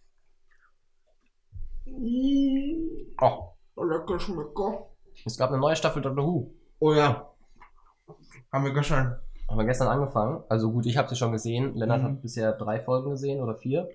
[3.19, 3.53] Oh,
[3.83, 4.87] lecker Schmecker.
[5.25, 6.53] es gab eine neue Staffel Doctor Who.
[6.79, 7.33] Oh ja.
[8.51, 9.19] Haben wir gestern.
[9.49, 10.43] Haben wir gestern angefangen.
[10.49, 11.75] Also gut, ich habe sie schon gesehen.
[11.75, 12.05] Lennart Mhm.
[12.05, 13.89] hat bisher drei Folgen gesehen oder vier.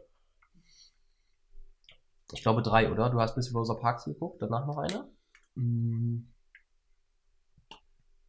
[2.32, 3.08] Ich glaube drei, oder?
[3.10, 5.08] Du hast bis Rosa Parks geguckt, danach noch eine?
[5.54, 6.26] Mm.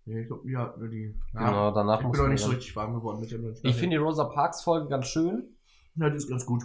[0.05, 1.15] Ja, ich glaube, ja, die.
[1.33, 3.97] Ja, Genau, danach ich bin noch nicht so richtig warm geworden mit neuen Ich finde
[3.97, 5.57] die Rosa Parks Folge ganz schön.
[5.95, 6.63] Ja, die ist ganz gut.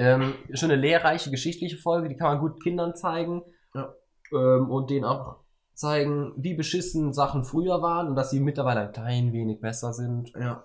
[0.00, 3.42] Ähm, schon eine lehrreiche geschichtliche Folge, die kann man gut Kindern zeigen.
[3.74, 3.94] Ja.
[4.32, 5.36] Ähm, und denen auch
[5.74, 10.32] zeigen, wie beschissen Sachen früher waren und dass sie mittlerweile ein klein wenig besser sind.
[10.38, 10.64] Ja.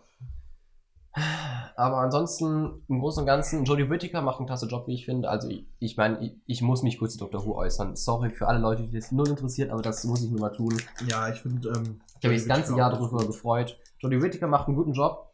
[1.77, 5.29] Aber ansonsten, im Großen und Ganzen, Jodie Whittaker macht einen klasse Job, wie ich finde.
[5.29, 7.45] Also, ich, ich meine, ich, ich muss mich kurz zu Dr.
[7.45, 7.95] Who äußern.
[7.95, 10.73] Sorry für alle Leute, die das null interessiert, aber das muss ich nur mal tun.
[11.09, 11.69] Ja, ich finde.
[11.69, 13.77] Ähm, Ich habe mich das ganze Jahr darüber gefreut.
[13.99, 15.33] Jodie Whittaker macht einen guten Job.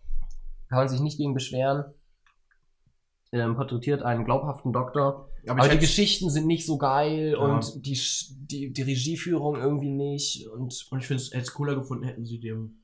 [0.69, 1.85] Kann man sich nicht gegen beschweren.
[3.33, 5.29] Ähm, porträtiert einen glaubhaften Doktor.
[5.47, 7.37] Aber, Aber, die Geschichten sind nicht so geil Ja.
[7.39, 7.97] und die,
[8.31, 10.47] die, die Regieführung irgendwie nicht.
[10.49, 12.77] Und Und ich finde es hätte es cooler gefunden, hätten sie dem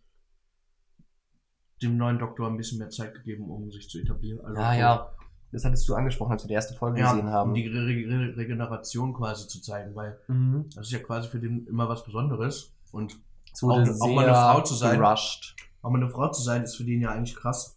[1.83, 4.39] dem neuen Doktor ein bisschen mehr Zeit gegeben, um sich zu etablieren.
[4.43, 5.13] Also, ja, ja,
[5.51, 7.49] das hattest du angesprochen, als wir die erste Folge ja, gesehen haben.
[7.49, 10.69] um die Re Re Regeneration quasi zu zeigen, weil mhm.
[10.73, 12.73] das ist ja quasi für den immer was Besonderes.
[12.91, 13.19] Und
[13.61, 14.99] Auch- auch mal eine Frau zu sein.
[14.99, 15.55] gerusht.
[15.81, 17.76] auch mal eine Frau zu sein, ist für den ja eigentlich krass.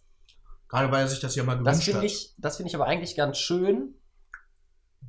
[0.71, 2.05] Gerade weil er sich das ja mal gewünscht Das finde hat.
[2.05, 3.93] ich, das finde ich aber eigentlich ganz schön.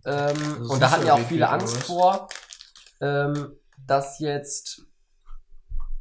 [0.05, 1.85] Ähm, und da hatten ja auch viele Angst was?
[1.87, 2.29] vor,
[3.01, 3.53] ähm,
[3.87, 4.87] dass jetzt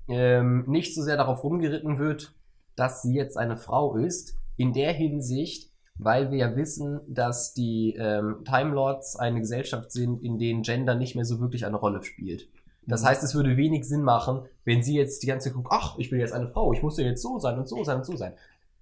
[0.07, 2.33] ähm, nicht so sehr darauf rumgeritten wird,
[2.75, 4.35] dass sie jetzt eine Frau ist.
[4.57, 10.23] In der Hinsicht, weil wir ja wissen, dass die ähm, Time Lords eine Gesellschaft sind,
[10.23, 12.49] in denen Gender nicht mehr so wirklich eine Rolle spielt.
[12.87, 13.07] Das Mhm.
[13.07, 16.09] heißt, es würde wenig Sinn machen, wenn sie jetzt die ganze Zeit guckt, ach, ich
[16.09, 18.15] bin jetzt eine Frau, ich muss ja jetzt so sein und so sein und so
[18.15, 18.33] sein.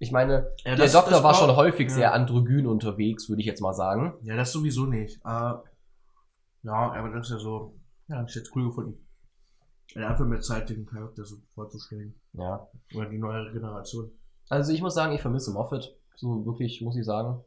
[0.02, 1.94] Ich meine, Ja, der das- Doktor das war schon häufig ja.
[1.94, 4.14] sehr androgyn unterwegs, würde ich jetzt mal sagen.
[4.22, 5.18] Ja, das sowieso nicht.
[5.24, 5.62] Äh, ja,
[6.92, 7.78] aber das ist ja so.
[8.08, 9.06] Ja, hab ich jetzt cool gefunden.
[9.94, 12.14] Er hat einfach mehr Zeit, den Charakter so vorzustellen.
[12.32, 12.66] Ja.
[12.96, 14.10] Oder die neue Generation.
[14.48, 15.94] Also ich muss sagen, ich vermisse Moffat.
[16.16, 17.42] So wirklich, muss ich sagen.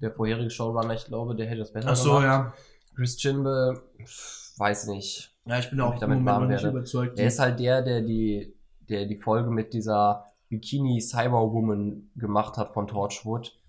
[0.00, 2.24] Der vorherige Showrunner, ich glaube, der hätte das besser Ach so, gemacht.
[2.24, 2.54] ja.
[2.96, 5.34] Chris Chimbe, pff, weiß nicht.
[5.46, 6.68] Ja, ich bin auch ich damit warm werde.
[6.68, 7.18] überzeugt.
[7.18, 8.54] Er ist halt der, der die,
[8.88, 10.24] der die Folge mit dieser
[10.54, 13.60] Bikini Cyberwoman gemacht hat von Torchwood.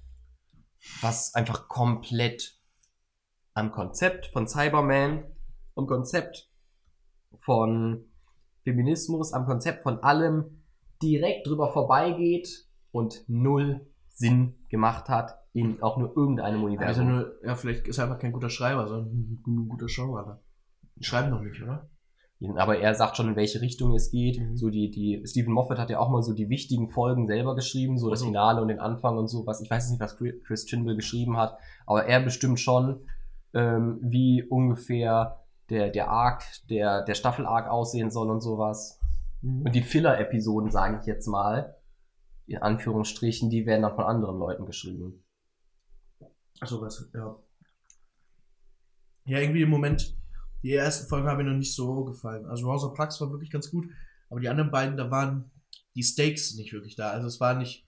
[1.02, 2.60] Was einfach komplett
[3.54, 5.24] am Konzept von Cyberman,
[5.76, 6.52] am Konzept
[7.40, 8.06] von
[8.64, 10.64] Feminismus, am Konzept von allem
[11.02, 17.08] direkt drüber vorbeigeht und null Sinn gemacht hat in auch nur irgendeinem er Universum.
[17.12, 20.42] nur, ja, vielleicht ist er einfach kein guter Schreiber, sondern ein, guter.
[20.96, 21.90] Die schreiben noch nicht, oder?
[22.58, 24.40] Aber er sagt schon, in welche Richtung es geht.
[24.40, 24.58] Mhm.
[24.58, 27.98] So die, die, Stephen Moffat hat ja auch mal so die wichtigen Folgen selber geschrieben,
[27.98, 29.62] so das Also- Finale und den Anfang und so was.
[29.62, 33.02] Ich weiß jetzt nicht, was Chri- Chris Chibnall geschrieben hat, aber er bestimmt schon,
[33.54, 39.00] ähm, wie ungefähr der, der Arc, der, der Staffel-Arc aussehen soll und sowas.
[39.42, 41.76] Und die Filler-Episoden, sage ich jetzt mal,
[42.48, 45.24] in Anführungsstrichen, die werden dann von anderen Leuten geschrieben.
[46.60, 47.36] Achso, was, ja.
[49.26, 50.16] Ja, irgendwie im Moment,
[50.64, 52.46] die ersten Folgen haben mir noch nicht so gefallen.
[52.46, 53.88] Also Rosa Parks war wirklich ganz gut,
[54.30, 55.52] aber die anderen beiden, da waren
[55.96, 57.10] die Stakes nicht wirklich da.
[57.12, 57.88] Also es war nicht,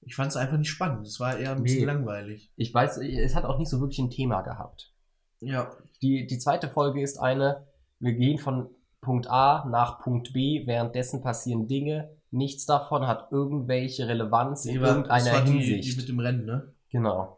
[0.00, 1.06] ich fand es einfach nicht spannend.
[1.06, 1.84] Es war eher ein bisschen Nee.
[1.86, 2.52] langweilig.
[2.56, 4.92] Ich weiß, es hat auch nicht so wirklich ein Thema gehabt.
[5.40, 5.70] Ja,
[6.02, 7.66] Die, die zweite Folge ist eine,
[8.00, 8.68] wir gehen von
[9.00, 12.10] Punkt A nach Punkt B, währenddessen passieren Dinge.
[12.30, 15.92] Nichts davon hat irgendwelche Relevanz in die das irgendeiner war die, Hinsicht.
[15.92, 16.74] die mit dem Rennen, ne?
[16.90, 17.37] genau.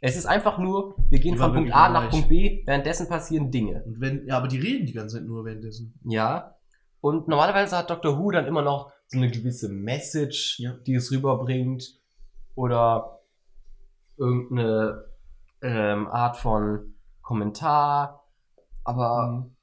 [0.00, 2.10] Es ist einfach nur, wir gehen von Punkt A nach langweilig.
[2.12, 3.82] Punkt B, währenddessen passieren Dinge.
[3.84, 5.98] Und wenn, ja, aber die reden die ganze Zeit nur währenddessen.
[6.04, 6.54] Ja.
[7.00, 8.18] Und normalerweise hat Dr.
[8.18, 10.72] Who dann immer noch so eine gewisse Message, Ja.
[10.86, 11.98] die es rüberbringt.
[12.54, 13.20] Oder
[14.16, 15.04] irgendeine
[15.62, 18.24] ähm, Art von Kommentar.
[18.84, 19.56] Aber Mhm.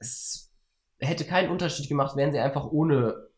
[0.00, 0.52] es
[1.00, 3.28] hätte keinen Unterschied gemacht, wären sie einfach ohne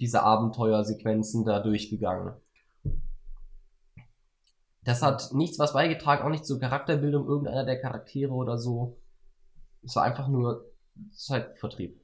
[0.00, 2.34] diese Abenteuersequenzen da durchgegangen.
[4.84, 9.00] Das hat nichts was beigetragen, auch nicht zur Charakterbildung irgendeiner der Charaktere oder so.
[9.82, 10.70] Es war einfach nur
[11.12, 12.00] Zeitvertrieb.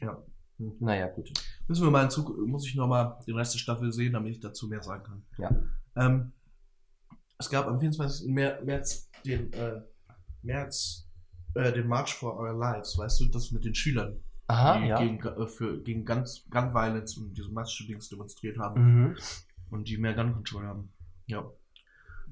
[0.00, 0.22] Ja.
[0.58, 0.74] Hm.
[0.80, 1.32] Naja, gut.
[1.68, 4.40] Müssen wir mal in Zukunft, muss ich nochmal den Rest der Staffel sehen, damit ich
[4.40, 5.22] dazu mehr sagen kann.
[5.38, 5.50] Ja.
[5.96, 6.32] Ähm,
[7.38, 8.28] es gab am 24.
[8.28, 9.80] Mer- März den, äh,
[10.42, 11.08] März,
[11.54, 14.98] äh, den March for Our Lives, weißt du, das mit den Schülern, Aha, die ja.
[14.98, 19.16] gegen, äh, für, gegen Gun, Gun Violence und diese Mass-Shootings demonstriert haben Mhm.
[19.70, 20.92] und die mehr Gun Control haben.
[21.32, 21.50] Ja.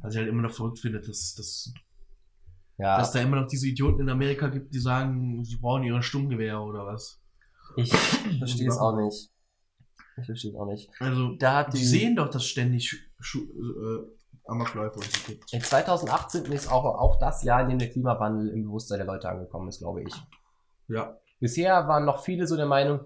[0.03, 1.72] Was ich halt immer noch verrückt finde, dass, dass,
[2.78, 6.03] Ja, dass da immer noch diese Idioten in Amerika gibt, die sagen, sie brauchen ihre
[6.03, 7.20] Sturmgewehre oder was.
[7.76, 7.92] ich
[8.38, 9.30] verstehe es auch nicht.
[10.18, 10.90] Ich verstehe es auch nicht.
[11.01, 14.07] Also, Da hat die die, sehen doch, dass ständig Schu Schu äh,
[14.46, 15.53] Amokläufe und so gibt.
[15.53, 19.28] In 2018 ist auch, auch das Jahr, in dem der Klimawandel im Bewusstsein der Leute
[19.28, 20.14] angekommen ist, glaube ich.
[20.88, 21.16] Ja.
[21.38, 23.01] Bisher waren noch viele so der Meinung,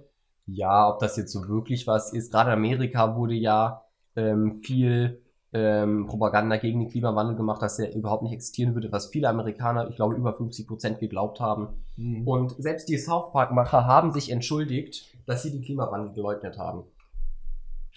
[0.47, 2.32] ja, ob das jetzt so wirklich was ist.
[2.32, 3.82] Gerade in Amerika wurde ja
[4.16, 5.24] ähm, viel
[5.55, 9.88] ähm, Propaganda gegen den Klimawandel gemacht, dass er überhaupt nicht existieren würde, was viele Amerikaner,
[9.88, 11.68] ich glaube, über 50 Prozent geglaubt haben.
[11.96, 12.26] Mhm.
[12.26, 16.82] Und selbst die South Park-Macher haben sich entschuldigt, dass sie den Klimawandel geleugnet haben.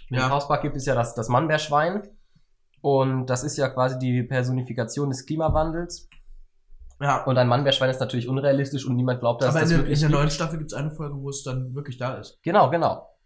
[0.10, 0.26] Ja.
[0.26, 2.04] Im South Park gibt es ja das, das Mannbärschwein.
[2.82, 6.08] Und das ist ja quasi die Personifikation des Klimawandels.
[7.02, 7.24] ja.
[7.24, 9.84] Und ein Mannbärschwein ist natürlich unrealistisch und niemand glaubt, dass Aber in das der, in
[9.86, 12.40] wirklich der neuen Staffel gibt es eine Folge, wo es dann wirklich da ist.
[12.44, 13.17] Genau, genau.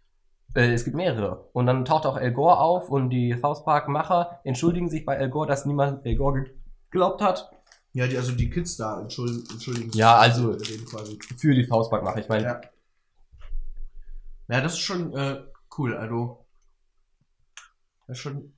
[0.54, 1.48] Äh, es gibt mehrere.
[1.52, 5.30] Und dann taucht auch El Gore auf und die South Park-Macher entschuldigen sich bei El
[5.30, 6.46] Gore, dass niemand El Gore
[6.90, 7.50] geglaubt hat.
[7.94, 10.56] Ja, die, also die Kids da entschuldigen, entschuldigen sich Ja, also-.
[11.36, 12.20] Für die South Park-Macher.
[12.20, 12.60] Ich meine, Ja.
[14.48, 15.42] Ja, das ist schon äh,
[15.78, 15.96] cool.
[15.96, 16.44] Also,
[18.06, 18.52] das ist schon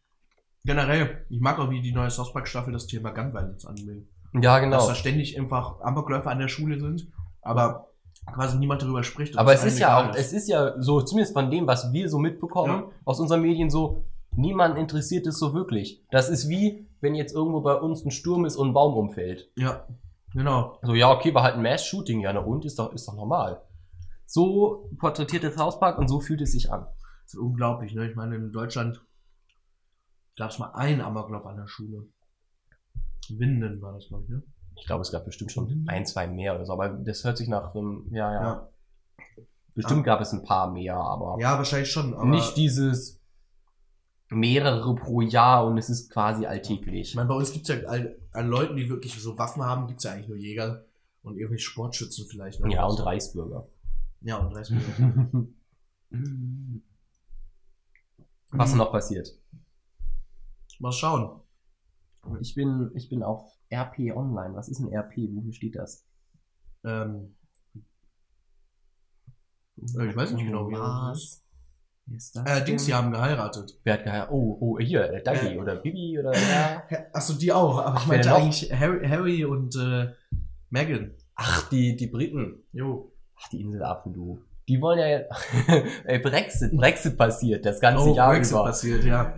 [0.64, 1.24] generell.
[1.28, 4.08] Ich mag auch, wie die neue South Park Staffel das Thema Gun Violence anbringt.
[4.32, 4.76] ja, genau.
[4.78, 7.93] Dass da ständig einfach Amokläufer an der Schule sind, aber
[8.32, 9.38] quasi niemand darüber spricht.
[9.38, 12.18] Aber es ist ja auch, es ist ja so, zumindest von dem, was wir so
[12.18, 14.06] mitbekommen, aus unseren Medien so,
[14.36, 16.04] niemand interessiert es so wirklich.
[16.10, 19.50] Das ist wie, wenn jetzt irgendwo bei uns ein Sturm ist und ein Baum umfällt.
[19.56, 19.86] Ja,
[20.32, 20.78] genau.
[20.82, 23.62] So, ja, okay, war halt ein Mass-Shooting, ja, na und, ist doch, ist doch normal.
[24.26, 26.86] So porträtiert das Hauspark und so fühlt es sich an.
[27.24, 28.08] Das ist unglaublich, ne?
[28.08, 29.02] Ich meine, in Deutschland
[30.36, 32.08] gab es mal einen Amoklauf an der Schule.
[33.30, 34.42] Winden war das, glaube ich, ne?
[34.76, 37.48] Ich glaube, es gab bestimmt schon ein, zwei mehr oder so, aber das hört sich
[37.48, 38.68] nach einem, ja, ja.
[39.74, 40.04] Bestimmt Ah.
[40.04, 43.20] gab es ein paar mehr, aber Ja, wahrscheinlich schon, aber nicht dieses
[44.30, 47.10] mehrere pro Jahr und es ist quasi alltäglich.
[47.10, 49.98] Ich meine, bei uns gibt es ja an, Leuten, die wirklich so Waffen haben, gibt
[49.98, 50.84] es ja eigentlich nur Jäger
[51.22, 52.60] und irgendwelche Sportschützen vielleicht.
[52.60, 52.72] ne?
[52.72, 53.66] Ja, und Reichsbürger.
[54.20, 55.46] Ja, und Reichsbürger.
[58.50, 59.28] Was noch passiert?
[60.78, 61.40] Mal schauen.
[62.40, 64.54] Ich bin, ich bin auf RP Online.
[64.54, 65.16] Was ist ein RP?
[65.34, 66.06] Wofür steht das?
[66.84, 67.34] Ähm,
[69.98, 71.42] Äh, ich weiß nicht genau, wie das?
[72.06, 72.44] Wie ist das?
[72.46, 72.86] äh, Dings, denn?
[72.86, 73.78] die haben geheiratet.
[73.82, 74.32] Wer hat geheiratet?
[74.32, 77.08] Oh, oh, hier, äh, Dagi Äh, oder Bibi oder wer?
[77.14, 80.12] Achso, die auch, aber Ach, ich meinte eigentlich Harry, Harry und äh,
[80.70, 81.14] Meghan.
[81.34, 82.62] Ach, die, die Briten.
[82.72, 83.12] Jo.
[83.36, 84.38] Ach, die Inselaffen, du.
[84.68, 85.24] Die wollen ja,
[86.04, 88.64] ey, Brexit, Brexit passiert, das ganze Oh, Jahr Brexit über.
[88.64, 89.34] passiert, ja.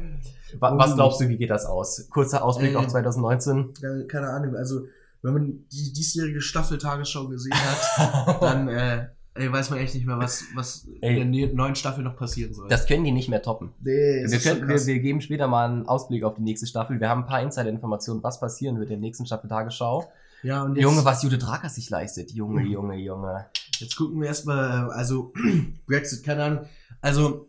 [0.58, 2.06] Wa- Was glaubst du, wie geht das aus?
[2.10, 3.74] Kurzer Ausblick Äh, auf 2019.
[3.82, 4.82] Ja, Keine Ahnung, also
[5.22, 10.06] wenn man die diesjährige Staffel Tagesschau gesehen hat, dann äh, ey, weiß man echt nicht
[10.06, 11.20] mehr, was, was Ey.
[11.20, 12.68] in der ne- neuen Staffel noch passieren soll.
[12.68, 13.72] Das können die nicht mehr toppen.
[13.82, 17.00] nee, Wir, können, wir, wir geben später mal einen Ausblick auf die nächste Staffel.
[17.00, 20.04] Wir haben ein paar Insider-Informationen, was passieren wird in der nächsten Staffel Tagesschau.
[20.42, 22.30] ja, und jetzt, Junge, was Judith Rakers sich leistet.
[22.32, 22.62] Junge.
[22.66, 23.46] Junge, Junge.
[23.80, 25.32] jetzt gucken wir erstmal, also
[25.86, 26.60] Brexit, keine Ahnung.
[27.00, 27.48] Also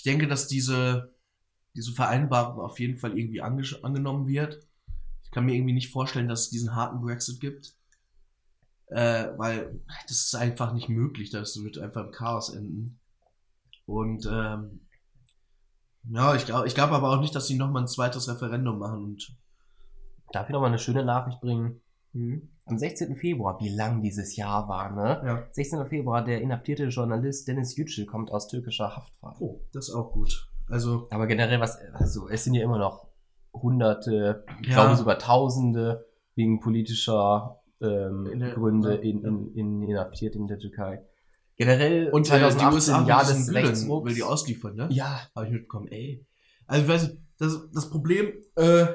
[0.00, 1.14] ich denke, dass diese,
[1.76, 4.66] diese Vereinbarung auf jeden Fall irgendwie ange angenommen wird.
[5.22, 7.74] Ich kann mir irgendwie nicht vorstellen, dass es diesen harten Brexit gibt.
[8.86, 9.78] Äh, weil
[10.08, 11.28] das ist einfach nicht möglich.
[11.28, 12.98] Das wird einfach im Chaos enden.
[13.84, 14.86] Und ähm,
[16.08, 19.04] ja, ich glaube ich glaub aber auch nicht, dass sie nochmal ein zweites Referendum machen.
[19.04, 19.36] Und
[20.32, 21.82] Darf ich noch mal eine schöne Nachricht bringen?
[22.12, 23.16] Hm, Am 16.
[23.16, 25.22] Februar, wie lang dieses Jahr war, ne?
[25.26, 25.48] ja.
[25.52, 25.86] 16.
[25.86, 29.34] Februar, der inhaftierte Journalist Dennis Yücel kommt aus türkischer Haft frei.
[29.40, 30.48] Oh, das ist auch gut.
[30.68, 33.08] Also, Aber generell, was, also es sind ja immer noch
[33.52, 34.74] Hunderte, ich Ja.
[34.84, 36.06] glaube sogar Tausende
[36.36, 41.02] wegen politischer ähm, In der- Gründe ja, in, in, in, inhaftiert in der Türkei.
[41.56, 44.06] Generell und 2018 die USA des Rechtsrucks.
[44.06, 44.88] will die ausliefern, ne?
[44.90, 46.24] Ja, Habe ich mitbekommen, ey.
[46.66, 48.86] Also ich weiß nicht, das, das Problem, äh,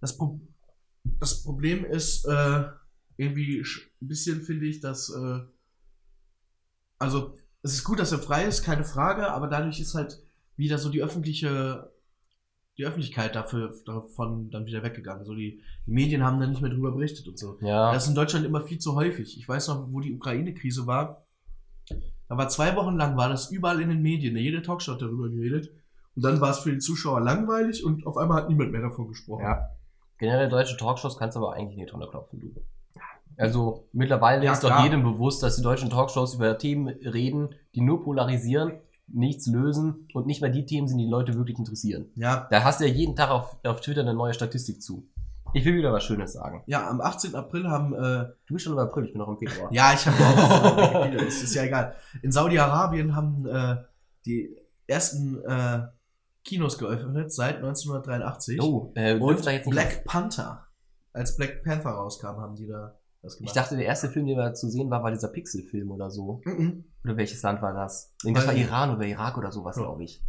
[0.00, 0.38] das, Pro
[1.04, 2.64] das Problem ist, äh,
[3.16, 5.40] irgendwie ein bisschen finde ich, dass, äh,
[6.98, 10.22] also es ist gut, dass er frei ist, keine Frage, aber dadurch ist halt
[10.56, 11.92] wieder so die öffentliche,
[12.78, 15.24] die Öffentlichkeit dafür davon dann wieder weggegangen.
[15.24, 17.58] So die, die Medien haben dann nicht mehr drüber berichtet und so.
[17.60, 17.92] ja.
[17.92, 19.36] Das ist in Deutschland immer viel zu häufig.
[19.36, 21.26] Ich weiß noch, wo die Ukraine-Krise war.
[22.28, 24.36] Da war zwei Wochen lang, war das überall in den Medien.
[24.36, 25.70] Jede Talkshow hat darüber geredet.
[26.14, 29.08] Und dann war es für die Zuschauer langweilig und auf einmal hat niemand mehr davon
[29.08, 29.42] gesprochen.
[29.42, 29.70] Ja.
[30.20, 32.54] Generell deutsche Talkshows kannst du aber eigentlich nicht drunter klopfen, du.
[33.36, 37.80] Also mittlerweile Ja, ist doch jedem bewusst, dass die deutschen Talkshows über Themen reden, die
[37.80, 38.74] nur polarisieren,
[39.08, 42.10] nichts lösen und nicht mal die Themen sind, die die Leute wirklich interessieren.
[42.16, 45.08] Ja, Da hast du ja jeden Tag auf, auf Twitter eine neue Statistik zu.
[45.52, 46.62] Ich will wieder was Schönes sagen.
[46.66, 47.34] ja am 18.
[47.34, 49.72] April haben, äh, Du bist schon im April, ich bin noch im Februar.
[49.72, 51.94] ja, ich habe auch, das ist ja egal.
[52.22, 53.76] In Saudi-Arabien haben äh,
[54.26, 54.54] die
[54.86, 55.80] ersten äh,
[56.44, 58.60] Kinos geöffnet seit 1983.
[58.62, 60.66] Oh, äh, und ihr jetzt nicht Black Panther.
[61.12, 63.56] Als Black Panther rauskam, haben die da das Ich gemacht.
[63.56, 66.40] dachte, der erste Film, den wir zu sehen war, war dieser Pixel-Film oder so.
[66.44, 66.84] Mhm.
[67.04, 68.14] Oder welches Land war das?
[68.24, 69.82] Nee, das war Weil- Iran oder Irak oder sowas, Ja.
[69.82, 70.22] glaube ich.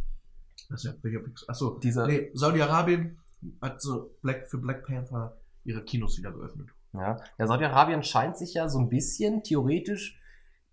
[0.68, 3.18] Das ist ja, Achso, Dieser, nee, Saudi-Arabien
[3.60, 6.68] hat so Black, für Black Panther ihre Kinos wieder geöffnet.
[6.92, 10.18] Ja, ja Saudi-Arabien scheint sich ja so ein bisschen theoretisch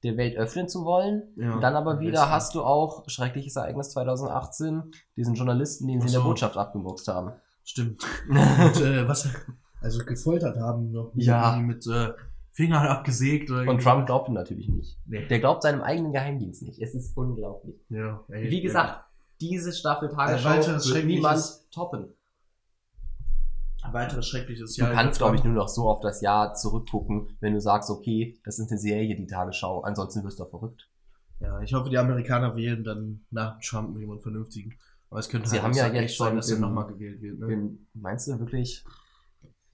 [0.04, 1.24] der Welt öffnen zu wollen.
[1.36, 6.14] Ja, Dann aber wieder hast du auch schreckliches Ereignis 2018, diesen Journalisten, den sie in
[6.14, 6.20] der.
[6.20, 7.34] Botschaft abgemuxt haben.
[7.64, 8.04] Stimmt.
[8.30, 9.30] Und äh, was,
[9.82, 11.12] also gefoltert haben noch.
[11.16, 11.58] Ja.
[11.58, 12.14] Mit äh,
[12.52, 13.52] Fingern abgesägt.
[13.52, 13.82] Oder Und.
[13.82, 14.98] Trump glaubt ihm natürlich nicht.
[15.06, 15.28] Nee.
[15.28, 16.82] Der glaubt seinem eigenen Geheimdienst nicht.
[16.82, 17.76] Es ist unglaublich.
[17.90, 19.06] Ja, ey, Wie gesagt,
[19.40, 22.14] diese Staffel Tagesschau weiteres wird niemand toppen.
[23.82, 24.94] Ein weiteres schreckliches Du Jahr.
[24.94, 28.60] kannst, glaube ich, nur noch so auf das Jahr zurückgucken, wenn du sagst, okay, das
[28.60, 30.90] ist eine Serie, die Tagesschau, ansonsten wirst du verrückt.
[31.40, 34.78] Ja, ich hoffe, die Amerikaner wählen dann nach Trump jemand Vernünftigen.
[35.10, 36.88] Aber es könnte Sie halt haben ja sein, jetzt echt sein, schon dass er nochmal
[36.88, 37.40] gewählt wird.
[37.40, 37.78] Ne?
[37.94, 38.84] Meinst du wirklich?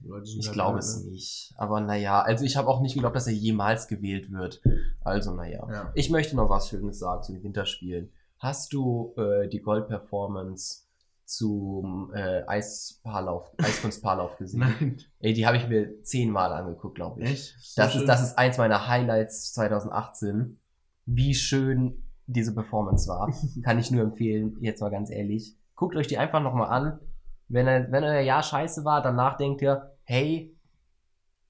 [0.00, 1.10] Ich halt glaube es ne?
[1.10, 1.52] nicht.
[1.56, 4.62] Aber naja, also ich habe auch nicht geglaubt, dass er jemals gewählt wird.
[5.02, 5.66] Also naja.
[5.70, 5.92] Ja.
[5.94, 8.12] Ich möchte noch was Schönes sagen zu den Winterspielen.
[8.38, 10.85] Hast du äh, die Gold-Performance
[11.26, 14.60] zum äh, Eispaarlauf, Eiskunstpaarlauf gesehen?
[14.60, 14.96] Nein.
[15.20, 17.30] Ey, die habe ich mir zehnmal angeguckt, glaube ich.
[17.30, 17.54] Echt?
[17.60, 18.00] So Das schön?
[18.02, 20.58] ist, das ist eins meiner Highlights 2018.
[21.04, 23.32] Wie schön diese Performance war.
[23.62, 25.56] Kann ich nur empfehlen, jetzt mal ganz ehrlich.
[25.74, 26.98] Guckt euch die einfach nochmal an.
[27.48, 30.56] Wenn, er, wenn euer Jahr scheiße war, danach denkt ihr, hey,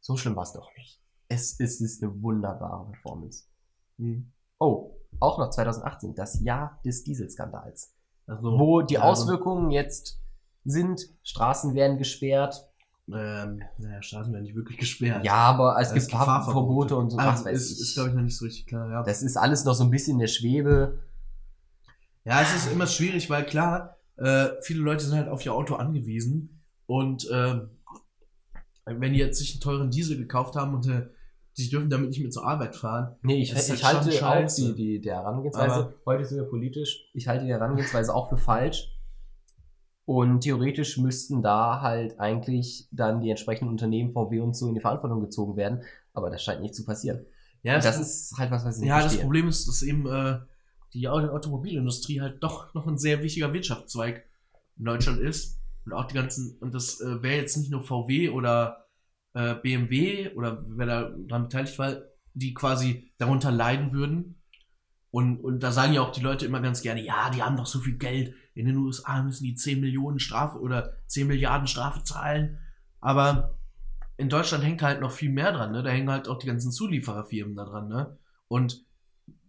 [0.00, 1.00] so schlimm war es doch nicht.
[1.28, 3.44] Es, es ist eine wunderbare Performance.
[3.98, 4.30] Hm.
[4.58, 7.95] Oh, auch noch 2018, das Jahr des Dieselskandals.
[8.26, 10.20] Also, Wo die ja, Auswirkungen jetzt
[10.64, 12.68] sind, Straßen werden gesperrt.
[13.08, 15.24] Ähm, naja, Straßen werden nicht wirklich gesperrt.
[15.24, 16.96] Ja, aber es gibt Fahrverbote.
[16.96, 17.18] Und so.
[17.18, 18.90] Ah, was weiß ist, glaube ich, noch nicht so richtig klar.
[18.90, 19.02] Ja.
[19.04, 20.98] Das ist alles noch so ein bisschen in der Schwebe.
[22.24, 25.76] Ja, es ist immer schwierig, weil klar, äh, viele Leute sind halt auf ihr Auto
[25.76, 27.70] angewiesen und ähm,
[28.84, 31.06] wenn die jetzt sich einen teuren Diesel gekauft haben und äh,
[31.58, 33.16] sie dürfen damit nicht mehr zur Arbeit fahren.
[33.22, 34.74] Nee, ich, Das ist ich halt halte schon auch scheiße.
[34.74, 38.36] die, die, der Herangehensweise, Aber- heute sind wir politisch, ich halte die Herangehensweise auch für
[38.36, 38.92] falsch.
[40.04, 44.80] Und theoretisch müssten da halt eigentlich dann die entsprechenden Unternehmen, VW und so in die
[44.80, 45.82] Verantwortung gezogen werden.
[46.12, 47.24] Aber das scheint nicht zu passieren.
[47.62, 49.24] Ja, das, ist halt was, was ich nicht ja, das verstehe.
[49.24, 50.38] Problem ist, dass eben äh,
[50.94, 54.24] die Auto- Automobilindustrie halt doch noch ein sehr wichtiger Wirtschaftszweig
[54.78, 55.58] in Deutschland ist.
[55.84, 58.85] Und auch die ganzen, und das äh, wäre jetzt nicht nur VW oder
[59.36, 61.96] äh, BMW oder wer da beteiligt war,
[62.32, 64.40] die quasi darunter leiden würden.
[65.10, 67.66] Und, und da sagen ja auch die Leute immer ganz gerne, ja, die haben doch
[67.66, 68.34] so viel Geld.
[68.54, 72.58] In den USA müssen die 10 Millionen Strafe oder 10 Milliarden Strafe zahlen.
[73.00, 73.58] Aber
[74.16, 75.82] in Deutschland hängt halt noch viel mehr dran, ne?
[75.82, 78.16] Da hängen halt auch die ganzen Zuliefererfirmen da dran, ne?
[78.48, 78.86] Und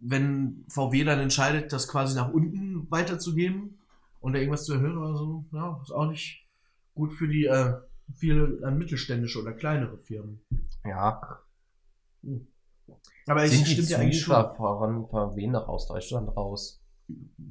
[0.02, 3.80] wenn VW dann entscheidet, das quasi nach unten weiterzugeben
[4.20, 6.46] und da irgendwas zu erhöhen oder so, ja, ist auch nicht
[6.94, 7.74] gut für die äh,
[8.16, 10.40] viele äh, mittelständische oder kleinere Firmen.
[10.86, 11.40] ja.
[13.28, 14.34] Aber es Sind die stimmt ja eigentlich schon.
[14.36, 16.82] Zulieferer von wen noch aus Deutschland raus?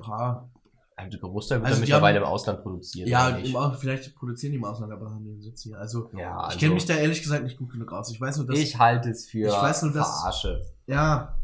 [0.07, 0.49] Ja,
[0.97, 3.09] Also der Großteil wird Also ja mittlerweile haben- im Ausland produziert.
[3.09, 5.79] ja im, vielleicht produzieren die im Ausland, aber haben den Sitz hier.
[5.79, 8.11] Also, ja also ich kenne mich da ehrlich gesagt nicht gut genug aus.
[8.11, 10.63] Ich weiß nur, dass ich halte es für Ich weiß nur, dass- Verarsche.
[10.87, 11.39] Ja,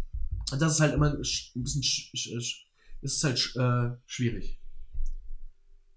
[0.58, 1.82] das ist halt immer ein bisschen,
[3.02, 4.58] ist halt äh, schwierig.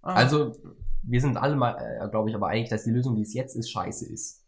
[0.01, 0.55] Ah, Also,
[1.07, 3.55] wir sind alle mal, äh, glaube ich, aber eigentlich, dass die Lösung, die es jetzt
[3.55, 4.45] ist, scheiße ist.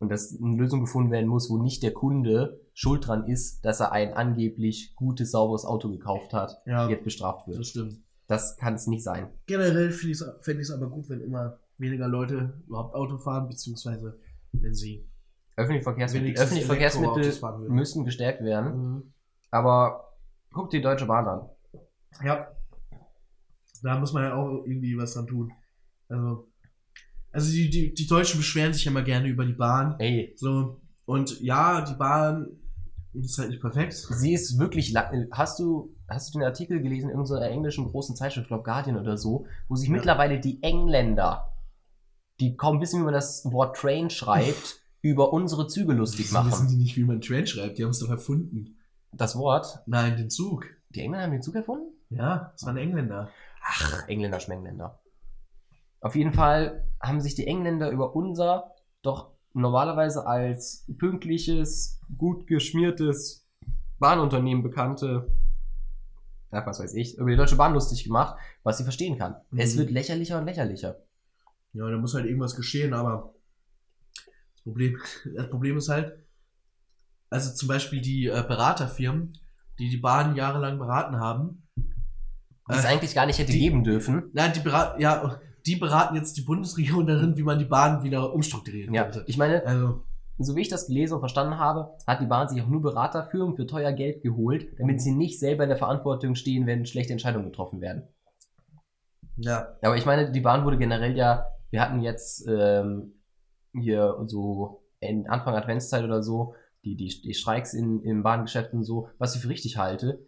[0.00, 3.80] Und dass eine Lösung gefunden werden muss, wo nicht der Kunde schuld dran ist, dass
[3.80, 7.66] er ein angeblich gutes, sauberes Auto gekauft hat, ja, jetzt bestraft das wird.
[7.66, 7.98] stimmt.
[8.28, 9.28] Das kann es nicht sein.
[9.46, 14.18] Generell finde ich es aber gut, wenn immer weniger Leute überhaupt Auto fahren, beziehungsweise
[14.52, 15.08] wenn sie
[15.56, 18.76] Öffentliche Verkehrsmittel, öffentliche Verkehrsmittel müssen gestärkt werden.
[18.76, 19.12] Mhm.
[19.50, 20.14] Aber
[20.52, 21.48] guck die Deutsche Bahn an.
[22.24, 22.46] Ja.
[23.82, 25.52] Da muss man ja auch irgendwie was dran tun.
[26.08, 26.48] Also,
[27.32, 29.96] also die, die, die Deutschen beschweren sich ja immer gerne über die Bahn.
[29.98, 32.48] Ey, So, und ja, die Bahn
[33.14, 33.94] ist halt nicht perfekt.
[33.94, 35.28] sie ist wirklich lang.
[35.32, 38.96] Hast du, hast du den Artikel gelesen in irgendeiner englischen großen Zeitschrift, ich glaube Guardian
[38.98, 39.94] oder so, wo sich Ja.
[39.94, 41.52] mittlerweile die Engländer,
[42.40, 46.50] die kaum wissen, wie man das Wort Train schreibt, über unsere Züge lustig Wieso wissen
[46.50, 46.68] machen.
[46.68, 47.78] die nicht, wie man Train schreibt?
[47.78, 48.76] Die haben es doch erfunden.
[49.12, 49.80] Das Wort?
[49.86, 50.66] Nein, den Zug.
[50.90, 51.92] Die Engländer haben den Zug erfunden?
[52.10, 53.30] Ja, das waren Engländer.
[53.62, 55.00] Ach, Engländer, Schmengländer.
[56.00, 58.72] Auf jeden Fall haben sich die Engländer über unser
[59.02, 63.46] doch normalerweise als pünktliches, gut geschmiertes
[63.98, 65.32] Bahnunternehmen bekannte,
[66.50, 69.36] ach, was weiß ich, über die Deutsche Bahn lustig gemacht, was sie verstehen kann.
[69.50, 69.58] Mhm.
[69.58, 70.96] Es wird lächerlicher und lächerlicher.
[71.72, 73.34] Ja, da muss halt irgendwas geschehen, aber
[74.54, 74.98] das Problem,
[75.36, 76.24] das Problem ist halt,
[77.30, 79.36] also zum Beispiel die äh, Beraterfirmen,
[79.78, 83.82] die die Bahn jahrelang beraten haben, Die es Äh, eigentlich gar nicht hätte die- geben
[83.84, 84.30] dürfen.
[84.32, 88.32] nein, die beraten, ja, die beraten jetzt die Bundesregierung darin, wie man die Bahn wieder
[88.32, 89.24] umstrukturieren Ja, könnte.
[89.26, 90.02] ich meine, Also,
[90.38, 93.56] so wie ich das gelesen und verstanden habe, hat die Bahn sich auch nur Beraterfirmen
[93.56, 97.46] für teuer Geld geholt, damit sie nicht selber in der Verantwortung stehen, wenn schlechte Entscheidungen
[97.46, 98.04] getroffen werden.
[99.36, 103.14] ja, Aber ich meine, die Bahn wurde generell ja, wir hatten jetzt ähm,
[103.72, 106.54] hier so Anfang Adventszeit oder so,
[106.84, 110.20] die, die, die Streiks in, im Bahngeschäft und so, was ich für richtig halte,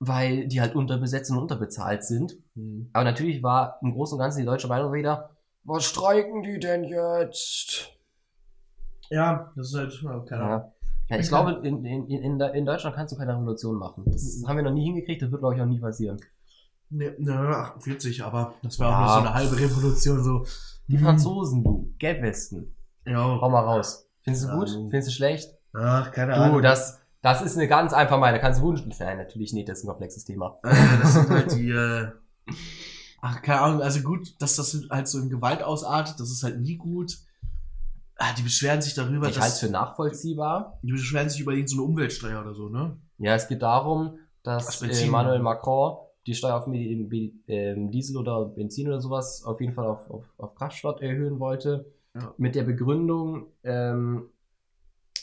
[0.00, 2.36] weil die halt unterbesetzt und unterbezahlt sind.
[2.54, 2.90] hm.
[2.92, 5.30] Aber natürlich war im Großen und Ganzen die deutsche Meinung wieder,
[5.64, 7.90] was streiken die denn jetzt?
[9.10, 10.72] ja, das ist halt, keine Ahnung.
[11.10, 11.18] Ja.
[11.18, 14.04] Ich glaube, in, in, in, in Deutschland kannst du keine Revolution machen.
[14.06, 16.18] Das haben wir noch nie hingekriegt, das wird, glaube ich, auch nie passieren.
[16.90, 19.00] Ne, ne, 48, aber das war auch Ja.
[19.00, 20.46] nur so eine halbe Revolution, so.
[20.88, 21.04] Die Hm.
[21.04, 22.74] Franzosen, du, Gelbwesten,
[23.06, 24.08] Ja, hau mal raus.
[24.22, 24.68] Findest du Ja, gut?
[24.68, 25.54] du- Findest du schlecht?
[25.74, 26.62] ach, keine Du, Ahnung.
[26.62, 28.38] das, Das ist eine ganz einfache Meinung.
[28.40, 28.92] Kannst du wünschen.
[29.00, 29.66] Nein, natürlich nicht.
[29.68, 30.58] Das ist ein komplexes Thema.
[30.62, 32.08] Äh, das sind halt die, äh,
[33.22, 36.60] ach, keine Ahnung, also gut, dass das halt so in Gewalt ausartet, das ist halt
[36.60, 37.16] nie gut.
[38.16, 40.78] Ah, die beschweren sich darüber, Ich halte es für nachvollziehbar.
[40.82, 42.96] die beschweren sich über irgendeine so eine Umweltsteuer oder so, ne?
[43.18, 45.96] Ja, es geht darum, dass Das Emmanuel Macron
[46.26, 50.24] die Steuer auf Bi- ähm, Diesel oder Benzin oder sowas auf jeden Fall auf, auf,
[50.36, 51.86] auf Kraftstoff erhöhen wollte.
[52.14, 52.34] Ja.
[52.36, 54.28] Mit der Begründung, ähm,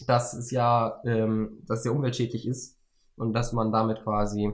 [0.09, 2.77] dass es ja, ähm, dass es ja umweltschädlich ist
[3.15, 4.51] und dass man damit quasi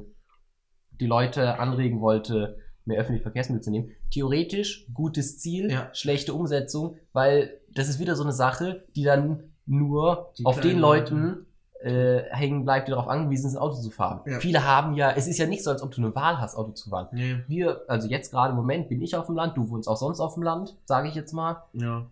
[0.99, 3.91] die Leute anregen wollte, mehr öffentliche Verkehrsmittel zu nehmen.
[4.11, 5.89] Theoretisch gutes Ziel, Ja.
[5.93, 10.79] schlechte Umsetzung, weil das ist wieder so eine Sache, die dann nur Die auf den
[10.79, 11.45] Leuten
[11.81, 14.21] äh, hängen bleibt, die darauf angewiesen sind, Auto zu fahren.
[14.25, 14.39] Ja.
[14.39, 16.71] Viele haben ja, es ist ja nicht so, als ob du eine Wahl hast, Auto
[16.71, 17.09] zu fahren.
[17.11, 19.97] Nee, Wir, also jetzt gerade im Moment bin ich auf dem Land, du wohnst auch
[19.97, 21.63] sonst auf dem Land, sage ich jetzt mal.
[21.73, 22.07] ja.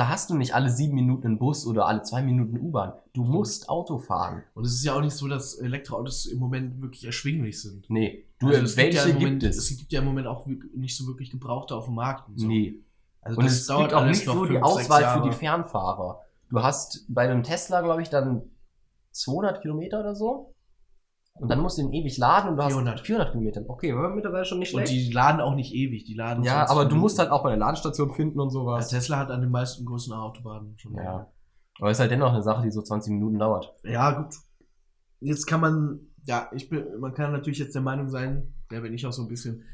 [0.00, 2.94] Da hast du nicht alle sieben Minuten einen Bus oder alle zwei Minuten U-Bahn.
[3.12, 4.42] Du musst Auto fahren.
[4.54, 7.84] Und es ist ja auch nicht so, dass Elektroautos im Moment wirklich erschwinglich sind.
[7.90, 9.58] Nee, du, Also es welche ja gibt, im Moment, es?
[9.58, 12.46] Es gibt ja im Moment auch nicht so wirklich Gebrauchte auf dem Markt und so.
[12.46, 12.76] Nee.
[13.20, 16.22] Also Und das es gibt auch nicht so die fünf, sechs Auswahl für die Fernfahrer.
[16.48, 18.40] Du hast bei einem Tesla, glaube ich, dann
[19.10, 20.54] 200 Kilometer oder so.
[21.40, 22.94] Und dann musst du ihn ewig laden und du 400.
[22.98, 23.62] hast 400 Kilometer.
[23.66, 24.92] Okay, war mittlerweile schon nicht Und schlecht.
[24.92, 27.48] die laden auch nicht ewig, die laden ja, 20 aber du musst halt auch bei
[27.50, 28.88] der Ladestation finden und Ja, sowas.
[28.88, 30.94] Tesla hat an den meisten großen Autobahnen schon.
[30.94, 31.26] Ja.
[31.78, 33.74] Aber es ist halt dennoch eine Sache, die so 20 Minuten dauert.
[33.84, 34.34] Ja, gut.
[35.20, 38.92] Jetzt kann man, ja, ich bin, man kann natürlich jetzt der Meinung sein, da bin
[38.92, 39.64] ich auch so ein bisschen,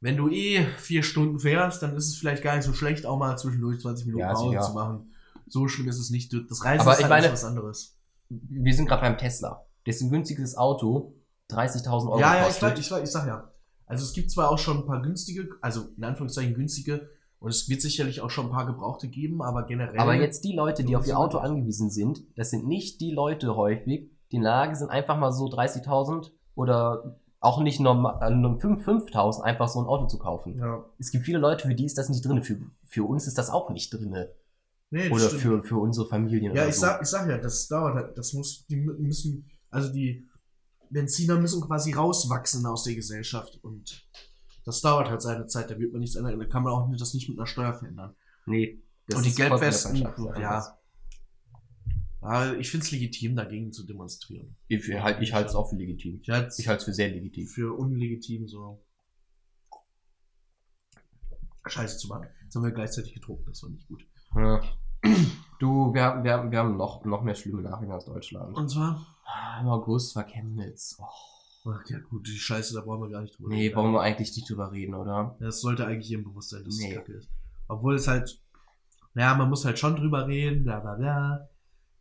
[0.00, 3.18] wenn du eh vier Stunden fährst, dann ist es vielleicht gar nicht so schlecht, auch
[3.18, 4.60] mal zwischendurch 20 Minuten Ja, Pause sicher.
[4.60, 5.12] zu machen.
[5.46, 6.32] So schlimm ist es nicht.
[6.50, 7.98] Das Reisen Aber ist halt meine- was anderes.
[8.28, 9.64] Wir sind gerade beim Tesla.
[9.86, 11.14] Das ist ein günstiges Auto.
[11.50, 12.70] 30.000 Euro Ja, ja, ich, kostet.
[12.72, 13.50] weiß, ich, weiß, ich sag ja.
[13.86, 17.08] Also es gibt zwar auch schon ein paar günstige, also in Anführungszeichen günstige,
[17.38, 19.98] und es wird sicherlich auch schon ein paar Gebrauchte geben, aber generell.
[20.00, 21.16] Aber jetzt die Leute, die auf ihr Ja.
[21.18, 25.18] Auto angewiesen sind, das sind nicht die Leute häufig, die in der Lage sind, einfach
[25.18, 30.06] mal so 30.000 oder auch nicht normal, äh, nur 5 5.000 einfach so ein Auto
[30.06, 30.56] zu kaufen.
[30.56, 30.86] Ja.
[30.98, 32.42] Es gibt viele Leute, für die ist das nicht drin.
[32.42, 34.16] Für, für uns ist das auch nicht drin.
[34.90, 35.42] Nee, das Oder stimmt.
[35.42, 36.82] für, für unsere Familien Ja, ich so.
[36.82, 38.16] sag, ich sag ja, das dauert halt.
[38.16, 40.28] Das muss, die mü- müssen, also die
[40.90, 44.08] Benziner müssen quasi rauswachsen aus der Gesellschaft und
[44.64, 45.70] das dauert halt seine Zeit.
[45.70, 46.38] Da wird man nichts ändern.
[46.38, 48.14] Da kann man auch das nicht mit einer Steuer verändern.
[48.46, 48.82] Nee.
[49.08, 49.92] das und die Ansatz.
[50.38, 50.78] ja.
[52.22, 54.56] ja ich finde es legitim, dagegen zu demonstrieren.
[54.68, 56.20] Ich, halt, ich halte es auch für legitim.
[56.22, 57.46] Ich halte Ich halte es für sehr legitim.
[57.46, 58.82] für unlegitim so.
[61.66, 62.28] Scheiße zu machen.
[62.42, 64.06] Jetzt haben wir gleichzeitig getrunken, das war nicht gut.
[64.36, 64.60] Ja.
[65.60, 68.56] Du, wir, haben- wir, haben- wir haben noch, noch mehr schlimme Nachrichten aus Deutschland.
[68.56, 69.06] Und zwar?
[69.26, 70.96] Ah, Im August war Chemnitz.
[71.00, 71.70] Oh.
[71.70, 73.76] Ach ja, gut, die Scheiße, da brauchen wir gar nicht drüber Nee, reden.
[73.76, 75.36] wollen wir eigentlich nicht drüber reden, oder?
[75.40, 76.90] Das sollte eigentlich jedem bewusst sein, dass Nee.
[76.90, 77.30] es kacke ist.
[77.68, 78.38] Obwohl es halt,
[79.14, 81.48] naja, man muss halt schon drüber reden, bla bla bla.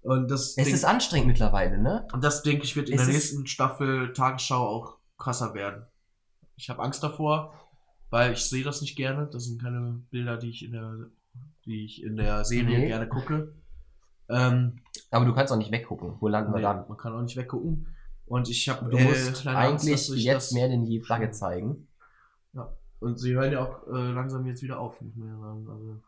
[0.01, 2.05] Und das, Es denk, ist anstrengend mittlerweile, ne?
[2.11, 5.85] und das denke ich, wird in es der nächsten Staffel Tagesschau auch krasser werden.
[6.57, 7.53] Ich habe Angst davor,
[8.09, 9.29] weil ich sehe das nicht gerne.
[9.31, 11.09] Das sind keine Bilder, die ich in der,
[11.65, 12.87] die ich in der Serie Nee.
[12.87, 13.55] gerne gucke.
[14.27, 14.81] Ähm,
[15.13, 16.15] Aber du kannst auch nicht weggucken.
[16.19, 16.87] Wo landen wir nee, dann?
[16.87, 17.87] man kann auch nicht weggucken.
[18.25, 21.87] Und ich habe Du musst eigentlich dass sich jetzt mehr denn je Flagge zeigen.
[22.99, 25.67] Und sie hören ja auch äh, langsam jetzt wieder auf, muss man ja sagen.
[25.69, 25.99] Also,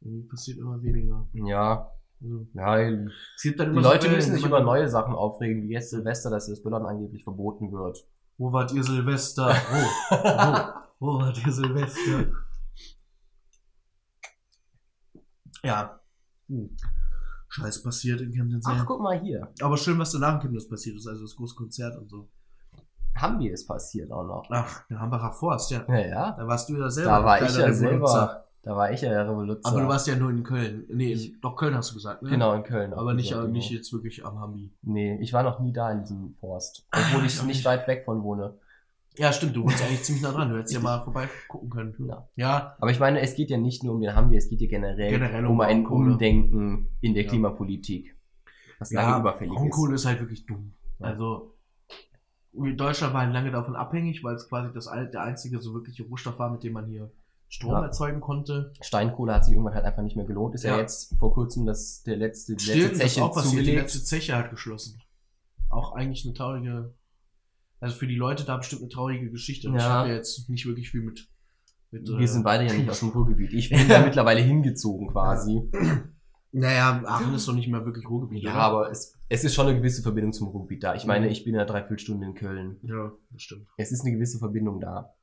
[0.00, 1.24] irgendwie passiert immer weniger.
[1.34, 2.76] Ja, Also, ja.
[2.84, 3.08] Die
[3.40, 6.84] so Leute Wellen, müssen sich über neue Sachen aufregen, wie jetzt Silvester, dass das Böllern
[6.84, 8.08] angeblich verboten wird.
[8.38, 9.46] Wo wart ihr Silvester?
[9.70, 10.16] Wo?
[10.98, 11.12] Wo?
[11.14, 12.26] Wo wart ihr Silvester?
[15.62, 15.98] Ja.
[16.48, 16.76] Hm.
[17.56, 18.64] Scheiße passiert in Chemnitz.
[18.68, 19.48] Ach, guck mal hier.
[19.62, 22.28] Aber schön, was danach in Chemnitz passiert ist, also das große Konzert und so.
[23.16, 24.46] Hambi ist passiert auch noch.
[24.50, 25.84] Ach, der Hambacher Forst, ja.
[25.88, 26.32] Ja, ja.
[26.32, 27.10] Da warst du ja selber.
[27.12, 28.42] Da war ich ja selber.
[28.62, 29.60] Da war ich ja der Revoluzer.
[29.70, 30.84] Aber du warst ja nur in Köln.
[30.92, 32.30] Nee, in, doch Köln hast du gesagt, ne?
[32.30, 32.92] Genau, in Köln.
[32.92, 33.78] Aber nicht, Ja, nicht genau.
[33.78, 34.72] jetzt wirklich am Hambi.
[34.82, 36.86] Nee, ich war noch nie da in diesem Forst.
[36.92, 37.64] Obwohl ich ich nicht.
[37.64, 38.54] weit weg von wohne.
[39.18, 40.50] Ja, stimmt, du wohnst eigentlich ziemlich nah dran.
[40.50, 41.94] Du hättest ja mal vorbei gucken können.
[42.06, 42.28] Ja.
[42.36, 44.68] Ja, Aber ich meine, es geht ja nicht nur um den Hambi, es geht ja
[44.68, 46.12] generell, Generell um um ein Braunkohle.
[46.12, 47.28] Umdenken in der Ja.
[47.30, 48.14] Klimapolitik.
[48.78, 50.74] Was ja lange überfällig Braunkohle ist halt wirklich dumm.
[50.98, 51.54] Also,
[52.52, 56.50] Deutschland war lange davon abhängig, weil es quasi das, der einzige so wirkliche Rohstoff war,
[56.50, 57.10] mit dem man hier
[57.48, 57.82] Strom Ja.
[57.84, 58.72] erzeugen konnte.
[58.80, 58.86] ist.
[58.86, 60.54] Steinkohle hat sich irgendwann halt einfach nicht mehr gelohnt.
[60.54, 60.80] Ist ja, Ja.
[60.80, 63.66] jetzt vor kurzem das, der letzte, die letzte Stimmt, das ist Zeche auch passiert.
[63.66, 65.00] Die letzte Zeche hat geschlossen.
[65.68, 66.94] Auch eigentlich eine traurige,
[67.86, 69.68] also für die Leute da bestimmt eine traurige Geschichte.
[69.68, 69.82] Ich Ja.
[69.88, 71.28] habe ja jetzt nicht wirklich viel mit.
[71.90, 73.52] mit Wir äh, sind beide ja nicht aus dem Ruhrgebiet.
[73.52, 75.70] Ich bin da mittlerweile hingezogen quasi.
[76.52, 78.42] Naja, Aachen ist doch nicht mehr wirklich Ruhrgebiet.
[78.44, 78.60] Ja, oder?
[78.62, 80.94] aber es, es ist schon eine gewisse Verbindung zum Ruhrgebiet da.
[80.94, 81.32] Ich meine, Mhm.
[81.32, 82.78] ich bin ja dreiviertel Stunde in Köln.
[82.82, 83.66] Ja, das stimmt.
[83.76, 85.14] Es ist eine gewisse Verbindung da.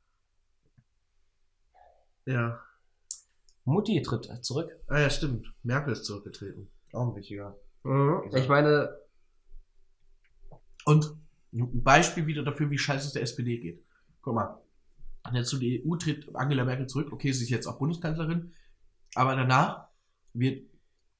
[2.26, 2.60] Ja.
[3.66, 4.70] Mutti tritt zurück.
[4.88, 5.54] Ah ja, stimmt.
[5.64, 6.70] Merkel ist zurückgetreten.
[6.94, 7.58] Auch ein wichtiger.
[8.34, 8.90] Ich meine,
[10.86, 11.16] Und
[11.54, 13.84] ein Beispiel wieder dafür, wie scheiße es der SPD geht.
[14.22, 14.60] Guck mal,
[15.34, 17.12] jetzt zu der EU tritt Angela Merkel zurück.
[17.12, 18.52] Okay, sie ist jetzt auch Bundeskanzlerin.
[19.16, 19.88] Aber danach
[20.34, 20.68] wird,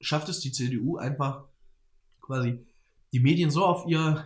[0.00, 1.44] schafft es die CDU einfach
[2.20, 2.66] quasi
[3.12, 4.24] die Medien so auf ihr,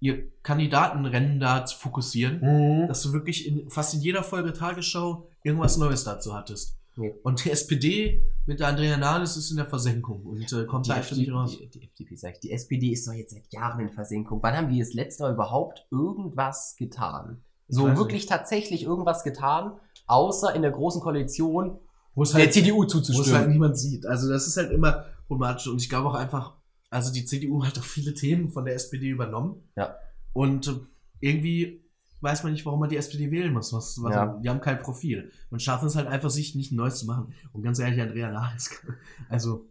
[0.00, 2.88] ihr Kandidatenrennen da zu fokussieren, Mhm.
[2.88, 6.78] dass du wirklich in fast in jeder Folge Tagesschau irgendwas Neues dazu hattest.
[6.96, 7.10] Ja.
[7.22, 10.90] Und die SPD mit der Andrea Nahles ist in der Versenkung und äh, kommt Die,
[10.90, 11.56] da einfach nicht raus.
[11.58, 14.40] Die, die FDP sag ich, die SPD ist doch jetzt seit Jahren in Versenkung.
[14.42, 17.42] Wann haben die das letzte Mal überhaupt irgendwas getan?
[17.66, 19.72] So wirklich tatsächlich irgendwas getan,
[20.06, 21.78] außer in der großen Koalition
[22.14, 23.50] Wo es der halt, CDU wo es halt zuzustimmen.
[23.50, 24.06] niemand sieht.
[24.06, 26.58] Also das ist halt immer problematisch und ich glaube auch einfach,
[26.90, 29.62] also die CDU hat auch viele Themen von der SPD übernommen.
[29.76, 29.96] Ja.
[30.34, 30.72] Und äh,
[31.20, 31.83] irgendwie
[32.24, 33.72] weiß man nicht, warum man die SPD wählen muss.
[33.72, 34.40] Was, was Ja.
[34.42, 37.32] Die haben kein Profil und schaffen es halt einfach, sich nicht Neues zu machen.
[37.52, 38.70] Und ganz ehrlich, Andrea Nahles,
[39.28, 39.66] also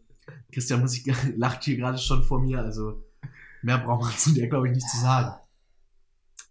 [0.53, 1.05] Christian muss ich,
[1.37, 3.03] lacht hier gerade schon vor mir, also
[3.61, 5.35] mehr braucht man zu der, glaube ich, nicht zu sagen.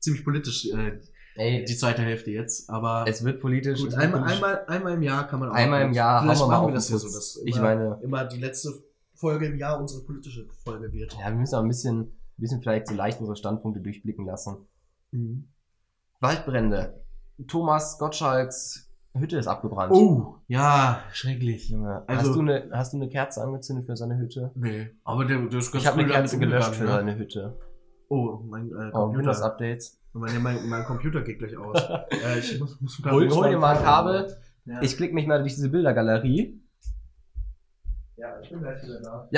[0.00, 0.98] Ziemlich politisch, äh,
[1.34, 3.80] Ey, die zweite Hälfte jetzt, aber es wird politisch.
[3.80, 4.34] gut, einmal, politisch.
[4.42, 6.74] einmal, einmal im Jahr kann man auch Einmal im Jahr Vielleicht hauen wir machen wir
[6.74, 8.70] das ja so, dass Ich immer, meine- immer die letzte
[9.14, 11.14] Folge im Jahr unsere politische Folge wird.
[11.14, 14.56] Ja, wir müssen auch ein bisschen, ein bisschen vielleicht so leicht unsere Standpunkte durchblicken lassen.
[15.12, 15.48] Mhm.
[16.22, 17.02] Waldbrände.
[17.48, 19.92] Thomas Gottschalks Hütte ist abgebrannt.
[19.92, 21.68] Oh, ja, schrecklich.
[21.68, 24.52] Junge, Also- hast, du eine, hast du eine Kerze angezündet für seine Hütte?
[24.54, 26.90] Nee, aber der, der ist ganz Ich habe eine Kerze gelöscht für ne?
[26.90, 27.58] seine Hütte.
[28.08, 29.18] Oh, mein äh, Oh, Computer.
[29.18, 30.00] Windows-Updates.
[30.12, 31.76] mein, mein, mein Computer geht gleich aus.
[32.10, 34.34] äh, ich muss, muss Hol, hol dir mal ein Kabel.
[34.64, 34.80] Ja.
[34.80, 36.62] Ich klicke mich mal durch diese Bildergalerie.
[38.16, 39.28] ja, ich bin gleich wieder da.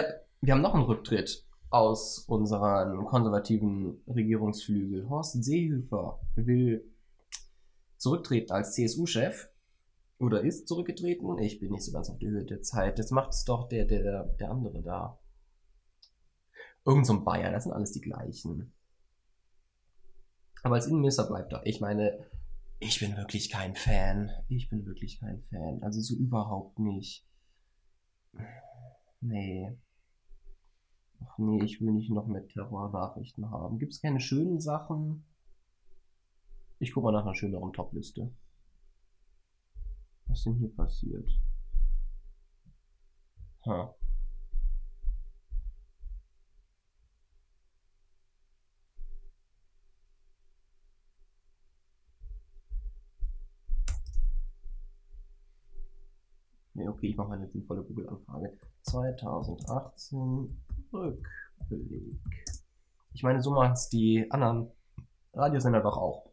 [0.40, 1.44] Wir haben noch einen Rücktritt
[1.74, 5.08] aus unserem konservativen Regierungsflügel.
[5.08, 6.88] Horst Seehofer will
[7.96, 9.48] zurücktreten als CSU-Chef.
[10.20, 11.36] Oder ist zurückgetreten.
[11.38, 12.98] Ich bin nicht so ganz auf der Höhe der Zeit.
[12.98, 15.18] Jetzt macht es doch der, der, der andere da.
[16.84, 18.72] Irgend so ein Bayer, das sind alles die gleichen.
[20.62, 21.66] Aber als Innenminister bleibt er.
[21.66, 22.24] Ich meine,
[22.78, 24.30] ich bin wirklich kein Fan.
[24.48, 25.82] Ich bin wirklich kein Fan.
[25.82, 27.26] Also so überhaupt nicht.
[29.20, 29.76] Nee.
[31.20, 33.78] Ach nee, ich will nicht noch mehr Terrornachrichten haben.
[33.78, 35.24] Gibt es keine schönen Sachen?
[36.78, 38.30] Ich guck mal nach einer schöneren Topliste.
[40.26, 41.30] Was denn hier passiert?
[43.66, 43.94] Ha.
[56.74, 58.58] Nee, okay, ich mache eine sinnvolle Google-Anfrage.
[58.82, 60.63] 2018
[60.94, 62.44] Rückblick.
[63.12, 64.68] Ich meine, so machen es die anderen
[65.32, 66.30] Radiosender doch auch.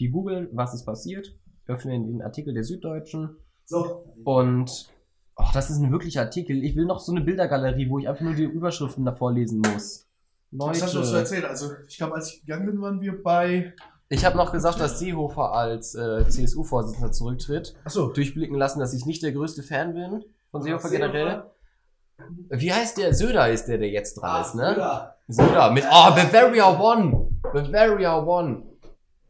[0.00, 1.34] Die googeln, was ist passiert,
[1.66, 4.04] öffnen den Artikel der Süddeutschen So.
[4.24, 4.90] und
[5.36, 6.62] ach, das ist ein wirklicher Artikel.
[6.64, 10.06] Ich will noch so eine Bildergalerie, wo ich einfach nur die Überschriften davor lesen muss.
[10.50, 11.44] Was hast du Leute, erzählen?
[11.46, 13.72] Also, ich glaube, als ich gegangen bin, waren wir bei.
[14.10, 17.74] ich habe noch gesagt, dass Seehofer als äh, CSU-Vorsitzender zurücktritt.
[17.84, 21.08] Achso, Durchblicken lassen, dass ich nicht der größte Fan bin von Seehofer Seehofer.
[21.12, 21.44] generell.
[22.50, 23.14] Wie heißt der?
[23.14, 24.74] Söder ist der, der jetzt dran Ah, ist, ne?
[24.78, 25.14] Ja.
[25.28, 27.28] Söder mit, oh, Bavaria One!
[27.42, 28.62] Bavaria One!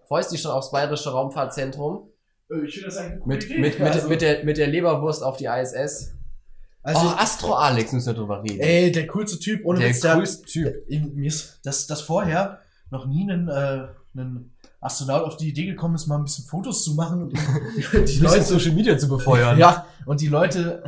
[0.09, 2.09] Freust dich schon aufs Bayerische Raumfahrtzentrum?
[2.51, 3.59] Äh, Ich finde das eigentlich Mit, Idee.
[3.60, 6.14] mit, Also- mit, der, mit der Leberwurst auf die ISS.
[6.85, 8.59] Also, oh, Astro Alex müssen wir drüber reden.
[8.60, 10.74] ey, der coolste Typ, ohne der Witz, der, größte Typ.
[10.89, 12.59] mir ist das, das vorher
[12.90, 13.86] noch nie ein, äh,
[14.16, 14.51] ein
[14.81, 17.32] Astronaut auf die Idee gekommen ist, mal ein bisschen Fotos zu machen und
[17.77, 19.56] die, die Leute Social Media zu befeuern.
[19.59, 20.82] Ja, und die Leute,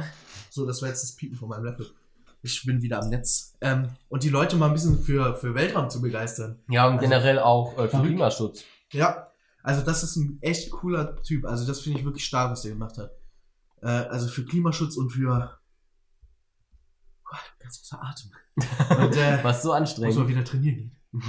[0.54, 1.88] so, das war jetzt das Piepen von meinem Laptop.
[2.42, 3.54] Ich bin wieder am Netz.
[3.60, 6.60] Ähm, und die Leute mal ein bisschen für, für Weltraum zu begeistern.
[6.68, 8.00] Ja, und Also- generell auch äh, für.
[8.02, 8.64] Klimaschutz.
[8.92, 9.28] Ja,
[9.62, 11.44] also das ist ein echt cooler Typ.
[11.46, 13.10] Also das finde ich wirklich stark, was der gemacht hat.
[13.82, 15.58] Äh, also für Klimaschutz und für
[17.24, 18.30] Gott, ganz außer Atem.
[19.04, 20.28] Und äh, Was so muss man anstrengend.
[20.28, 20.96] wieder trainieren gehen.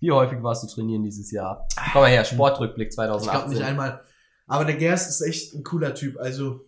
[0.00, 1.68] Wie häufig warst du trainieren dieses Jahr?
[1.92, 3.50] Komm mal her, Sportrückblick Ich glaube 2018.
[3.52, 4.02] nicht einmal.
[4.46, 6.18] Aber der Gerst ist echt ein cooler Typ.
[6.18, 6.66] Also,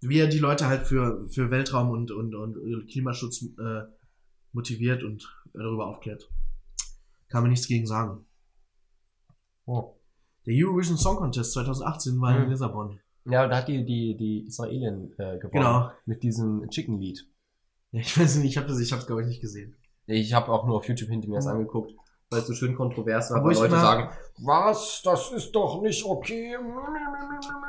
[0.00, 3.82] wie er die Leute halt für, für Weltraum und, und, und Klimaschutz äh,
[4.52, 6.28] motiviert und darüber aufklärt.
[7.28, 8.24] Kann man nichts gegen sagen.
[9.66, 9.94] Oh.
[10.46, 12.50] Der Eurovision Song Contest 2018 war in Mhm.
[12.50, 13.00] Lissabon.
[13.26, 15.50] Ja, da hat die, die, die Israelin äh, gewonnen.
[15.52, 15.90] Genau.
[16.06, 17.28] Mit diesem Chicken-Lied.
[17.92, 19.76] Ja, ich weiß nicht, ich habe das, ich hab's glaube ich nicht gesehen.
[20.06, 21.52] Ich habe auch nur auf YouTube hinter mir das Mhm.
[21.52, 21.92] angeguckt,
[22.30, 24.10] weil es so schön kontrovers war, weil ich Leute immer- sagen,
[24.40, 26.56] was, das ist doch nicht okay.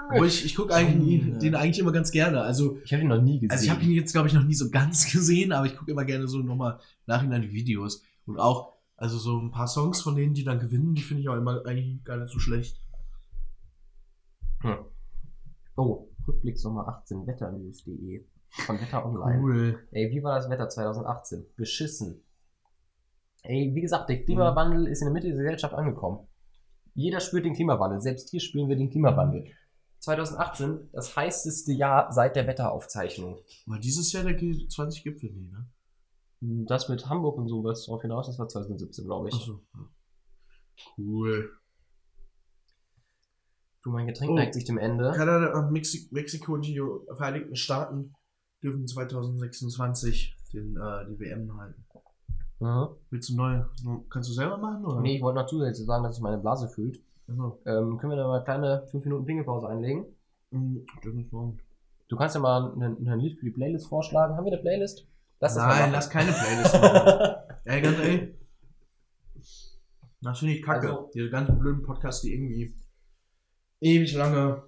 [0.09, 1.37] Aber ich, ich gucke eigentlich Ja.
[1.37, 2.41] den eigentlich immer ganz gerne.
[2.41, 3.51] Also, Ich habe ihn noch nie gesehen.
[3.51, 5.91] also ich habe ihn jetzt glaube ich noch nie so ganz gesehen, aber ich gucke
[5.91, 10.15] immer gerne so nochmal nachhinein die Videos und auch also so ein paar Songs von
[10.15, 12.81] denen, die dann gewinnen, die finde ich auch immer eigentlich gar nicht so schlecht.
[15.77, 18.25] oh, Rückblick Sommer 18, wetternews.de
[18.65, 19.39] von Wetter Online.
[19.41, 19.79] Cool.
[19.91, 21.45] Ey, wie war das Wetter 2018?
[21.55, 22.21] Beschissen.
[23.43, 26.27] Ey, wie gesagt, der Klimawandel ist in der Mitte der Gesellschaft angekommen.
[26.93, 28.01] Jeder spürt den Klimawandel.
[28.01, 29.45] Selbst hier spüren wir den Klimawandel.
[29.99, 33.39] 2018, das heißeste Jahr seit der Wetteraufzeichnung.
[33.65, 35.31] War dieses Jahr der G20-Gipfel?
[35.31, 36.65] Nee, ne?
[36.67, 39.35] Das mit Hamburg und so, was darauf hinaus, das war 2017, glaube ich.
[39.35, 39.61] Achso.
[40.97, 41.51] Cool.
[43.83, 44.35] Du, mein Getränk Oh.
[44.35, 45.11] neigt sich dem Ende.
[45.15, 46.81] Kanada, Mexi Mexiko und die
[47.15, 48.13] Vereinigten Staaten
[48.63, 51.85] dürfen 2026 den, äh, die WM halten.
[52.59, 52.87] Mhm.
[53.09, 53.61] Willst du neu?
[54.09, 54.85] Kannst du selber machen?
[54.85, 54.99] Oder?
[55.01, 56.99] Nee, ich wollte noch zusätzlich sagen, dass sich meine Blase fühlt.
[57.27, 60.05] Also, Ähm, können wir da mal eine kleine 5 Minuten Pingelpause einlegen?
[60.51, 61.55] mh, das ist so.
[62.09, 64.35] Du kannst ja mal ein, ein Lied für die Playlist vorschlagen.
[64.35, 65.07] Haben wir eine Playlist?
[65.39, 67.35] Lass Nein, lass keine Playlist machen.
[67.65, 68.35] Ey, ganz ehrlich.
[70.21, 70.87] Das finde ich kacke.
[70.89, 72.75] Also- Diese ganzen blöden Podcasts, die irgendwie
[73.79, 74.63] ewig lange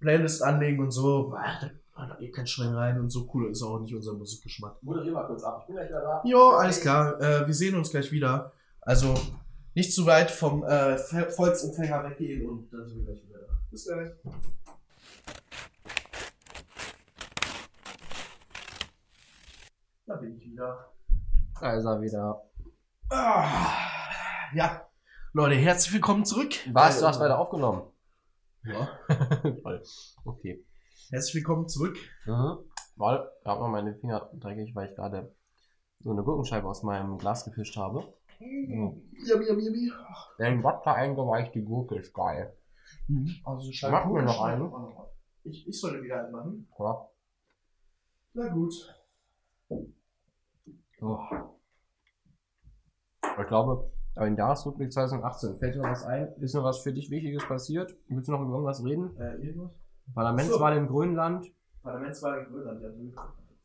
[0.00, 1.32] Playlist anlegen und so.
[1.38, 4.82] Ach, da, da geht kein Schwein rein und so cool ist auch nicht unser Musikgeschmack.
[4.82, 5.58] Moderier mal kurz ab.
[5.60, 6.22] Ich bin gleich wieder da.
[6.24, 7.20] Jo, alles klar.
[7.20, 8.52] Äh, wir sehen uns gleich wieder.
[8.82, 9.14] Also
[9.74, 10.96] nicht zu weit vom äh,
[11.30, 13.52] Volksempfänger weggehen und dann sind wir gleich wieder da.
[13.70, 14.10] Bis gleich.
[20.06, 20.92] Da bin ich wieder.
[21.60, 22.42] Da ist er wieder.
[23.10, 23.72] Ah,
[24.54, 24.86] ja.
[25.32, 26.54] Leute, herzlich willkommen zurück.
[26.72, 26.98] Was?
[26.98, 27.82] Äh, Du hast weiter aufgenommen.
[28.64, 28.88] Ja.
[29.62, 29.82] Toll.
[30.24, 30.64] Okay.
[31.10, 31.96] Herzlich willkommen zurück.
[32.26, 32.58] Mhm.
[32.96, 35.32] Weil, ich habe mal meine Finger dreckig, weil ich gerade
[36.00, 38.12] so eine Gurkenscheibe aus meinem Glas gefischt habe.
[38.40, 39.92] Yummy, yummy, yummy.
[40.40, 42.56] Den Wodka eingeweichte Gurke ist geil.
[43.44, 44.72] Also Mach mir noch einen.
[45.44, 46.68] Ich, ich sollte wieder einen machen.
[46.76, 47.08] Ja.
[48.34, 48.74] Na gut.
[49.68, 51.20] Oh.
[53.22, 56.32] Ich glaube, aber in Jahresrückblick 2018 fällt dir noch was ein?
[56.40, 57.94] Ist noch was für dich Wichtiges passiert?
[58.08, 59.16] Willst du noch über irgendwas reden?
[59.18, 59.85] Äh, irgendwas?
[60.14, 61.46] Parlamentswahl in Grönland.
[61.82, 62.90] Parlamentswahl in Grönland, ja.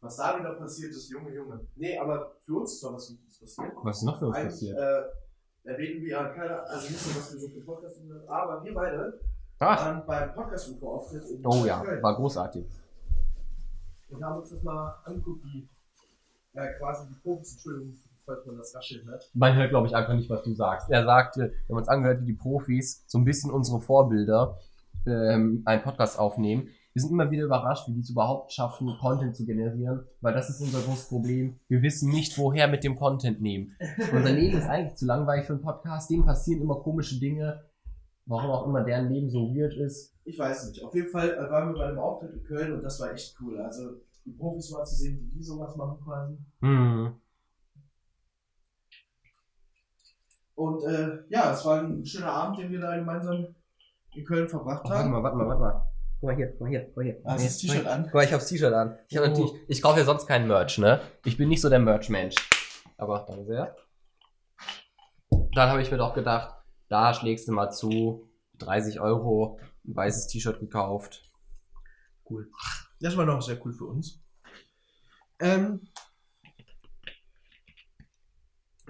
[0.01, 1.59] Was da wieder passiert ist, Junge, Junge.
[1.75, 3.71] Nee, aber für uns ist doch was Wichtiges passiert.
[3.83, 4.77] Was ist noch für uns Eigentlich, passiert?
[4.77, 8.73] äh, erwähnen wir keine, also nicht so, was wir so für Podcast sind, aber wir
[8.73, 9.19] beide
[9.59, 12.01] Ach, waren beim Podcast-UFO-Auftritt in oh ja, Köln.
[12.01, 12.65] war großartig.
[14.09, 15.69] Und haben uns das mal angeguckt, wie
[16.53, 17.93] äh, quasi die Profis, Entschuldigung,
[18.25, 19.29] falls man das rascheln hört.
[19.35, 20.89] Man hört, glaube ich, einfach nicht, was du sagst.
[20.89, 24.57] Er sagte, wir haben uns angehört, wie die Profis, so ein bisschen unsere Vorbilder,
[25.05, 26.69] ähm, einen Podcast aufnehmen.
[26.93, 30.49] Wir sind immer wieder überrascht, wie die es überhaupt schaffen, Content zu generieren, weil das
[30.49, 31.57] ist unser großes Problem.
[31.69, 33.77] Wir wissen nicht, woher mit dem Content nehmen.
[34.13, 36.09] Unser Leben ist eigentlich zu langweilig für einen Podcast.
[36.09, 37.63] Denen passieren immer komische Dinge,
[38.25, 40.17] warum auch immer deren Leben so weird ist.
[40.25, 40.83] Ich weiß nicht.
[40.83, 43.37] Auf jeden Fall äh, waren wir bei einem Auftritt in Köln und das war echt
[43.39, 43.57] cool.
[43.59, 46.37] Also die Profis mal zu sehen, wie die sowas machen quasi.
[46.59, 47.13] Hm.
[50.55, 53.47] Und äh, ja, es war ein schöner Abend, den wir da gemeinsam
[54.13, 55.11] in Köln verbracht Ach, warte haben.
[55.11, 55.87] mal, warte mal, warte mal.
[56.19, 57.21] Guck mal hier, guck mal hier, guck mal hier.
[57.25, 58.03] Hast du das T-Shirt an?
[58.03, 58.97] Guck mal, ich hab's T-Shirt an.
[59.07, 59.57] Ich, hab Oh.
[59.67, 61.01] ich kaufe ja sonst keinen Merch, ne?
[61.25, 62.35] Ich bin nicht so der Merch-Mensch.
[62.97, 63.75] Aber danke sehr.
[65.53, 66.55] Dann habe ich mir doch gedacht,
[66.87, 68.27] da schlägst du mal zu.
[68.59, 71.23] 30 Euro, ein weißes T-Shirt gekauft.
[72.29, 72.47] Cool.
[72.99, 74.23] Das war noch sehr cool für uns.
[75.39, 75.81] Ähm,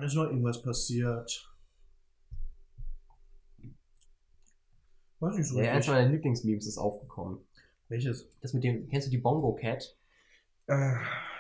[0.02, 1.51] ist noch irgendwas passiert?
[5.22, 7.38] Weiß nicht so Ja, eins meiner Lieblingsmemes ist aufgekommen.
[7.88, 8.28] Welches?
[8.42, 9.96] Das mit dem, kennst du die Bongo Cat?
[10.68, 10.94] Äh,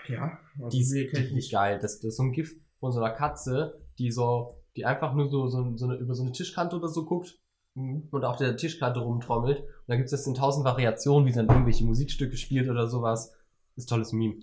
[0.07, 0.39] ja.
[0.57, 1.79] Also Die ist ich richtig geil.
[1.81, 5.29] Das, das ist so ein Gift von so einer Katze, die so, die einfach nur
[5.29, 7.37] so, so, so eine, über so eine Tischkante oder so guckt
[7.73, 8.09] Mhm.
[8.11, 9.59] und auf der Tischkante rumtrommelt.
[9.61, 12.89] Und dann gibt es das in tausend Variationen, wie sie dann irgendwelche Musikstücke spielt oder
[12.89, 13.33] sowas.
[13.77, 14.35] Ist ein tolles Meme.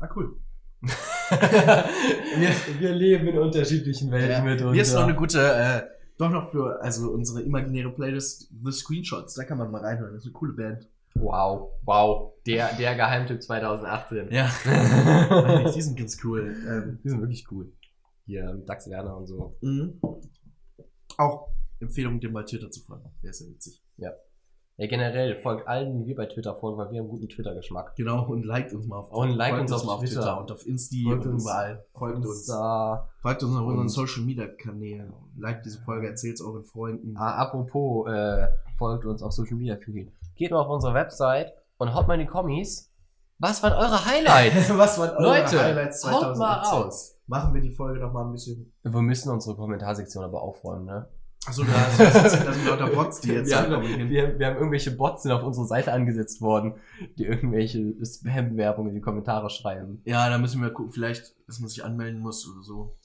[0.00, 0.36] Ah, cool.
[0.82, 5.82] wir, wir leben in unterschiedlichen Welten Ja, mit Hier ist noch eine gute, äh,
[6.18, 10.22] doch noch für, also unsere imaginäre Playlist, The Screenshots, da kann man mal reinhören, das
[10.22, 10.88] ist eine coole Band.
[11.14, 12.34] Wow, wow.
[12.46, 14.30] Der, der Geheimtipp 2018.
[14.30, 14.50] Ja.
[15.74, 16.54] die sind ganz cool.
[16.68, 17.72] Ähm, Die sind wirklich cool.
[18.26, 19.56] Hier, Dax Werner und so.
[19.62, 19.98] mhm.
[21.16, 21.48] Auch
[21.80, 23.10] Empfehlung, dem mal Twitter zu folgen.
[23.22, 23.82] Der ist ja witzig.
[23.96, 24.10] Ja,
[24.78, 27.96] generell folgt allen, die wir bei Twitter folgen, weil wir haben guten Twitter-Geschmack.
[27.96, 30.14] Genau, und liked uns mal auf Und liked folgt uns auf mal auf Twitter.
[30.20, 31.42] Twitter und auf Insti Folgt und uns.
[31.44, 31.84] überall.
[31.94, 32.46] Folgt uns.
[32.46, 35.12] Da, Folgt uns auf unseren Und- Social Media Kanälen.
[35.38, 37.16] Liked diese Folge, erzählt es euren Freunden.
[37.16, 40.12] ah, apropos, äh, folgt uns auf Social Media Kanälen.
[40.34, 42.92] Geht mal auf unsere Website und haut mal in die Kommis.
[43.38, 44.70] Was waren eure Highlights?
[44.78, 46.78] Was waren eure Leute, Highlights haut mal 2018?
[46.78, 47.12] raus.
[47.26, 48.72] Machen wir die Folge noch mal ein bisschen.
[48.82, 51.08] Wir müssen unsere Kommentarsektion aber aufräumen, ne?
[51.46, 55.32] Achso, da sind lauter Bots, die jetzt wir, haben, wir, wir haben irgendwelche Bots sind
[55.32, 56.74] auf unsere Seite angesetzt worden,
[57.18, 60.02] die irgendwelche Spam-Werbung in die Kommentare schreiben.
[60.04, 62.96] Ja, da müssen wir gucken, vielleicht, dass man sich anmelden muss oder so.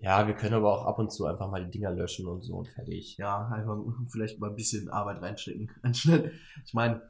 [0.00, 2.56] Ja, wir können aber auch ab und zu einfach mal die Dinger löschen und so
[2.56, 3.16] und fertig.
[3.18, 3.78] Ja, einfach
[4.08, 5.70] vielleicht mal ein bisschen Arbeit reinstecken.
[5.82, 6.24] Anstatt,
[6.66, 7.02] ich meine,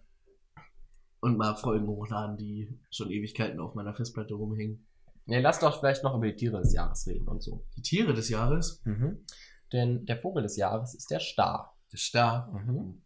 [1.20, 4.86] und mal Folgen hochladen, die schon Ewigkeiten auf meiner Festplatte rumhängen.
[5.26, 7.64] Ja, lass doch vielleicht noch über die Tiere des Jahres reden und so.
[7.76, 8.82] Die Tiere des Jahres.
[9.72, 11.76] Denn der Vogel des Jahres ist der Star.
[11.92, 12.50] Der Star.
[12.52, 13.02] Mhm.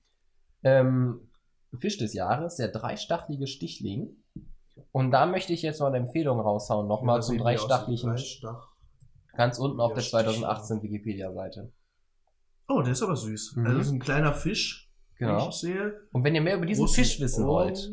[0.63, 1.31] Ähm,
[1.79, 4.17] Fisch des Jahres, der dreistachelige Stichling.
[4.93, 8.69] Und da möchte ich jetzt noch eine Empfehlung raushauen, nochmal zum dreistachlichen, Dreistach.
[9.35, 10.25] ganz unten auf Ja, der Stichling.
[10.41, 11.73] 2018 Wikipedia-Seite.
[12.69, 13.57] Oh, der ist aber süß.
[13.57, 13.67] Mhm.
[13.67, 15.49] Also das ist ein kleiner Fisch, Genau.
[15.49, 15.95] ich sehe.
[16.13, 17.69] Und wenn ihr mehr über diesen Fisch wissen Ohren.
[17.69, 17.91] wollt,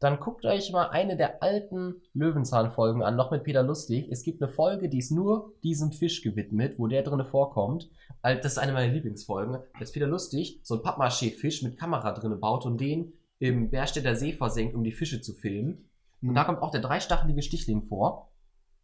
[0.00, 4.08] dann guckt euch mal eine der alten Löwenzahn-Folgen an, noch mit Peter Lustig.
[4.10, 7.88] Es gibt eine Folge, die ist nur diesem Fisch gewidmet, wo der drinne vorkommt.
[8.22, 9.58] Das ist eine meiner Lieblingsfolgen.
[9.74, 14.32] Als Peter Lustig so ein Pappmaché-Fisch mit Kamera drinne baut und den im Berstädter See
[14.32, 15.88] versenkt, um die Fische zu filmen.
[16.22, 18.32] Und da kommt auch der dreistachelige Stichling vor.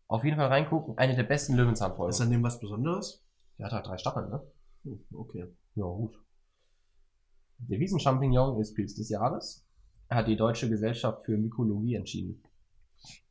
[0.06, 2.20] Auf jeden Fall reingucken, eine der besten Ist Löwenzahn-Folgen.
[2.22, 3.24] an dem was Besonderes?
[3.58, 4.42] Der hat halt drei Stacheln, ne?
[4.84, 5.46] Hm, Okay.
[5.74, 6.18] Ja, gut.
[7.58, 9.61] Der Wiesenchampignon ist Pilz des Jahres.
[10.14, 12.42] Hat die Deutsche Gesellschaft für Mykologie entschieden.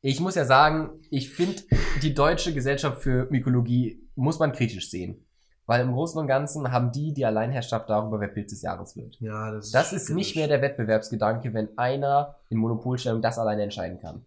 [0.01, 1.61] Ich muss ja sagen, ich finde,
[2.01, 5.25] die Deutsche Gesellschaft für Mykologie muss man kritisch sehen.
[5.67, 9.17] Weil im Großen und Ganzen haben die die Alleinherrschaft darüber, wer Pilz des Jahres wird.
[9.21, 9.75] Ja, das ist.
[9.75, 14.25] Das ist nicht mehr der Wettbewerbsgedanke, wenn einer in Monopolstellung das alleine entscheiden kann.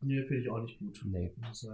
[0.00, 1.00] Nee, finde ich auch nicht gut.
[1.04, 1.34] Nee.
[1.46, 1.66] Muss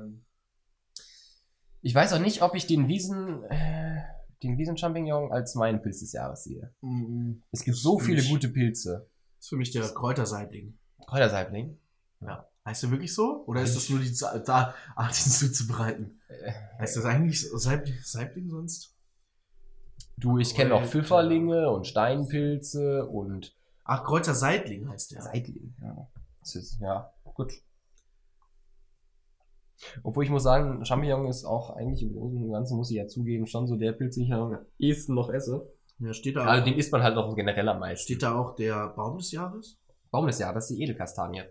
[1.80, 4.02] ich weiß auch nicht, ob ich den Wiesen, äh,
[4.42, 6.72] den Wiesenchampignon als meinen Pilz des Jahres sehe.
[6.80, 7.42] Mhm.
[7.52, 9.08] Es gibt so viele gute Pilze.
[9.38, 10.76] Das ist für mich der Kräuterseitling.
[11.06, 11.78] Kräutersaibling.
[12.68, 13.44] Heißt der wirklich so?
[13.46, 16.20] Oder ist das nur die da, Art, ihn zuzubereiten?
[16.28, 18.94] Äh, Heißt das eigentlich Saibling, Saibling sonst?
[20.18, 20.86] Du, ich kenne Kräuter.
[20.86, 25.22] Pfifferlinge und Steinpilze und Ach, Kräuterseitling heißt der.
[25.22, 25.74] Seitling.
[25.80, 26.08] Ja.
[26.42, 27.54] Ist, ja, gut.
[30.02, 33.06] Obwohl ich muss sagen, Champignon ist auch eigentlich im Großen und Ganzen, muss ich ja
[33.06, 35.72] zugeben, schon so der Pilz, den ich am ehesten noch esse.
[36.00, 38.04] Ja, steht da, Also den isst man halt noch generell am meisten.
[38.04, 39.78] steht da auch der Baum des Jahres?
[40.10, 41.42] Baum des Jahres, die Edelkastanie.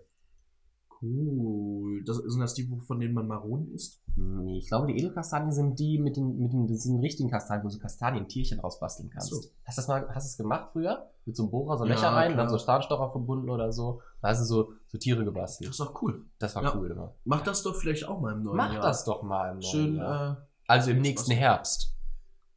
[1.00, 2.02] Cool.
[2.04, 4.02] Das, sind das die, von denen man Maronen isst?
[4.16, 7.64] Nee, ich glaube, die Edelkastanien sind die mit den, mit den, das sind richtigen Kastanien,
[7.64, 9.28] wo du Kastanientierchen rausbasteln kannst.
[9.30, 9.36] So.
[9.64, 11.08] Hast du das mal, hast du es gemacht früher?
[11.24, 12.58] Mit so einem Bohrer so Ja, Löcher rein, dann klar.
[12.58, 14.00] so Zahnstocher verbunden oder so.
[14.22, 15.70] Da hast du so, so Tiere Das gebastelt.
[15.70, 16.24] ist auch cool.
[16.40, 16.74] Das war Ja.
[16.74, 17.14] cool immer.
[17.24, 18.82] Mach das doch vielleicht auch mal im neuen Mach Jahr.
[18.82, 20.38] das doch mal im neuen Schön, Jahr.
[20.40, 21.94] äh, Also im nächsten Herbst.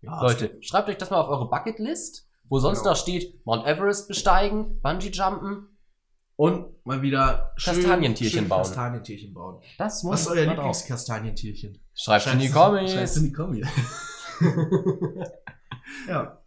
[0.01, 2.91] Ja, Leute, schreibt euch das mal auf eure Bucketlist, wo sonst Genau.
[2.91, 5.67] noch steht, Mount Everest besteigen, Bungee jumpen.
[6.37, 8.63] Und mal wieder Kastanientierchen bauen.
[8.63, 9.61] Kastanientierchen bauen.
[9.77, 10.45] Das muss Was ist euer.
[10.47, 11.77] Lieblingskastanientierchen?
[11.93, 13.17] Schreibt in die Schreibt's Comments.
[13.17, 13.67] in die Kommis.
[16.07, 16.41] ja.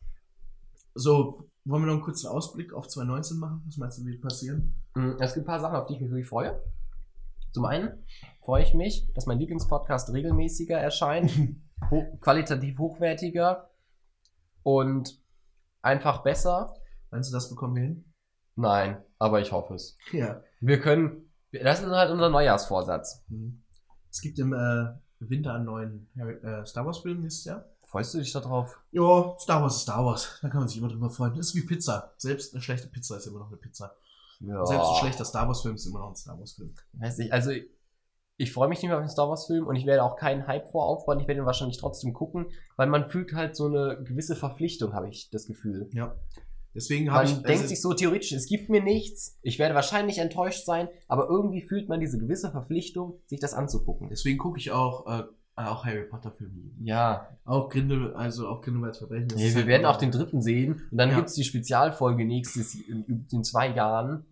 [0.95, 3.63] So, wollen wir noch einen kurzen Ausblick auf 2019 machen?
[3.67, 4.75] Was meinst du, wird passieren?
[4.95, 6.61] Mm, Es gibt ein paar Sachen, auf die ich mich wirklich freue.
[7.53, 8.05] Zum einen
[8.45, 11.31] freue ich mich, dass mein Lieblingspodcast regelmäßiger erscheint,
[11.91, 13.71] ho qualitativ hochwertiger
[14.63, 15.21] und
[15.83, 16.75] einfach besser.
[17.11, 18.13] Meinst du, das bekommen wir hin?
[18.57, 19.97] Nein, aber ich hoffe es.
[20.13, 20.43] Ja.
[20.61, 23.25] Wir können, das ist halt unser Neujahrsvorsatz.
[23.29, 23.63] Mhm.
[24.11, 27.65] Es gibt im äh, Winter einen neuen äh, Star Wars Film nächstes Jahr.
[27.87, 28.81] Freust du dich da drauf?
[28.91, 30.39] Ja, Star Wars ist Star Wars.
[30.43, 31.35] Da kann man sich immer drüber freuen.
[31.35, 32.13] Das ist wie Pizza.
[32.17, 33.97] Selbst eine schlechte Pizza ist immer noch eine Pizza.
[34.41, 34.65] Ja.
[34.67, 36.75] Selbst ein schlechter Star Wars Film ist immer noch ein Star Wars Film.
[36.95, 37.53] Weiß nicht, also
[38.37, 40.47] ich freue mich nicht mehr auf den Star Wars Film und ich werde auch keinen
[40.47, 41.21] Hype voraufbauen.
[41.21, 42.47] Ich werde ihn wahrscheinlich trotzdem gucken,
[42.77, 45.89] weil man fühlt halt so eine gewisse Verpflichtung, habe ich das Gefühl.
[45.93, 46.15] Ja.
[46.75, 47.35] Deswegen habe Man ich.
[47.43, 51.29] denkt also- sich so theoretisch, es gibt mir nichts, ich werde wahrscheinlich enttäuscht sein, aber
[51.29, 54.09] irgendwie fühlt man diese gewisse Verpflichtung, sich das anzugucken.
[54.11, 55.23] Deswegen gucke ich auch, äh,
[55.55, 56.73] auch Harry Potter Filme.
[56.83, 59.29] Ja, Auch Grindel, also auch Grindelwalds Verbrechen.
[59.37, 61.17] nee, wir halt werden auch den dritten sehen und dann Ja.
[61.17, 64.25] gibt's die Spezialfolge nächstes in, in zwei Jahren.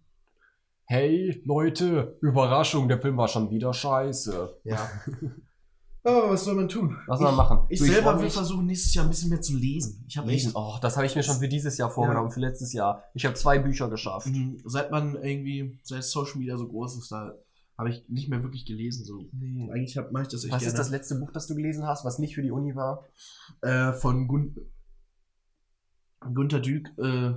[0.93, 4.60] Hey Leute, Überraschung, der Film war schon wieder scheiße.
[4.64, 4.90] Ja.
[6.05, 6.98] Aber was soll man tun?
[7.06, 7.66] Was soll man ich, machen?
[7.70, 10.05] Ich Du, selber freu will versuchen, nächstes Jahr ein bisschen mehr zu lesen.
[10.06, 10.44] Ich habe echt.
[10.44, 10.52] Lesen.
[10.55, 13.05] Oh, das habe ich mir schon für dieses Jahr vorgenommen, für letztes Jahr.
[13.14, 14.27] Ich habe zwei Bücher geschafft.
[14.27, 17.39] Mhm, Seit man irgendwie, seit Social Media so groß ist, da
[17.78, 19.06] habe ich nicht mehr wirklich gelesen.
[19.06, 19.19] So.
[19.73, 20.73] Eigentlich hab- mache ich das echt Was gerne.
[20.74, 23.06] ist das letzte Buch, das du gelesen hast, was nicht für die Uni war?
[23.62, 24.55] Äh, von Gun
[26.35, 27.32] Gunter Dück, äh,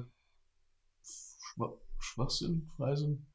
[2.06, 3.26] Schwachsinn, Freisinn.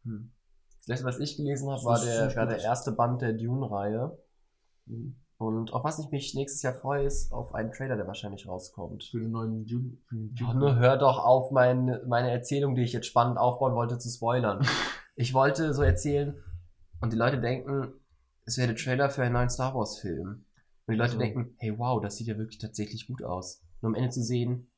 [0.81, 4.19] Das letzte, was ich gelesen habe, war der, war der erste Band der Dune-Reihe.
[4.87, 5.17] Mhm.
[5.39, 9.05] Und auf was ich mich nächstes Jahr freue, ist auf einen Trailer, der wahrscheinlich rauskommt.
[9.05, 9.97] Für den neuen Dune.
[10.07, 10.55] Für den Dune.
[10.55, 14.67] nur hör doch auf, mein, meine Erzählung, die ich jetzt spannend aufbauen wollte, zu spoilern.
[15.17, 16.37] ich wollte so erzählen
[17.01, 17.95] und die Leute denken,
[18.45, 20.45] es wäre der Trailer für einen neuen Star Wars-Film.
[20.87, 21.19] Und die Leute So.
[21.19, 23.63] denken, hey wow, das sieht ja wirklich tatsächlich gut aus.
[23.81, 24.71] Und am Ende zu sehen,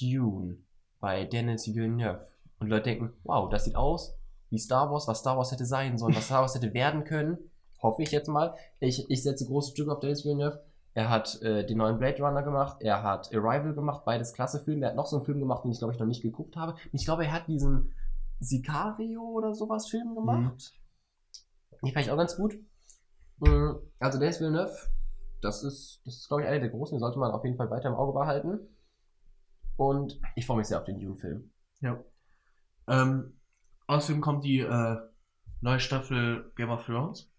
[0.00, 0.58] Dune
[0.98, 2.26] bei Dennis Villeneuve.
[2.60, 4.16] Und die Leute denken, wow, das sieht aus
[4.50, 7.38] wie Star Wars, was Star Wars hätte sein sollen, was Star Wars hätte werden können.
[7.82, 8.54] Hoffe ich jetzt mal.
[8.80, 10.62] Ich, ich setze große Stücke auf Dennis Villeneuve.
[10.92, 14.86] Er hat äh, den neuen Blade Runner gemacht, er hat Arrival gemacht, beides klasse Filme.
[14.86, 16.74] Er hat noch so einen Film gemacht, den ich glaube ich noch nicht geguckt habe.
[16.92, 17.94] Ich glaube, er hat diesen
[18.40, 20.72] Sicario oder sowas Film gemacht.
[21.82, 22.58] Den fand ich auch ganz gut.
[23.38, 24.76] Mm, Also Denis Villeneuve,
[25.40, 27.70] das ist, das ist glaube ich, einer der großen, den sollte man auf jeden Fall
[27.70, 28.58] weiter im Auge behalten.
[29.76, 31.50] Und ich freue mich sehr auf den Dune-Film.
[31.80, 32.02] Ja.
[32.90, 33.32] Ähm,
[33.86, 34.96] außerdem kommt die äh,
[35.60, 37.30] neue Staffel Game of Thrones.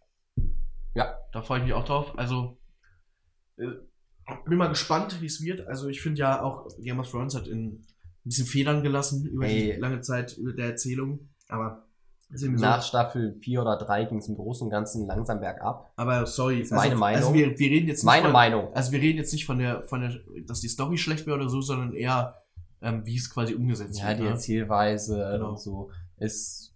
[0.95, 1.18] Ja.
[1.32, 2.18] Da freue ich mich auch drauf.
[2.18, 2.57] Also,
[3.57, 3.68] äh,
[4.45, 5.68] bin mal gespannt, wie es wird.
[5.68, 7.86] Also, ich finde ja auch, Game of Thrones hat in, ein
[8.23, 9.73] bisschen Federn gelassen über Ey.
[9.73, 11.30] die lange Zeit der Erzählung.
[11.48, 11.88] Aber,
[12.32, 12.64] eben so.
[12.64, 15.91] Nach Staffel 4 oder 3 ging es im Großen und Ganzen langsam bergab.
[15.95, 17.22] aber sorry, Ist meine Meinung.
[17.22, 18.73] Also wir, wir reden jetzt nicht Meine von, Meinung.
[18.73, 21.49] Also, wir reden jetzt nicht von der, von der, dass die Story schlecht wäre oder
[21.49, 22.40] so, sondern eher,
[22.81, 24.19] ähm, wie es quasi umgesetzt Ja, wird.
[24.19, 24.29] die ne?
[24.29, 25.49] Erzählweise Genau.
[25.51, 25.89] und so.
[26.17, 26.73] Es,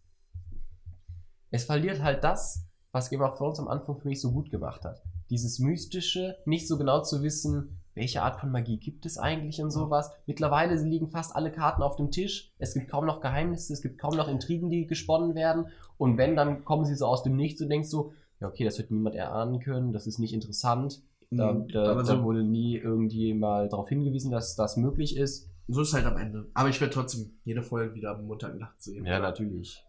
[1.51, 4.83] es verliert halt das, was Game of Thrones am Anfang für mich so gut gemacht
[4.85, 5.01] hat.
[5.29, 9.71] Dieses Mystische, nicht so genau zu wissen, welche Art von Magie gibt es eigentlich und
[9.71, 10.11] sowas.
[10.25, 12.51] Mittlerweile liegen fast alle Karten auf dem Tisch.
[12.57, 15.67] Es gibt kaum noch Geheimnisse, es gibt kaum noch Intrigen, die gesponnen werden.
[15.97, 18.11] Und wenn, dann kommen sie so aus dem Nichts und denkst so,
[18.41, 21.01] ja, okay, das wird niemand erahnen können, das ist nicht interessant.
[21.31, 21.67] Da, Mhm.
[21.69, 25.49] da, aber da so, wurde nie irgendwie mal darauf hingewiesen, dass das möglich ist.
[25.67, 26.49] So ist halt am Ende.
[26.53, 29.05] Aber ich werde trotzdem jede Folge wieder am Montag nachts sehen.
[29.05, 29.83] Ja, natürlich.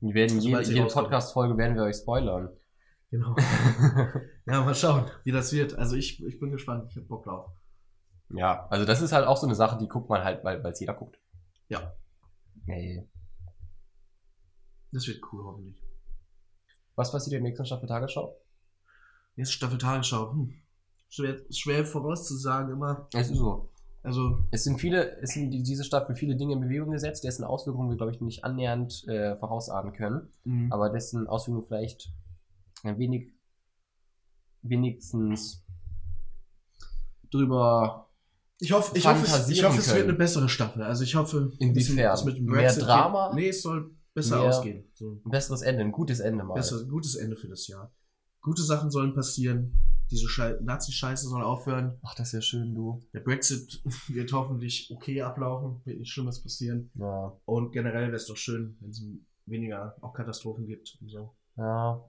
[0.00, 0.86] Wir werden Sobald jede.
[0.86, 2.50] Podcast-Folge werden wir euch spoilern.
[3.10, 3.34] Genau.
[4.48, 5.74] Ja, mal schauen, wie das wird.
[5.74, 6.88] Also ich, ich bin gespannt.
[6.90, 7.50] Ich hab Bock drauf.
[8.28, 10.78] ja, also das ist halt auch so eine Sache, die guckt man halt, weil es
[10.78, 11.18] jeder guckt.
[11.68, 11.96] Ja.
[12.64, 13.08] Nee.
[14.92, 15.82] Das wird cool, hoffentlich.
[16.94, 18.40] Was passiert in der nächsten Staffel Tagesschau?
[19.34, 20.32] Jetzt Staffel Tagesschau.
[20.32, 20.54] Hm.
[21.08, 23.08] Schwer, schwer vorauszusagen immer.
[23.12, 23.68] Es ist so.
[24.06, 27.42] Also, Es sind viele, es sind die- diese Staffel viele Dinge in Bewegung gesetzt, dessen
[27.44, 30.28] Auswirkungen wir, glaube ich, nicht annähernd äh, vorausahnen können.
[30.44, 30.68] mh.
[30.72, 32.12] Aber dessen Auswirkungen vielleicht
[32.84, 33.32] ein wenig,
[34.62, 35.64] wenigstens
[37.30, 38.08] drüber
[38.58, 40.82] ich hoffe, ich hoffe, es, ich hoffe, es wird eine bessere Staffel.
[40.82, 42.24] Also ich hoffe, Inwiefern?
[42.24, 43.28] mit dem Mehr Drama?
[43.28, 44.84] Geht, nee, es soll besser Mehr- ausgehen.
[44.94, 46.54] So, ein besseres Ende, ein gutes Ende mal.
[46.54, 47.92] besser, gutes Ende für das Jahr.
[48.40, 49.72] Gute Sachen sollen passieren.
[50.10, 51.98] Diese Schei Nazi-Scheiße soll aufhören.
[52.02, 53.04] Ach, das ist ja schön, du.
[53.12, 55.80] Der Brexit wird hoffentlich okay ablaufen.
[55.84, 56.90] Wird nichts Schlimmes passieren.
[56.94, 57.36] Ja.
[57.44, 59.02] Und generell wäre es doch schön, wenn es
[59.46, 61.34] weniger auch Katastrophen gibt und so.
[61.56, 62.08] Ja.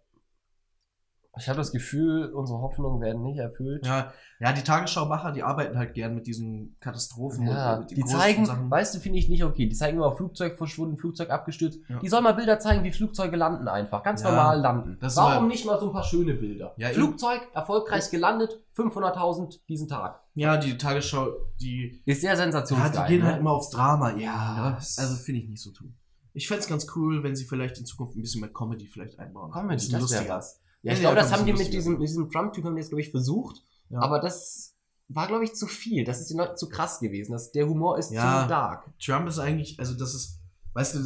[1.39, 3.85] Ich habe das Gefühl, unsere Hoffnungen werden nicht erfüllt.
[3.85, 7.47] Ja, ja, die Tagesschau-Macher, die arbeiten halt gern mit diesen Katastrophen.
[7.47, 8.69] Ja, und mit den die großen zeigen, Sachen.
[8.69, 9.67] weißt du, finde ich nicht okay.
[9.67, 11.79] Die zeigen immer Flugzeug verschwunden, Flugzeug abgestürzt.
[11.89, 11.99] Ja.
[11.99, 14.03] Die sollen mal Bilder zeigen, wie Flugzeuge landen einfach.
[14.03, 14.97] Ganz Ja, normal landen.
[15.01, 16.73] Warum mal- nicht mal so ein paar schöne Bilder?
[16.77, 20.21] Ja, Flugzeug erfolgreich gelandet, 500.000 diesen Tag.
[20.35, 21.27] Ja, die Tagesschau,
[21.59, 23.07] die, Ist sehr ja, sensationsgeil.
[23.07, 23.31] die gehen ne?
[23.31, 24.15] halt immer aufs Drama.
[24.17, 25.95] Ja, Also finde ich nicht so tun.
[26.33, 29.17] Ich fände es ganz cool, wenn sie vielleicht in Zukunft ein bisschen mehr Comedy vielleicht
[29.17, 29.51] einbauen.
[29.51, 30.61] Comedy, das wäre was.
[30.87, 33.11] Ja, ich glaube, das haben die mit diesem, diesem Trump-Typ haben die jetzt, glaube ich,
[33.11, 33.61] versucht.
[33.93, 34.73] Aber das
[35.07, 36.03] war, glaube ich, zu viel.
[36.03, 37.31] Das ist Leuten zu krass gewesen.
[37.31, 38.89] Das, der Humor ist zu dark.
[38.99, 40.39] Trump ist eigentlich, also das ist,
[40.73, 40.99] weißt du,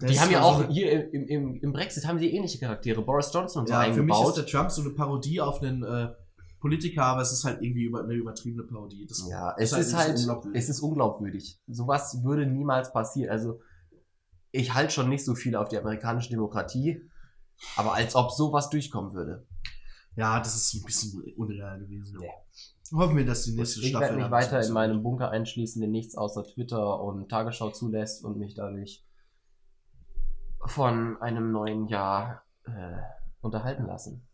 [0.00, 2.30] der Die ist haben ja so auch eine- hier im, im, im Brexit haben sie
[2.34, 3.00] ähnliche Charaktere.
[3.02, 4.36] Boris Johnson und so ja, für mich ist eingebaut.
[4.36, 6.08] der Trump so eine Parodie auf einen äh,
[6.60, 9.06] Politiker, aber es ist halt irgendwie über, eine übertriebene Parodie.
[9.06, 11.60] Das Ja, es halt ist nicht so halt, es ist unglaubwürdig.
[11.68, 13.30] Sowas würde niemals passieren.
[13.30, 13.60] Also,
[14.52, 17.00] ich halte schon nicht so viel auf die amerikanische Demokratie,
[17.76, 19.46] aber als ob sowas durchkommen würde.
[20.16, 22.20] Ja, das ist ein bisschen unreal gewesen.
[22.22, 22.30] Ja.
[22.98, 24.08] Hoffen wir, dass die nächste Ich Staffel.
[24.08, 28.38] werde mich weiter in meinem Bunker einschließen, der nichts außer Twitter und Tagesschau zulässt und
[28.38, 29.04] mich dadurch
[30.66, 32.96] von einem neuen Jahr äh,
[33.40, 34.26] unterhalten lassen.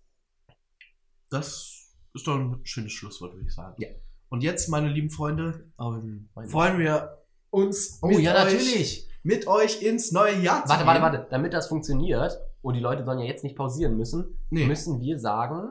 [1.30, 3.74] Das ist doch ein schönes Schlusswort, würde ich sagen.
[3.78, 3.88] Ja.
[4.28, 9.08] Und jetzt, meine lieben Freunde, Ähm, freuen wir uns oh mit, ja, euch, natürlich.
[9.22, 10.86] mit euch ins neue Jahr zu Warte, gehen.
[11.02, 11.26] warte, warte.
[11.30, 14.66] Damit das funktioniert und die Leute sollen ja jetzt nicht pausieren müssen, Nee.
[14.66, 15.70] müssen wir sagen,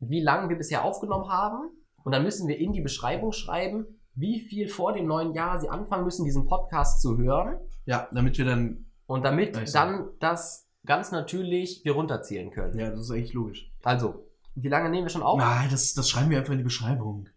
[0.00, 1.70] wie lange wir bisher aufgenommen haben.
[2.04, 5.68] Und dann müssen wir in die Beschreibung schreiben, wie viel vor dem neuen Jahr sie
[5.68, 7.56] anfangen müssen, diesen Podcast zu hören.
[7.86, 8.86] Ja, damit wir dann.
[9.06, 12.78] Und damit dann das ganz natürlich wir runterzählen können.
[12.78, 13.72] Ja, das ist eigentlich logisch.
[13.84, 15.38] Also, wie lange nehmen wir schon auf?
[15.38, 17.28] Nein, das, das schreiben wir einfach in die Beschreibung.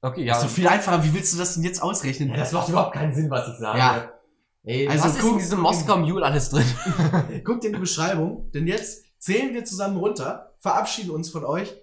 [0.00, 0.44] Okay, Das ja.
[0.46, 1.04] ist doch viel einfacher.
[1.04, 2.30] Wie willst du das denn jetzt ausrechnen?
[2.30, 3.78] Ja, das macht überhaupt keinen Sinn, was ich sage.
[3.78, 4.12] Ja.
[4.64, 6.64] Ey, Also was ist guck- in diesem Moskau Mule alles drin?
[7.44, 11.74] Guckt in die Beschreibung, denn jetzt zählen wir zusammen runter, verabschieden uns von euch,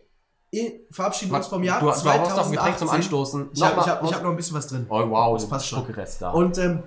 [0.92, 2.52] verabschieden uns vom Jahr du, du hast doch ein 2018.
[2.56, 3.50] Getränk zum Anstoßen.
[3.54, 4.86] Ich habe hab, hab noch ein bisschen was drin.
[4.90, 5.86] Oh wow, Das passt schon.
[6.20, 6.32] Da.
[6.32, 6.84] Und ähm,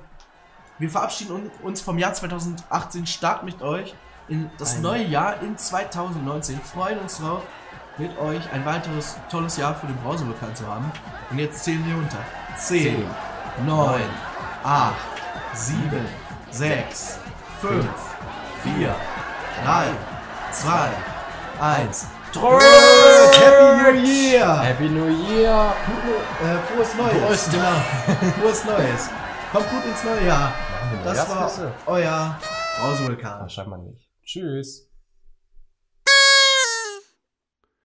[0.78, 3.94] wir verabschieden un- uns vom Jahr 2018 stark mit euch
[4.28, 6.58] in das Ein- neue Jahr in 2019.
[6.62, 7.42] Freuen uns drauf,
[7.98, 10.90] mit euch ein weiteres tolles Jahr für den Browserlokal zu haben.
[11.30, 12.18] Und jetzt zählen wir runter.
[12.56, 13.04] 10, Zehn,
[13.66, 14.00] 9,
[14.64, 14.94] 8,
[15.54, 16.06] 7,
[16.50, 17.18] 6,
[17.60, 17.84] 5,
[18.62, 18.96] 4,
[19.64, 19.94] 3,
[20.52, 20.90] 2,
[21.60, 22.06] 1.
[22.34, 22.48] Happy
[23.76, 24.46] New Year!
[24.46, 25.74] Happy New Year!
[26.40, 27.18] Äh, frohes Neues!
[27.18, 27.52] Prost.
[27.52, 27.64] Genau.
[28.40, 29.10] Frohes Neues!
[29.52, 30.52] Kommt gut ins neue Jahr!
[31.04, 31.50] Das war
[31.86, 32.38] euer
[32.80, 33.40] Browservulkan.
[33.40, 34.08] Wahrscheinlich nicht.
[34.24, 34.88] Tschüss.